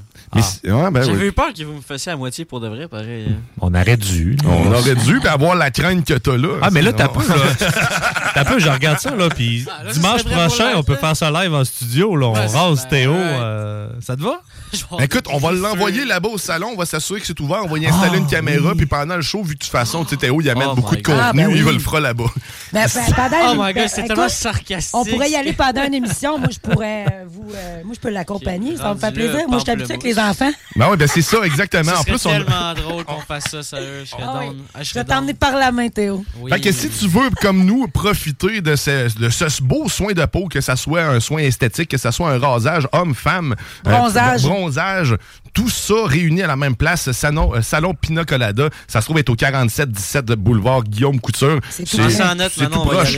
[0.40, 2.86] C'est- ouais, ben J'avais eu peur que vous me fassiez à moitié pour de vrai,
[2.86, 3.34] pareil.
[3.60, 4.36] On aurait dû.
[4.46, 6.58] On aurait dû puis avoir la crainte que t'as là.
[6.62, 7.34] Ah, mais là, t'as peu, là.
[8.34, 11.54] T'as peu, je regarde ça, là, puis Ah, dimanche prochain, on peut faire ça live
[11.54, 12.26] en studio, là.
[12.28, 13.12] On rase Théo.
[13.14, 14.40] euh, ça te va?
[15.00, 17.78] Écoute, on va l'envoyer là-bas au salon, on va s'assurer que c'est ouvert, on va
[17.78, 20.10] y installer Ah, une caméra, puis pendant le show, vu que de toute façon, tu
[20.10, 21.78] sais, Théo, il y a mettre Oh beaucoup de contenu, Ah, ben il va le
[21.78, 22.24] fera là-bas.
[22.72, 24.94] Ben, ben, pendant Oh my God, ben, c'est tellement sarcastique.
[24.94, 26.38] On pourrait y aller pendant une émission.
[26.38, 27.48] Moi, je pourrais euh, vous.
[27.54, 28.76] euh, moi, je peux l'accompagner.
[28.76, 29.48] Ça va me là, plaisir.
[29.48, 30.50] Moi, je suis habituée avec les enfants.
[30.76, 31.92] Ben oui, ben c'est ça, exactement.
[31.98, 34.02] En plus, on tellement drôle qu'on fasse ça, sérieux.
[34.04, 34.46] Je serais Ah oui.
[34.46, 34.56] down.
[34.82, 36.24] Je vais t'emmener par la main, Théo.
[36.48, 40.24] Fait que si tu veux, comme nous, profiter de ce, de ce beau soin de
[40.24, 43.54] peau, que ça soit un soin esthétique, que ça soit un rasage homme-femme,
[43.86, 44.42] euh, Bronzage.
[44.64, 45.16] Bronzage,
[45.52, 47.94] tout ça réuni à la même place, salon, euh, salon
[48.26, 51.60] Colada, ça se trouve être au 47-17 de boulevard Guillaume Couture.
[51.70, 53.16] C'est tout c'est maintenant, tout y proche.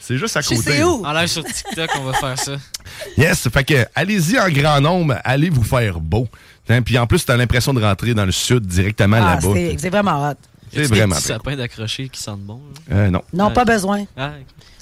[0.00, 0.56] C'est juste à côté.
[0.62, 1.04] c'est où.
[1.04, 2.52] En live sur TikTok, on va faire ça.
[3.16, 6.26] Yes, fait que allez-y en grand nombre, allez vous faire beau.
[6.70, 9.48] Hein, Puis en plus, t'as l'impression de rentrer dans le sud directement Ah, là-bas.
[9.54, 10.34] c'est c'est vraiment hot.
[10.72, 12.60] C'est Y vraiment Des sapins d'accrocher qui sentent bon.
[12.92, 13.22] Euh, non.
[13.32, 13.52] Non, Ouais.
[13.54, 14.04] pas besoin.
[14.16, 14.32] Ah,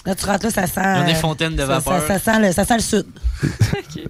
[0.04, 0.80] Là, tu rentres là, ça sent.
[0.84, 2.00] Ils ont des fontaines de ça- vapeur.
[2.06, 3.06] Ça, ça sent le, ça sent le sud.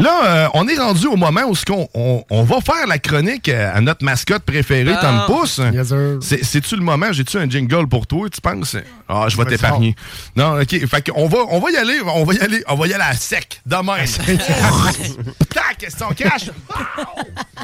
[0.00, 2.98] Là, euh, on est rendu au moment où ce qu'on- on, on va faire la
[2.98, 5.26] chronique euh, à notre mascotte préférée, Ah.
[5.26, 5.60] Tom Pouce.
[5.72, 5.92] Yes,
[6.42, 7.12] C'est-tu le moment?
[7.12, 8.76] J'ai-tu un jingle pour toi, tu penses?
[9.08, 9.94] Ah, je vais t'épargner.
[10.36, 10.86] Non, OK.
[10.86, 13.04] Fait qu'on va, on va y aller, on va y aller, on va y aller
[13.04, 14.36] à sec, de même.
[15.54, 16.50] Tac, question cash.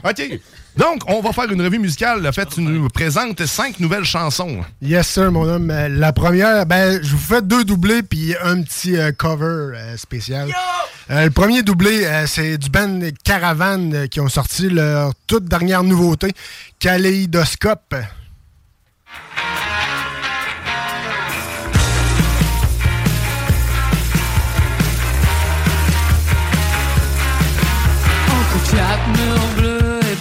[0.04, 0.40] OK.
[0.76, 2.26] Donc, on va faire une revue musicale.
[2.26, 4.60] En fait, tu nous présentes cinq nouvelles chansons.
[4.82, 5.70] Yes, sir, mon homme.
[5.70, 9.96] Euh, La première, ben, je vous fais deux doublés puis un petit euh, cover euh,
[9.96, 10.50] spécial.
[11.10, 15.44] Euh, le premier doublé, euh, c'est du band Caravan euh, qui ont sorti leur toute
[15.46, 16.32] dernière nouveauté,
[16.78, 17.94] Kaléidoscope.
[28.28, 29.45] Entre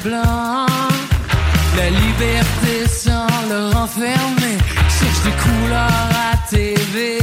[0.10, 4.58] la liberté sans le renfermer.
[4.88, 7.20] Cherche des couleurs à TV.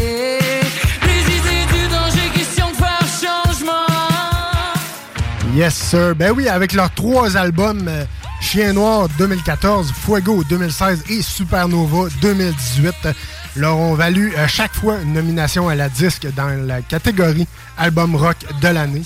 [1.02, 3.86] Les idées du danger, question de faire changement.
[5.54, 6.14] Yes, sir.
[6.16, 8.04] Ben oui, avec leurs trois albums, euh,
[8.40, 13.12] Chien Noir 2014, Fuego 2016 et Supernova 2018, euh,
[13.56, 17.46] leur ont valu euh, chaque fois une nomination à la disque dans la catégorie
[17.78, 19.02] Album Rock de l'année.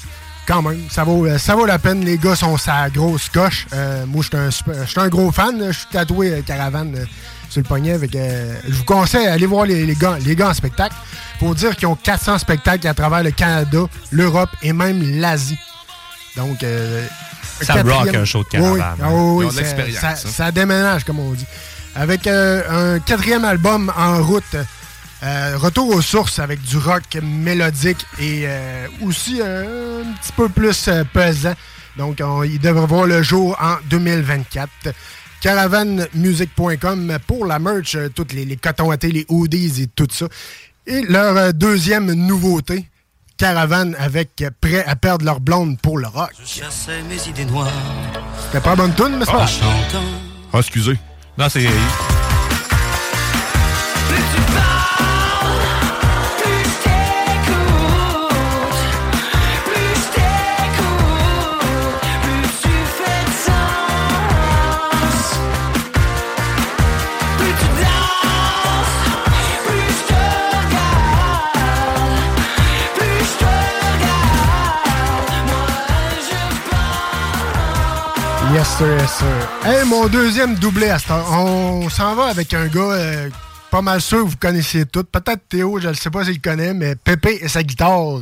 [0.47, 2.05] Quand même, ça vaut, euh, ça vaut la peine.
[2.05, 3.67] Les gars sont sa grosse coche.
[3.73, 5.61] Euh, moi, je suis un, un gros fan.
[5.67, 7.05] Je suis tatoué euh, Caravane euh,
[7.51, 7.99] sur le poignet.
[8.69, 10.95] Je vous conseille d'aller voir les, les gars, les gars en spectacle.
[11.41, 13.81] Pour dire qu'ils ont 400 spectacles à travers le Canada,
[14.13, 15.59] l'Europe et même l'Asie.
[16.37, 16.65] Donc,
[17.63, 18.79] Ça rock, un show de Oui, oui.
[18.79, 19.13] Caravane.
[19.13, 20.15] Oui, ça- l'expérience, Ça, hein.
[20.17, 21.47] ça déménage, comme on dit.
[21.97, 24.45] Avec un quatrième album en route,
[25.27, 30.49] euh, retour aux sources avec du rock mélodique et euh, aussi euh, un petit peu
[30.49, 31.55] plus euh, pesant.
[31.97, 34.69] Donc, on- il devrait voir le jour en 2024.
[35.41, 40.07] Caravanmusic.com pour la merch, euh, toutes les, les cotons à thé, les hoodies et tout
[40.11, 40.27] ça.
[40.87, 42.87] Et leur euh, deuxième nouveauté,
[43.37, 46.31] Caravane avec euh, Prêt à perdre leur blonde pour le rock.
[46.43, 47.71] Je chassais mes idées noires.
[48.47, 49.47] C'était pas bonne tune, mais c'est pas.
[50.53, 50.99] Ah, excusez.
[51.39, 51.67] Non, c'est.
[78.77, 79.49] Yes, sir, yes, sir.
[79.65, 81.33] Hey, mon deuxième doublé à cette heure.
[81.33, 83.31] On s'en va avec un gars euh,
[83.71, 85.05] pas mal sûr que vous connaissez tous.
[85.05, 88.21] Peut-être Théo, je ne sais pas s'il le connaît, mais Pépé et sa guitare,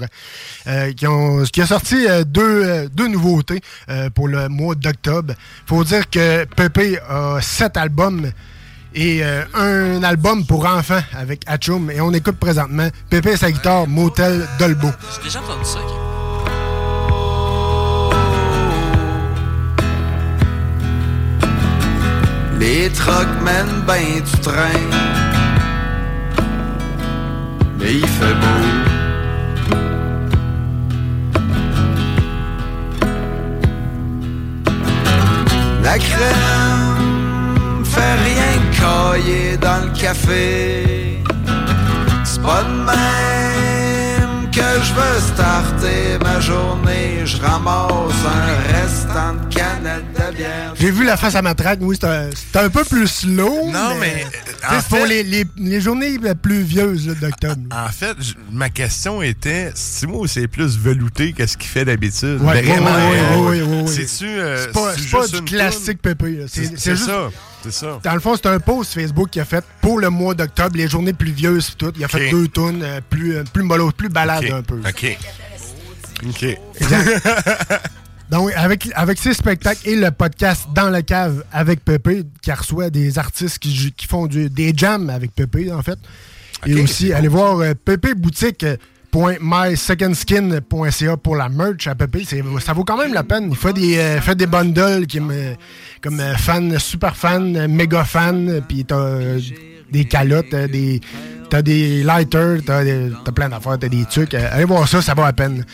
[0.68, 4.76] euh, qui, ont, qui a sorti euh, deux, euh, deux nouveautés euh, pour le mois
[4.76, 5.34] d'octobre.
[5.66, 8.30] faut dire que Pépé a sept albums
[8.94, 11.90] et euh, un album pour enfants avec Hatchoum.
[11.90, 14.88] Et on écoute présentement Pépé et sa guitare, Motel Dolbo.
[15.16, 15.80] J'ai déjà entendu ça.
[22.66, 24.84] Les trucks mènent ben du train.
[27.78, 28.64] Mais il fait beau.
[35.82, 41.22] La crème fait rien cailler dans le café.
[42.24, 47.26] C'est pas de même que je veux starter ma journée.
[47.26, 49.73] Je ramasse un restant de bière.
[50.78, 53.70] J'ai vu la face à ma traque, oui, c'est un, un peu plus slow.
[53.70, 54.24] Non, mais,
[54.70, 57.60] c'est pour les, les, les journées pluvieuses d'octobre.
[57.70, 58.16] En fait,
[58.50, 62.38] ma question était si moi c'est plus velouté que ce qu'il fait d'habitude.
[62.40, 63.44] Ouais, Vraiment.
[63.46, 63.86] ouais, ouais.
[63.86, 64.26] C'est-tu.
[64.28, 66.44] euh, C'est pas, pas du classique Pépé.
[66.48, 67.30] C'est- ça,
[67.62, 67.98] c'est ça.
[68.02, 70.88] Dans le fond, c'est un post Facebook qu'il a fait pour le mois d'octobre, les
[70.88, 71.92] journées pluvieuses et tout.
[71.96, 74.76] Il a fait deux tunes euh, plus, euh, plus mollo, plus balade un peu.
[74.86, 75.18] OK.
[76.26, 76.58] OK.
[78.30, 82.90] Donc, avec, avec ces spectacles et le podcast Dans la cave avec Pépé, qui reçoit
[82.90, 85.98] des artistes qui, qui font du- des jams avec Pépé, en fait.
[86.66, 87.74] et aussi, allez voir euh,
[91.18, 92.24] pour la merch à Pépé.
[92.26, 93.48] C'est- Ça vaut quand même la peine.
[93.50, 95.54] Il fait des, euh, fait des bundles qui me,
[96.02, 99.38] comme euh, fan, super fan, méga fan, puis t'as euh,
[99.90, 101.00] des calottes, euh, des,
[101.50, 102.82] t'as des lighters, t'as,
[103.24, 104.34] t'as plein d'affaires, t'as des trucs.
[104.34, 105.64] Euh, allez voir ça, ça vaut la peine.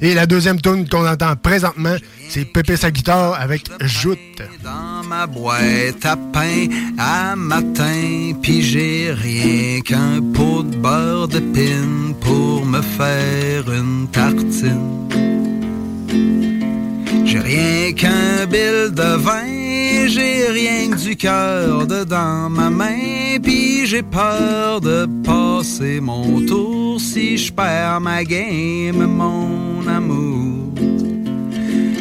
[0.00, 1.96] Et la deuxième tune qu'on entend présentement,
[2.28, 4.18] c'est Pépé sa guitare avec Joute.
[4.62, 6.66] dans ma boîte à pain
[6.98, 15.08] à matin, puis j'ai rien qu'un pot de beurre d'épine pour me faire une tartine.
[17.24, 23.86] J'ai rien qu'un bill de vin, j'ai rien que du cœur dedans ma main, puis
[23.86, 30.72] j'ai peur de passer mon tour si je perds ma game, mon amour.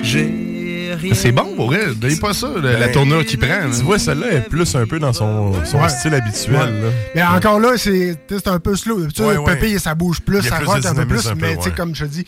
[0.03, 1.13] J'ai rien.
[1.15, 1.87] C'est bon, pour vrai.
[1.95, 3.69] Donnez pas ça, la, la Ben, tournure qu'il prend.
[3.75, 5.89] Tu vois, celle-là est plus un peu dans son, son Ouais.
[5.89, 6.55] style habituel.
[6.55, 6.81] Ouais.
[6.81, 6.89] là.
[7.15, 8.17] Mais encore là, c'est
[8.47, 9.07] un peu slow.
[9.07, 9.55] Tu sais, Ouais, ouais.
[9.55, 10.81] Pépé, ça bouge plus, ça de un peu plus.
[10.81, 12.25] dynamisme un peu, mais tu sais, comme je te dis,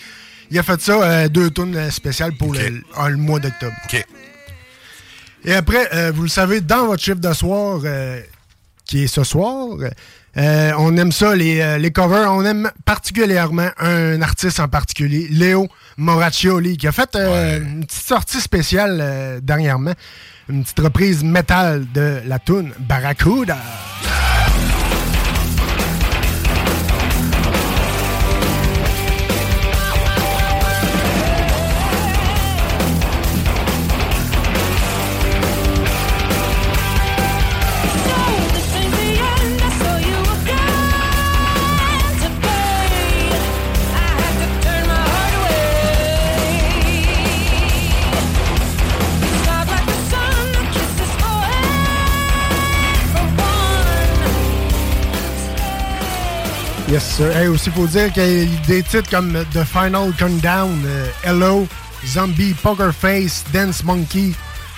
[0.51, 3.76] il a fait ça, euh, deux tunes euh, spéciales pour le, le mois d'octobre.
[5.43, 8.22] Et après, euh, vous le savez, dans votre chiffre de soir, euh,
[8.85, 9.67] qui est ce soir,
[10.35, 12.31] on aime ça, les, les covers.
[12.31, 15.67] On aime particulièrement un artiste en particulier, Léo
[15.97, 19.93] Moraccioli, qui a fait une petite sortie spéciale dernièrement.
[20.49, 23.57] Une petite reprise métal de la tune Barracuda.
[56.95, 57.19] Yes,
[57.51, 61.67] aussi, faut dire qu'il y a des titres comme The Final Countdown, euh, Hello,
[62.07, 64.31] Zombie, Poker Face, Dance Monkey.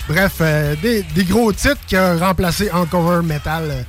[0.08, 3.82] Bref, euh, des, des gros titres qui ont remplacé en cover metal euh,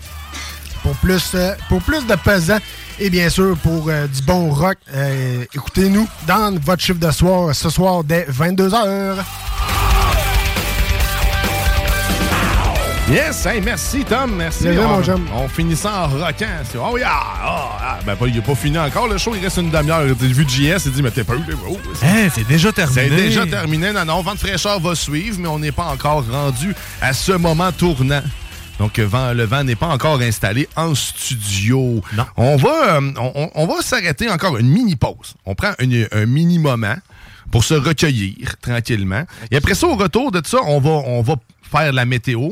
[0.84, 1.36] pour, plus,
[1.70, 2.60] pour plus de pesant
[3.00, 4.78] et bien sûr pour du bon rock.
[5.56, 9.16] Écoutez-nous dans votre chiffre de soir ce soir dès 22h.
[13.10, 14.68] Yes, hey, merci Tom, merci.
[14.70, 15.26] On, mon chum.
[15.34, 16.46] on finit ça en rockant.
[16.80, 17.10] Oh yeah!
[17.12, 19.08] Ah, ah, ben, pas- il n'est pas fini encore.
[19.08, 20.04] Le show, il reste une demi-heure.
[20.04, 21.40] Vu JS, il dit, mais t'es pas eu.
[21.68, 23.10] Oh, Hein, c'est déjà terminé.
[23.10, 23.92] C'est déjà terminé.
[23.94, 27.32] Non, non, Vent de fraîcheur va suivre, mais on n'est pas encore rendu à ce
[27.32, 28.22] moment tournant.
[28.78, 32.02] Donc, euh, vent- le vent n'est pas encore installé en studio.
[32.16, 32.26] Non.
[32.38, 35.34] On va, euh, on, on- on va s'arrêter encore une mini-pause.
[35.48, 36.96] On prend une- un mini-moment
[37.52, 39.24] pour se recueillir tranquillement.
[39.50, 41.36] Et après ça, au retour de ça, on va, on va
[41.72, 42.50] faire la météo.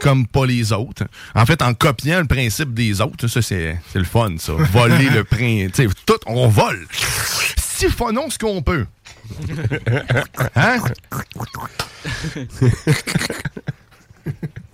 [0.00, 1.04] Comme pas les autres.
[1.34, 4.52] En fait, en copiant le principe des autres, ça, c'est c'est le fun, ça.
[4.52, 5.72] Voler le principe.
[5.72, 6.86] Tu sais, tout, on vole.
[7.76, 8.86] Siphonnons ce qu'on peut.
[10.54, 10.78] Hein?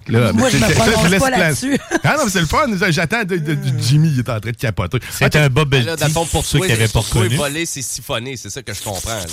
[0.09, 1.79] Là, Moi, je me prononce laisse pas là-dessus.
[2.03, 2.67] Ah non, mais c'est le fun.
[2.91, 4.99] J'attends de, de- de- Jimmy, il est en train de capoter.
[5.11, 7.37] C'est un bubble Là, dans pour ceux qui avaient pas reconnu.
[7.37, 9.09] voler, c'est siphonner, c'est ça que je comprends.
[9.11, 9.25] là.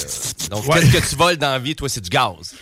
[0.52, 0.82] Donc, Ouais.
[0.82, 2.54] qu'est-ce que tu voles dans la vie, toi, c'est du gaz.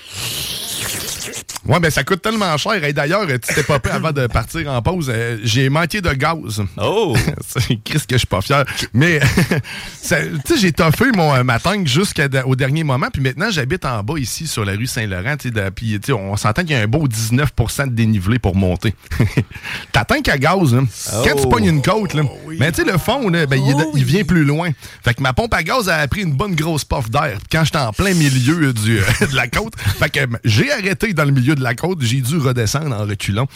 [1.67, 2.83] Ouais, ben ça coûte tellement cher.
[2.83, 5.11] Et d'ailleurs, tu t'es pas prêt avant de partir en pause.
[5.13, 6.61] euh, J'ai manqué de gaz.
[6.77, 7.15] Oh!
[7.47, 8.63] C'est Christ que je suis pas fier.
[8.93, 9.19] Mais,
[10.01, 10.29] tu sais,
[10.59, 13.07] j'ai toffé mon, euh, ma tank jusqu'au dernier moment.
[13.11, 15.35] Puis maintenant, j'habite en bas ici, sur la rue Saint-Laurent.
[15.75, 18.93] Puis, tu sais, on s'entend qu'il y a un beau 19% de dénivelé pour monter.
[19.91, 20.81] Ta tank à gaz, là,
[21.23, 21.49] quand tu Oh.
[21.49, 22.23] pognes une côte, là,
[22.59, 24.69] mais tu sais, le fond, là, ben, il, est- il vient plus loin.
[25.03, 27.37] Fait que ma pompe à gaz a pris une bonne grosse puff d'air.
[27.37, 30.71] Puis quand j'étais en plein milieu du, euh, de la côte, fait que euh, j'ai
[30.71, 32.01] arrêté dans le milieu de la côte.
[32.01, 33.47] J'ai dû redescendre en reculant.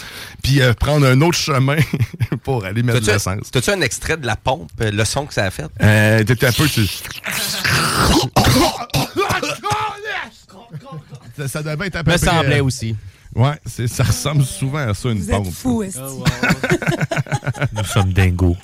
[0.44, 1.78] Puis euh, prendre un autre chemin
[2.44, 3.52] pour aller mettre de l'essence.
[3.52, 5.68] t'as-tu un extrait de la pompe, euh, le son que ça a fait?
[5.82, 6.68] Euh, t'étais un peu.
[6.68, 6.86] Tu...
[11.38, 12.96] ça, ça devait être à peu Me près, semblait aussi.
[13.35, 13.53] Ouais,
[13.88, 15.53] ça ressemble souvent à ça, une Vous êtes pompe.
[15.53, 15.95] fous, est
[17.77, 18.57] Nous sommes dingos.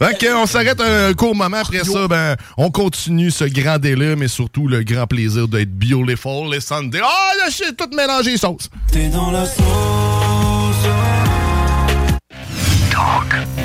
[0.00, 1.56] OK, on s'arrête un court moment.
[1.58, 6.50] Après ça, ben, on continue ce grand délire, mais surtout le grand plaisir d'être beautiful
[6.50, 7.00] les Sunday.
[7.02, 8.68] Ah, là, j'ai tout mélangé sauce.
[8.92, 9.64] T'es dans la sauce.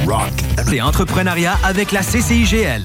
[0.08, 0.32] Rock.
[0.68, 2.84] C'est entrepreneuriat avec la CCIGL.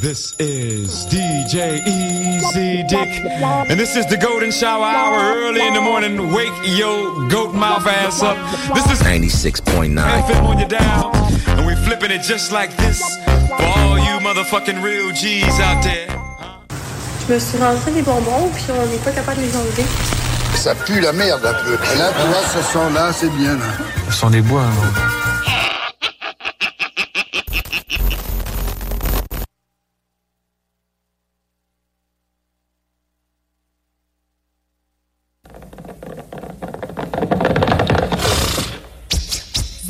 [0.00, 3.20] This is DJ Easy Dick,
[3.68, 6.32] and this is the golden shower hour early in the morning.
[6.32, 8.38] Wake your goat mouth ass up.
[8.72, 9.92] This is 96.9.
[9.92, 11.10] FM on your dial,
[11.48, 13.02] and we flipping it just like this
[13.58, 16.08] for all you motherfucking real G's out there.
[17.26, 19.84] Je me suis rentré des bonbons, puis on n'est pas capable de les enlever.
[20.54, 21.74] Ça pue la merde un peu.
[21.74, 23.52] Et là, tu vois, ce son-là, c'est bien.
[23.52, 23.66] Là.
[24.08, 24.64] Ce sont des bois.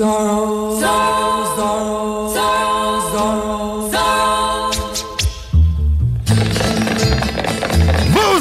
[0.01, 0.06] Vous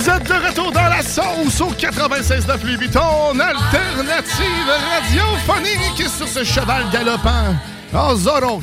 [0.10, 6.86] êtes de retour dans la sauce au 96.9 Louis Vuitton, alternative radiophonique sur ce cheval
[6.94, 7.56] galopant.
[7.94, 8.62] Oh, Zorro!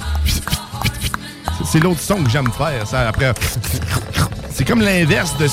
[1.66, 3.34] C'est- l'autre son que j'aime faire, ça, après.
[4.50, 5.46] C'est comme l'inverse de...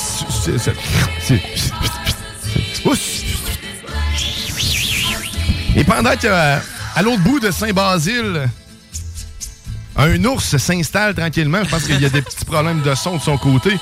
[5.76, 6.58] Et pendant que, euh,
[6.96, 8.50] à l'autre bout de Saint-Basile,
[9.96, 13.22] un ours s'installe tranquillement, je pense qu'il y a des petits problèmes de son de
[13.22, 13.78] son côté.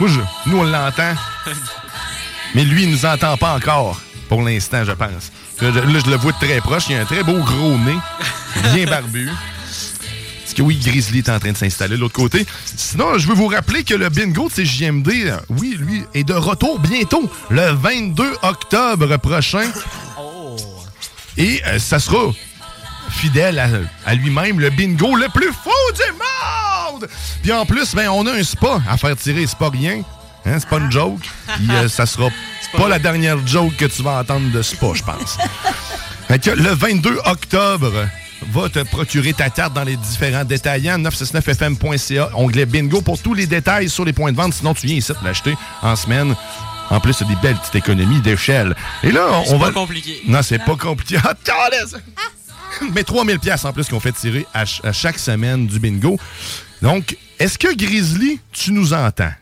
[0.00, 1.14] Moi, je- nous, on l'entend.
[2.54, 5.30] Mais lui, il nous entend pas encore, pour l'instant, je pense.
[5.60, 6.84] Là, je, là, je le vois de très proche.
[6.90, 7.96] Il a un très beau gros nez,
[8.74, 9.30] bien barbu.
[10.42, 12.44] Parce que oui, Grizzly est en train de s'installer de l'autre côté.
[12.76, 15.10] Sinon, je veux vous rappeler que le bingo de CJMD,
[15.50, 19.70] oui, lui, est de retour bientôt, le 22 octobre prochain.
[21.38, 22.18] Et euh, ça sera
[23.12, 23.68] fidèle à,
[24.06, 27.08] à lui-même, le bingo le plus fou du monde!
[27.42, 30.02] Puis en plus, ben, on a un spa à faire tirer, c'est pas rien.
[30.44, 31.20] Hein, c'est pas une joke.
[31.56, 32.28] Puis euh, ça sera
[32.76, 35.38] pas, la dernière joke que tu vas entendre de spa, je pense.
[36.28, 37.92] Fait que le 22 octobre,
[38.50, 40.98] va te procurer ta carte dans les différents détaillants.
[40.98, 44.54] 969fm.ca, onglet bingo pour tous les détails sur les points de vente.
[44.54, 46.34] Sinon, tu viens ici te l'acheter en semaine.
[46.90, 48.74] En plus, c'est des belles petites économies d'échelle.
[49.04, 49.66] Et là, on C'est va.
[49.66, 50.22] pas compliqué.
[50.26, 51.18] Non, c'est pas compliqué.
[52.80, 52.84] Ah!
[52.94, 56.18] Mais 3000 pièces en plus qu'on fait tirer à, ch- à chaque semaine du bingo.
[56.80, 59.32] Donc, est-ce que Grizzly, tu nous entends?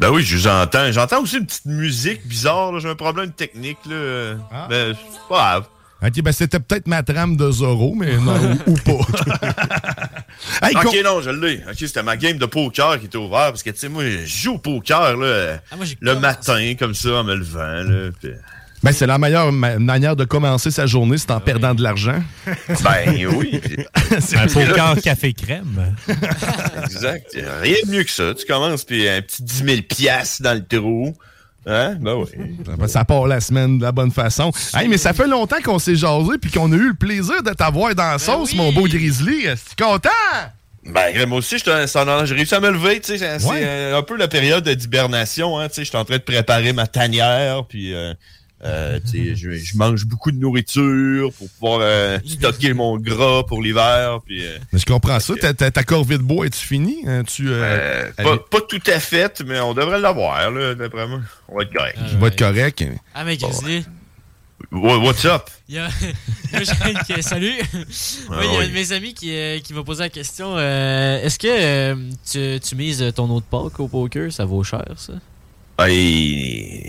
[0.00, 0.90] Ben oui, je vous entends.
[0.90, 2.78] J'entends aussi une petite musique bizarre.
[2.80, 3.78] J'ai un problème technique.
[3.88, 4.34] Là.
[4.68, 5.64] Ben, c'est pas grave.
[6.04, 8.34] OK, ben c'était peut-être ma trame de Zorro, mais non,
[8.66, 9.38] ou, ou pas.
[10.62, 11.58] Hey, ok, non, je l'ai.
[11.68, 13.50] Ok, c'était ma game de poker qui était ouverte.
[13.50, 15.58] Parce que, tu sais, moi, je joue au poker là,
[16.00, 17.60] le matin, comme ça, en me levant.
[17.60, 18.10] Là,
[18.82, 22.20] Ben, c'est la meilleure ma- manière de commencer sa journée, c'est en perdant de l'argent.
[22.82, 23.60] Ben oui.
[24.20, 25.94] C'est Un poker café crème.
[26.84, 27.36] Exact.
[27.62, 28.34] Rien de mieux que ça.
[28.34, 31.14] Tu commences, puis un petit 10 000 piastres dans le trou.
[31.66, 31.94] Hein?
[32.00, 32.26] Ben oui.
[32.76, 34.50] Ben, Ça part la semaine de la bonne façon.
[34.74, 37.50] Hey, mais ça fait longtemps qu'on s'est jasé puis qu'on a eu le plaisir de
[37.50, 39.46] t'avoir dans la sauce, mon beau Grizzly.
[39.46, 40.10] Es-tu content?
[40.84, 43.00] Ben, moi aussi, j'étais- ça en- j'ai réussi à me lever.
[43.00, 45.58] tu sais, C'est un peu la période d'hibernation.
[45.58, 47.64] Hein, tu sais, J'étais en train de préparer ma tanière.
[47.68, 48.12] Puis, euh,
[48.64, 54.20] euh, je, je mange beaucoup de nourriture pour pouvoir euh, stocker mon gras pour l'hiver.
[54.24, 55.34] Puis, euh, Mais je comprends ça.
[55.34, 56.98] Ta, ta, ta corvée de bois, es-tu fini?
[57.06, 61.06] Hein, Tu, euh, euh, pas, pas tout à fait, mais on devrait l'avoir, là, d'après
[61.08, 61.20] moi.
[61.48, 61.98] On va être correct.
[62.12, 62.84] Je vais être correct.
[63.14, 63.84] Ah, mais Grizzly.
[64.70, 65.50] What- What's up?
[65.68, 65.88] Il y a,
[67.22, 67.52] salut.
[68.30, 68.64] Ah Ouais, il y a oui.
[68.64, 71.94] un de mes amis qui, euh, qui m'a posé la question euh, est-ce que euh,
[72.30, 74.32] tu, tu mises ton autre Pâques au poker?
[74.32, 75.14] Ça vaut cher, ça?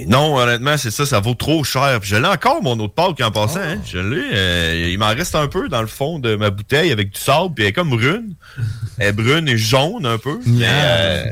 [0.08, 2.00] Non, honnêtement, c'est ça, ça vaut trop cher.
[2.02, 3.60] Puis je l'ai encore, mon autre Pâques, en passant.
[3.62, 3.80] hein.
[3.86, 4.22] Je l'ai.
[4.34, 7.54] euh, il m'en reste un peu dans le fond de ma bouteille avec du sable,
[7.56, 8.36] puis elle est comme brune.
[9.00, 10.40] Elle est brune et jaune un peu.
[10.46, 11.24] Mais, euh,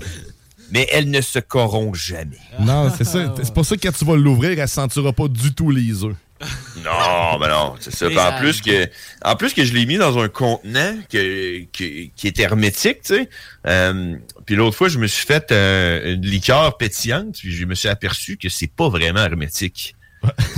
[0.72, 2.40] mais elle ne se corrompt jamais.
[2.60, 3.34] Non, c'est ça.
[3.44, 6.04] C'est pour ça que quand tu vas l'ouvrir, elle ne sentira pas du tout les
[6.04, 6.16] œufs.
[6.84, 8.08] Non, mais non, c'est ça.
[8.08, 8.90] En plus que,
[9.24, 13.16] en plus que je l'ai mis dans un contenant que, que- qui est hermétique, tu
[13.16, 13.30] sais.
[13.68, 14.16] Euh,
[14.46, 17.90] puis l'autre fois, je me suis fait euh, une liqueur pétillante, puis je me suis
[17.90, 19.96] aperçu que c'est pas vraiment hermétique.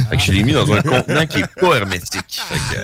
[0.09, 2.25] Fait que je l'ai mis dans un contenant qui est pas hermétique.
[2.49, 2.81] Fait que-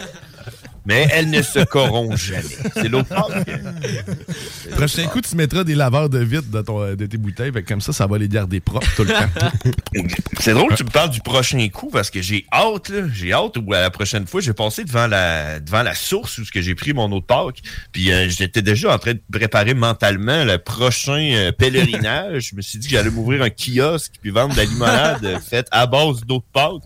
[0.86, 2.44] mais elle ne se corrompt jamais.
[2.74, 7.06] C'est l'autre part que- Prochain coup, tu mettras des laveurs de vitre de, ton- de
[7.06, 7.52] tes bouteilles.
[7.52, 9.52] fait comme ça, ça va les garder propres tout le temps.
[10.40, 13.08] C'est drôle que tu me parles du prochain coup parce que j'ai hâte, là.
[13.14, 16.44] J'ai hâte où à la prochaine fois, j'ai passé devant la, devant la source où
[16.54, 17.62] j'ai pris mon autre Pâques.
[17.92, 22.50] Puis euh, j'étais déjà en train de préparer mentalement le prochain euh, pèlerinage.
[22.52, 25.68] Je me suis dit que j'allais m'ouvrir un kiosque puis vendre de la limonade faite
[25.72, 26.82] à base d'autres Pâques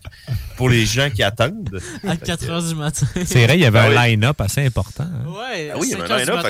[0.58, 1.80] pour les gens qui attendent.
[2.08, 3.06] À 4 h du matin.
[3.26, 3.88] C'est vrai, il y avait Ah.
[3.96, 5.04] Line-up assez important.
[5.06, 5.28] hein.
[5.28, 6.46] Ouais, Ah oui, il y avait 5 un line-up.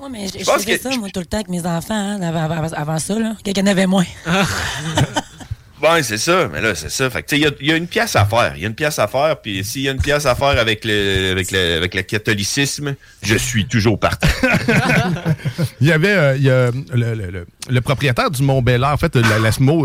[0.00, 1.94] Ouais, mais je, je pense faisais que- ça, moi, tout le temps avec mes enfants,
[1.94, 3.34] hein, avant, avant- avant ça, là.
[3.44, 4.04] Quelqu'un en avait moins.
[5.82, 6.46] Ouais, c'est ça.
[6.52, 7.10] Mais là, c'est ça.
[7.10, 8.52] Fait il y a- il y, a une pièce à faire.
[8.54, 9.36] Il y a une pièce à faire.
[9.42, 12.94] Puis s'il y a une pièce à faire avec le, avec le, avec le catholicisme,
[13.20, 14.28] je suis toujours partant.
[15.80, 18.90] Il y avait euh, il y a, le, le- le- propriétaire du Mont Bel Air,
[18.90, 19.38] en fait, la-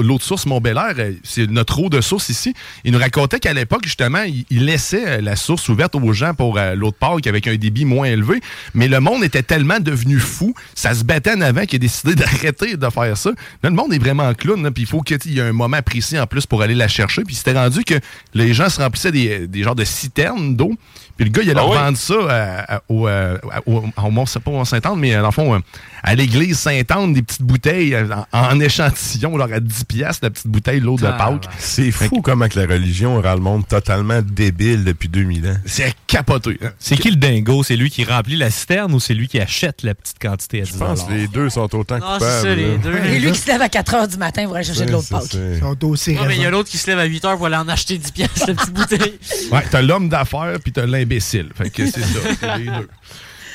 [0.04, 2.54] l'autre source Mont Bel Air, euh, c'est notre eau de source ici.
[2.84, 6.58] Il nous racontait qu'à l'époque, justement, il, laissait euh, la source ouverte aux gens pour
[6.58, 8.42] euh, l'autre parc avec un débit moins élevé.
[8.74, 12.16] Mais le monde était tellement devenu fou, ça se battait en avant qu'il a décidé
[12.16, 13.30] d'arrêter de faire ça.
[13.64, 16.20] Là, le monde est vraiment clown, puis il faut qu'il y ait un moment précis
[16.20, 17.24] en plus pour aller la chercher.
[17.24, 17.96] Puis c'était rendu que
[18.34, 20.74] les gens se remplissaient des, des genres de citernes d'eau.
[21.18, 21.76] Puis le gars, il allait Ah oui?
[21.78, 25.16] vendre ça à- à- au, euh, à- au, au Mont, c'est pas au Mont-Saint-Anne, mais
[25.16, 25.60] euh, dans le fond, euh,
[26.04, 28.60] à l'église Sainte-Anne, des petites bouteilles en, en
[28.92, 31.48] échantillon, genre à 10 piastres, la petite bouteille, l'eau de Pâques.
[31.58, 35.58] C'est fou comment que la religion rend le monde totalement débile depuis 2000 ans.
[35.66, 36.58] C'est capoté.
[36.64, 36.70] hein.
[36.80, 37.64] C'est qui le dingo?
[37.64, 40.66] C'est lui qui remplit la citerne ou c'est lui qui achète la petite quantité à
[40.66, 42.26] 10 Je pense que les deux sont autant Non, coupables.
[42.26, 42.96] c'est ça, les deux.
[42.96, 45.08] Et lui qui se lève à 4 h du matin pour aller chercher de l'autre
[45.08, 45.34] C'est Pâques.
[45.34, 47.38] Ils sont aussi Non, mais il y a l'autre qui se lève à 8 h
[47.38, 49.20] pour aller en acheter 10 pièces, la petite bouteille.
[49.52, 52.90] Ouais, t'as l'homme d'affaires puis t'as Fait que c'est ça, c'est les deux.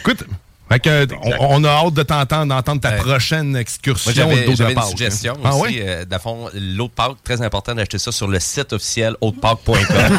[0.00, 0.24] Écoute,
[0.70, 1.06] fait que,
[1.40, 2.96] on, on a hâte de t'entendre, d'entendre ta Ouais.
[2.96, 5.40] prochaine Moi, excursion d'eau de j'avais une suggestion hein.
[5.44, 5.62] Ah aussi.
[5.62, 5.84] ouais?
[5.86, 9.14] euh, dans le fond, l'eau de Pâques, très important d'acheter ça sur le site officiel
[9.20, 10.18] hautepark.com.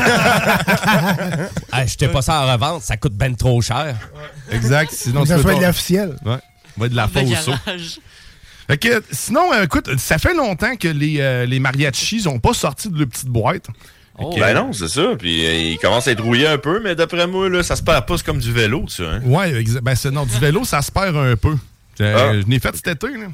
[1.71, 3.95] Achetez pas ça en revente, ça coûte ben trop cher.
[4.51, 4.91] Exact.
[4.93, 6.15] Sinon, ça pas- de l'officiel.
[6.25, 6.37] Ouais.
[6.77, 7.49] Va être de la fausse.
[8.67, 12.53] Fait que, sinon, euh, écoute, ça fait longtemps que les, euh, les mariachis n'ont pas
[12.53, 13.65] sorti de leur petite boîte.
[14.17, 15.01] Que, Ben non, c'est ça.
[15.17, 17.81] Puis euh, il commence à être rouillé un peu, mais d'après moi, là, ça se
[17.81, 19.03] perd pas c'est comme du vélo, ça.
[19.03, 19.21] Hein?
[19.25, 21.55] Ouais, exa- ben c'est non, du vélo, ça se perd un peu.
[22.01, 22.33] Euh, Ah.
[22.41, 23.27] Je l'ai fait cet été, là.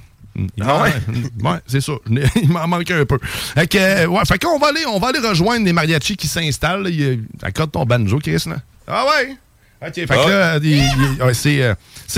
[0.62, 0.94] Ah ouais?
[1.44, 1.94] ouais, c'est ça.
[2.10, 3.20] Je Il m'en manque un peu.
[3.22, 6.28] Fait que, euh, ouais, fait qu'on va aller, on va aller rejoindre les mariachis qui
[6.28, 6.88] s'installent.
[7.42, 8.56] Accorde ton banjo, Chris, là.
[8.88, 9.36] Ah ouais?
[9.86, 10.78] OK, fait que là, il-
[11.18, 11.74] il- ouais, c'est, euh,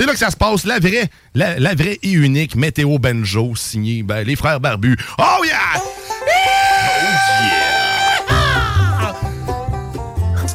[0.06, 0.64] là que ça se passe.
[0.64, 4.96] La vraie, la, la vraie et unique météo banjo signée ben, les frères barbus.
[5.18, 5.82] Oh yeah!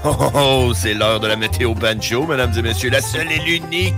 [0.09, 2.89] Oh, oh, oh, c'est l'heure de la météo banjo, mesdames et messieurs.
[2.89, 3.93] La seule et l'unique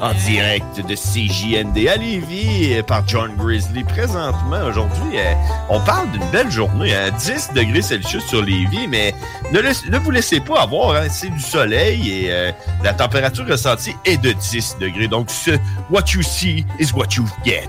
[0.00, 3.84] en direct de CJND à Lévis par John Grizzly.
[3.84, 5.34] Présentement, aujourd'hui, euh,
[5.68, 9.14] on parle d'une belle journée à 10 degrés Celsius sur Lévis, mais
[9.52, 10.96] ne vous laissez pas avoir.
[10.96, 12.50] hein, c'est du soleil et euh,
[12.82, 15.08] la température ressentie est de 10 degrés.
[15.08, 15.50] Donc, ce,
[15.90, 17.68] what you see is what you get.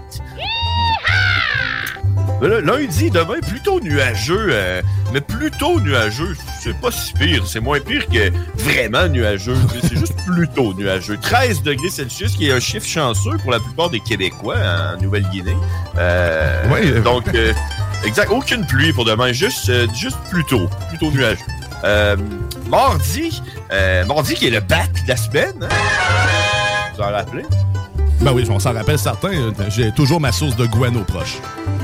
[2.42, 4.82] Lundi, demain, plutôt nuageux, euh,
[5.14, 6.36] mais plutôt nuageux.
[6.62, 7.48] C'est pas si pire.
[7.48, 8.32] C'est moins pire que
[8.62, 9.56] vraiment nuageux.
[9.82, 11.18] C'est juste plutôt nuageux.
[11.22, 15.56] 13 degrés Celsius, qui est un chiffre chanceux pour la plupart des Québécois en Nouvelle-Guinée.
[15.98, 17.54] Euh, euh, Donc, euh,
[18.06, 18.30] exact.
[18.32, 19.32] Aucune pluie pour demain.
[19.32, 20.70] Juste, euh, juste plutôt.
[20.90, 21.40] Plutôt nuageux.
[22.70, 23.42] Mardi,
[23.72, 25.54] euh, mardi qui est le bat de la semaine.
[25.62, 25.68] hein?
[26.96, 27.44] Vous en rappelez?
[28.26, 29.34] Ben oui, on s'en rappelle certains.
[29.34, 31.38] euh, J'ai toujours ma source de guano proche.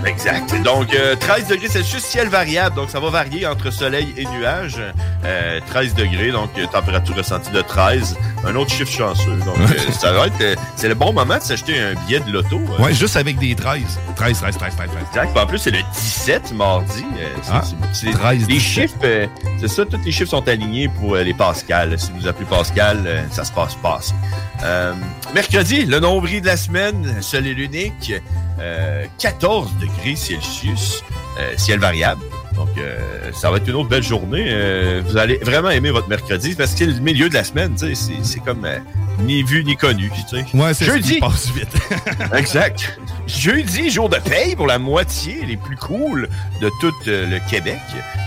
[0.08, 0.60] Exact.
[0.64, 2.76] Donc, euh, 13 degrés Celsius, ciel variable.
[2.76, 4.82] Donc, ça va varier entre soleil et nuages.
[5.24, 8.18] Euh, 13 degrés, donc euh, température ressentie de 13.
[8.44, 9.36] Un autre chiffre chanceux.
[9.46, 10.42] Donc, euh, ça va être...
[10.42, 12.60] euh, c'est le bon moment de s'acheter un billet de loto.
[12.80, 12.84] euh.
[12.84, 13.84] Ouais, juste avec des 13.
[14.16, 14.90] 13, 13, 13, 13, 13.
[15.12, 15.38] Exact.
[15.38, 17.06] En plus, c'est le 17 mardi.
[17.20, 18.60] Euh, c'est- Ah, c'est- c'est- 13, les 17.
[18.90, 19.28] chiffres, euh,
[19.60, 22.00] c'est ça, tous les chiffres sont alignés pour euh, les Pascal.
[22.00, 24.16] Si vous appelez Pascal, euh, ça se passe passe.
[24.64, 24.94] Euh,
[25.36, 28.14] mercredi, le nombril de la semaine, seul et l'unique,
[28.60, 31.04] euh, 14 degrés Celsius,
[31.40, 32.22] euh, ciel variable.
[32.56, 33.00] Donc, euh,
[33.34, 34.46] ça va être une autre belle journée.
[34.50, 37.74] Euh, vous allez vraiment aimer votre mercredi parce que c'est le milieu de la semaine,
[37.78, 38.78] c'est, c'est comme euh,
[39.20, 40.12] ni vu ni connu.
[40.30, 40.46] Tu sais.
[40.58, 41.14] Ouais, c'est ce Jeudi.
[41.16, 41.70] qui passe vite.
[42.36, 43.00] Exact.
[43.28, 46.28] Jeudi, jour de paye pour la moitié les plus cool
[46.62, 47.80] de tout euh, le Québec.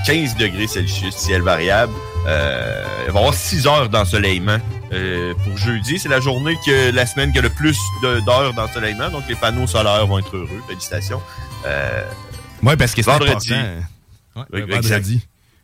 [0.07, 1.93] 15 degrés Celsius, ciel variable.
[2.27, 4.57] Euh, il va y avoir 6 heures d'ensoleillement
[4.93, 5.99] euh, pour jeudi.
[5.99, 9.11] C'est la journée que la semaine qui a le plus de- d'heures d'ensoleillement.
[9.11, 10.63] Donc, les panneaux solaires vont être heureux.
[10.67, 11.21] Félicitations.
[11.67, 12.03] Euh,
[12.63, 13.53] Ouais, parce que c'est vendredi.
[13.53, 13.81] important.
[14.37, 14.77] Ouais, vendredi.
[14.77, 15.09] exact.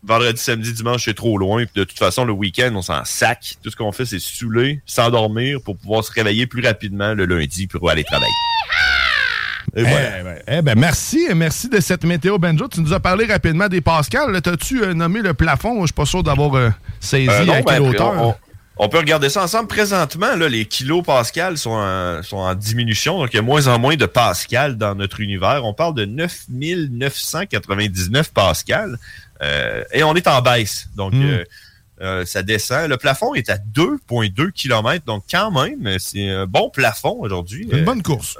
[0.02, 1.64] Vendredi, samedi, dimanche, c'est trop loin.
[1.66, 3.56] Puis de toute façon, le week-end, on s'en sac.
[3.62, 7.66] Tout ce qu'on fait, c'est saouler, s'endormir pour pouvoir se réveiller plus rapidement le lundi
[7.66, 8.32] pour aller travailler.
[9.76, 12.66] Et Eh ben, eh ben, merci, merci de cette météo banjo.
[12.68, 14.40] Tu nous as parlé rapidement des Pascal.
[14.42, 15.80] T'as-tu euh, nommé le plafond?
[15.82, 18.12] Je suis pas sûr d'avoir euh, saisi Euh, non, à quelle ben, hauteur.
[18.14, 18.34] on, on
[18.88, 19.68] peut regarder ça ensemble.
[19.68, 23.66] Présentement, là, les kilos Pascal sont en, sont en diminution, donc il y a moins
[23.66, 25.64] en moins de Pascal dans notre univers.
[25.64, 28.98] On parle de 9999 Pascal
[29.42, 30.88] euh, et on est en baisse.
[30.96, 31.22] Donc, Hmm.
[31.24, 31.44] euh,
[32.02, 32.88] euh, ça descend.
[32.88, 37.68] Le plafond est à 2,2 km, donc quand même, c'est un bon plafond aujourd'hui.
[37.70, 38.38] Une bonne course.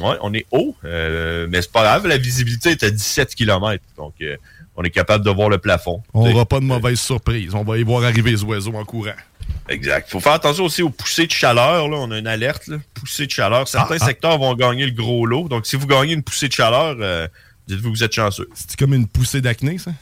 [0.00, 2.06] Ouais, on est haut, euh, mais c'est pas grave.
[2.06, 4.36] La visibilité est à 17 km, donc euh,
[4.74, 6.02] on est capable de voir le plafond.
[6.14, 7.54] On n'aura pas de mauvaise surprise.
[7.54, 9.10] On va y voir arriver les oiseaux en courant.
[9.68, 10.10] Exact.
[10.10, 11.88] faut faire attention aussi aux poussées de chaleur.
[11.88, 11.96] Là.
[11.98, 12.78] On a une alerte, là.
[12.94, 13.68] poussée de chaleur.
[13.68, 14.06] Certains Ah, ah.
[14.06, 15.48] secteurs vont gagner le gros lot.
[15.48, 17.26] Donc, si vous gagnez une poussée de chaleur, euh,
[17.68, 18.48] dites-vous que vous êtes chanceux.
[18.54, 19.92] C'est comme une poussée d'acné, ça?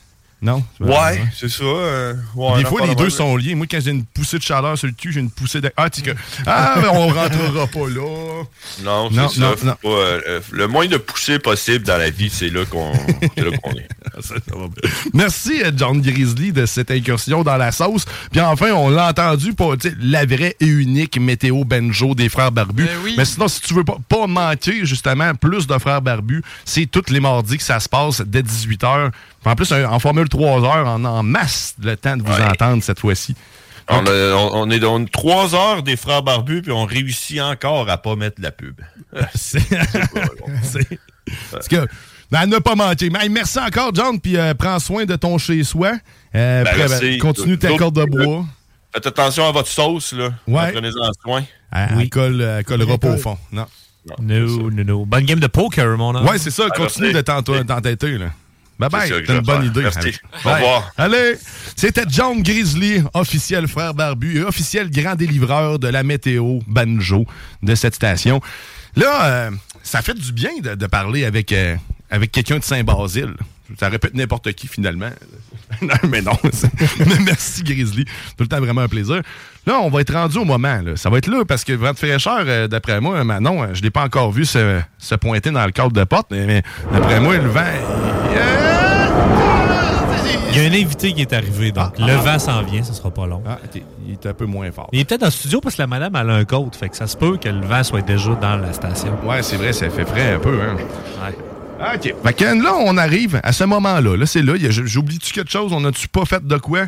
[0.42, 0.64] Non?
[0.80, 1.64] Ouais, c'est ça.
[1.64, 3.54] euh, ouais, Des fois, les de deux sont liés.
[3.54, 5.74] Moi, quand j'ai une poussée de chaleur sur le cul, j'ai une poussée d'acné.
[5.76, 6.12] Ah, tu que.
[6.46, 8.42] Ah, mais on rentrera pas là.
[8.82, 9.40] Non, Non, ça.
[9.40, 9.74] non, faut non.
[9.82, 12.92] pas, euh, euh, le moins de poussées possible dans la vie, c'est là qu'on
[13.36, 13.88] c'est là qu'on est.
[14.20, 14.90] Ça, ça va bien.
[15.14, 18.04] Merci, John Grizzly, de cette incursion dans la sauce.
[18.32, 22.88] Puis enfin, on l'a entendu pour la vraie et unique météo banjo des frères barbus.
[23.16, 27.10] Mais sinon, si tu veux pas, pas manquer, justement, plus de frères barbus, c'est tous
[27.10, 29.10] les mardis que ça se passe dès 18h.
[29.44, 33.00] En plus, en formule 3 heures, en, en masse le temps de vous entendre cette
[33.00, 33.34] fois-ci.
[33.88, 37.88] On, a- on- on est dans trois heures des frères barbus, puis on réussit encore
[37.90, 38.80] à pas mettre de la pub.
[39.34, 39.58] C'est-
[41.68, 41.86] que,
[42.30, 43.10] ben, ne pas manquer.
[43.10, 45.92] Mais, merci encore, John, puis euh, prends soin de ton chez-soi.
[46.34, 48.44] Euh, Ben, ben, continue ta D'autres- corde de bois.
[48.94, 50.30] Faites attention à votre sauce, là.
[50.46, 50.72] Ouais.
[50.72, 51.42] Prenez-en soin.
[51.72, 53.38] Elle, elle colle, elle collera pas au fond.
[53.52, 53.66] Non.
[54.20, 55.04] No, no, no.
[55.04, 56.26] Bonne game de poker, mon homme.
[56.26, 56.68] Ouais, c'est ça.
[56.70, 58.26] Continue de t'ent- t'entêter, là.
[58.80, 59.08] Bye bye.
[59.26, 59.82] C'est une bonne idée.
[59.82, 60.18] Merci.
[60.44, 60.90] Au revoir.
[60.96, 61.34] Allez.
[61.76, 67.26] C'était John Grizzly, officiel frère barbu et officiel grand délivreur de la météo banjo
[67.62, 68.40] de cette station.
[68.96, 69.50] Là, euh,
[69.82, 71.76] ça fait du bien de, de parler avec, euh,
[72.10, 73.34] avec quelqu'un de Saint-Basile.
[73.78, 75.10] Ça répète n'importe qui, finalement.
[75.82, 76.32] non, mais non.
[77.24, 78.04] merci, Grizzly.
[78.04, 78.10] Tout
[78.40, 79.22] le temps vraiment un plaisir.
[79.66, 80.80] Là, on va être rendu au moment.
[80.82, 80.96] là.
[80.96, 83.80] Ça va être là parce que vent de fraîcheur, euh, d'après moi, Manon, euh, je
[83.80, 86.62] ne l'ai pas encore vu se, se pointer dans le cadre de porte, mais, mais
[86.92, 87.60] d'après moi, le vent.
[90.52, 93.12] Il y a un invité qui est arrivé, donc le vent s'en vient, ce sera
[93.12, 93.40] pas long.
[93.46, 93.58] Ah.
[94.04, 94.88] Il est un peu moins fort.
[94.92, 96.88] Il est peut-être dans le studio parce que la madame elle a un coat, fait
[96.88, 99.16] que ça se peut que le vent soit déjà dans la station.
[99.24, 100.76] Ouais, c'est vrai, ça fait frais un peu, hein.
[101.80, 102.14] OK.
[102.22, 104.16] Fait là, on arrive à ce moment-là.
[104.16, 104.54] Là, c'est là.
[104.68, 105.72] J'oublie-tu quelque chose?
[105.72, 106.86] On a-tu pas fait de quoi?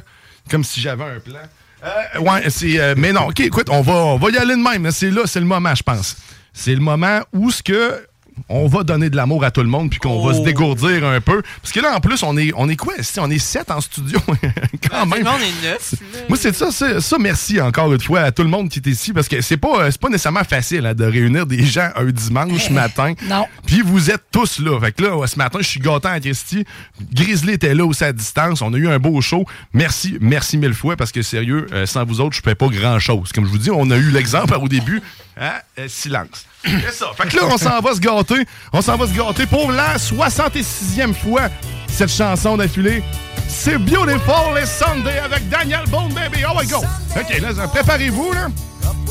[0.50, 1.40] Comme si j'avais un plan.
[1.84, 2.78] Euh, ouais, c'est.
[2.78, 4.90] euh, mais non, OK, écoute, on va, on va y aller de même.
[4.90, 6.16] C'est là, c'est le moment, je pense.
[6.52, 8.06] C'est le moment où ce que.
[8.48, 11.20] On va donner de l'amour à tout le monde puis qu'on va se dégourdir un
[11.20, 11.42] peu.
[11.60, 12.94] Parce que là, en plus, on est, on est quoi?
[12.98, 13.18] ici?
[13.20, 14.18] On est sept en studio?
[14.90, 15.26] Quand même.
[15.26, 15.94] on est neuf.
[16.28, 19.12] Moi, c'est ça, ça, merci encore une fois à tout le monde qui est ici
[19.12, 22.04] parce que c'est pas, euh, c'est pas nécessairement facile hein, de réunir des gens un
[22.04, 23.14] dimanche matin.
[23.28, 23.46] Non.
[23.66, 24.78] Puis vous êtes tous là.
[24.80, 26.64] Fait que là, ouais, ce matin, je suis gâté à Christy.
[27.12, 28.62] Grizzly était là aussi à distance.
[28.62, 29.44] On a eu un beau show.
[29.72, 32.98] Merci, merci mille fois parce que sérieux, euh, sans vous autres, je fais pas grand
[32.98, 33.32] chose.
[33.32, 35.00] Comme je vous dis, on a eu l'exemple au début.
[35.40, 35.52] Hein?
[35.78, 36.46] Euh, silence.
[36.64, 37.06] C'est ça.
[37.16, 38.46] Fait que là, on s'en va se gâter.
[38.72, 41.48] On s'en va se gâter pour la 66e fois
[41.88, 43.02] cette chanson d'affilée.
[43.48, 46.44] C'est Beautiful et Sunday avec Daniel Bone Baby.
[46.48, 46.78] Oh my go!
[46.78, 48.48] OK, là, préparez-vous, là.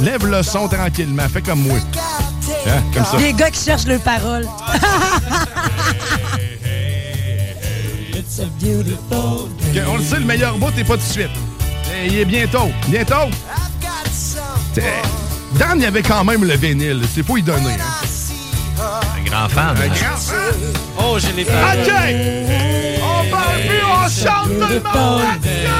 [0.01, 1.27] Lève le son tranquillement.
[1.29, 1.77] Fais comme moi.
[2.67, 3.17] Hein, Comme ça.
[3.17, 4.47] Les gars qui cherchent leurs paroles.
[8.13, 11.29] It's a beautiful OK, on le sait, le meilleur bout n'est pas tout de suite.
[11.93, 12.71] Eh, Il est bientôt.
[12.87, 13.29] Bientôt?
[15.57, 17.01] Dan, il y avait quand même le vinyle.
[17.13, 17.73] C'est pas y donner.
[17.73, 18.83] Hein.
[19.17, 19.75] Un grand fan.
[19.77, 19.87] Un hein.
[19.87, 20.55] grand fan.
[20.97, 21.49] Oh, j'ai les OK!
[23.01, 25.21] On parle plus, on chante tout le monde!
[25.43, 25.71] Let's go!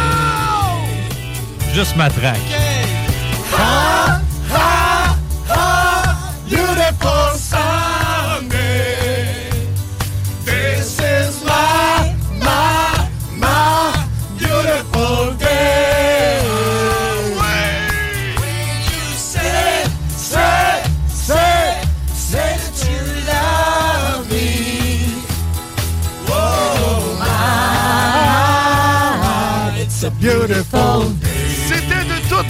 [1.74, 2.38] Juste matraque.
[3.52, 3.91] Beautiful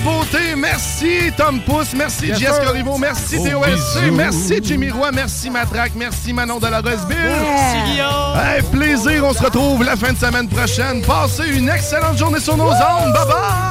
[0.03, 0.55] Beauté.
[0.55, 2.59] Merci Tom Pousse, merci Yes, Jess.
[2.65, 7.17] Corriveau, merci Gros TOSC, merci Jimmy Roy, merci Matraque, merci Manon de la Roseville.
[7.17, 8.37] Merci, Guillaume.
[8.37, 11.01] Hey, plaisir, on se retrouve la fin de semaine prochaine.
[11.01, 13.13] Passez une excellente journée sur nos ondes.
[13.13, 13.70] Bye bye!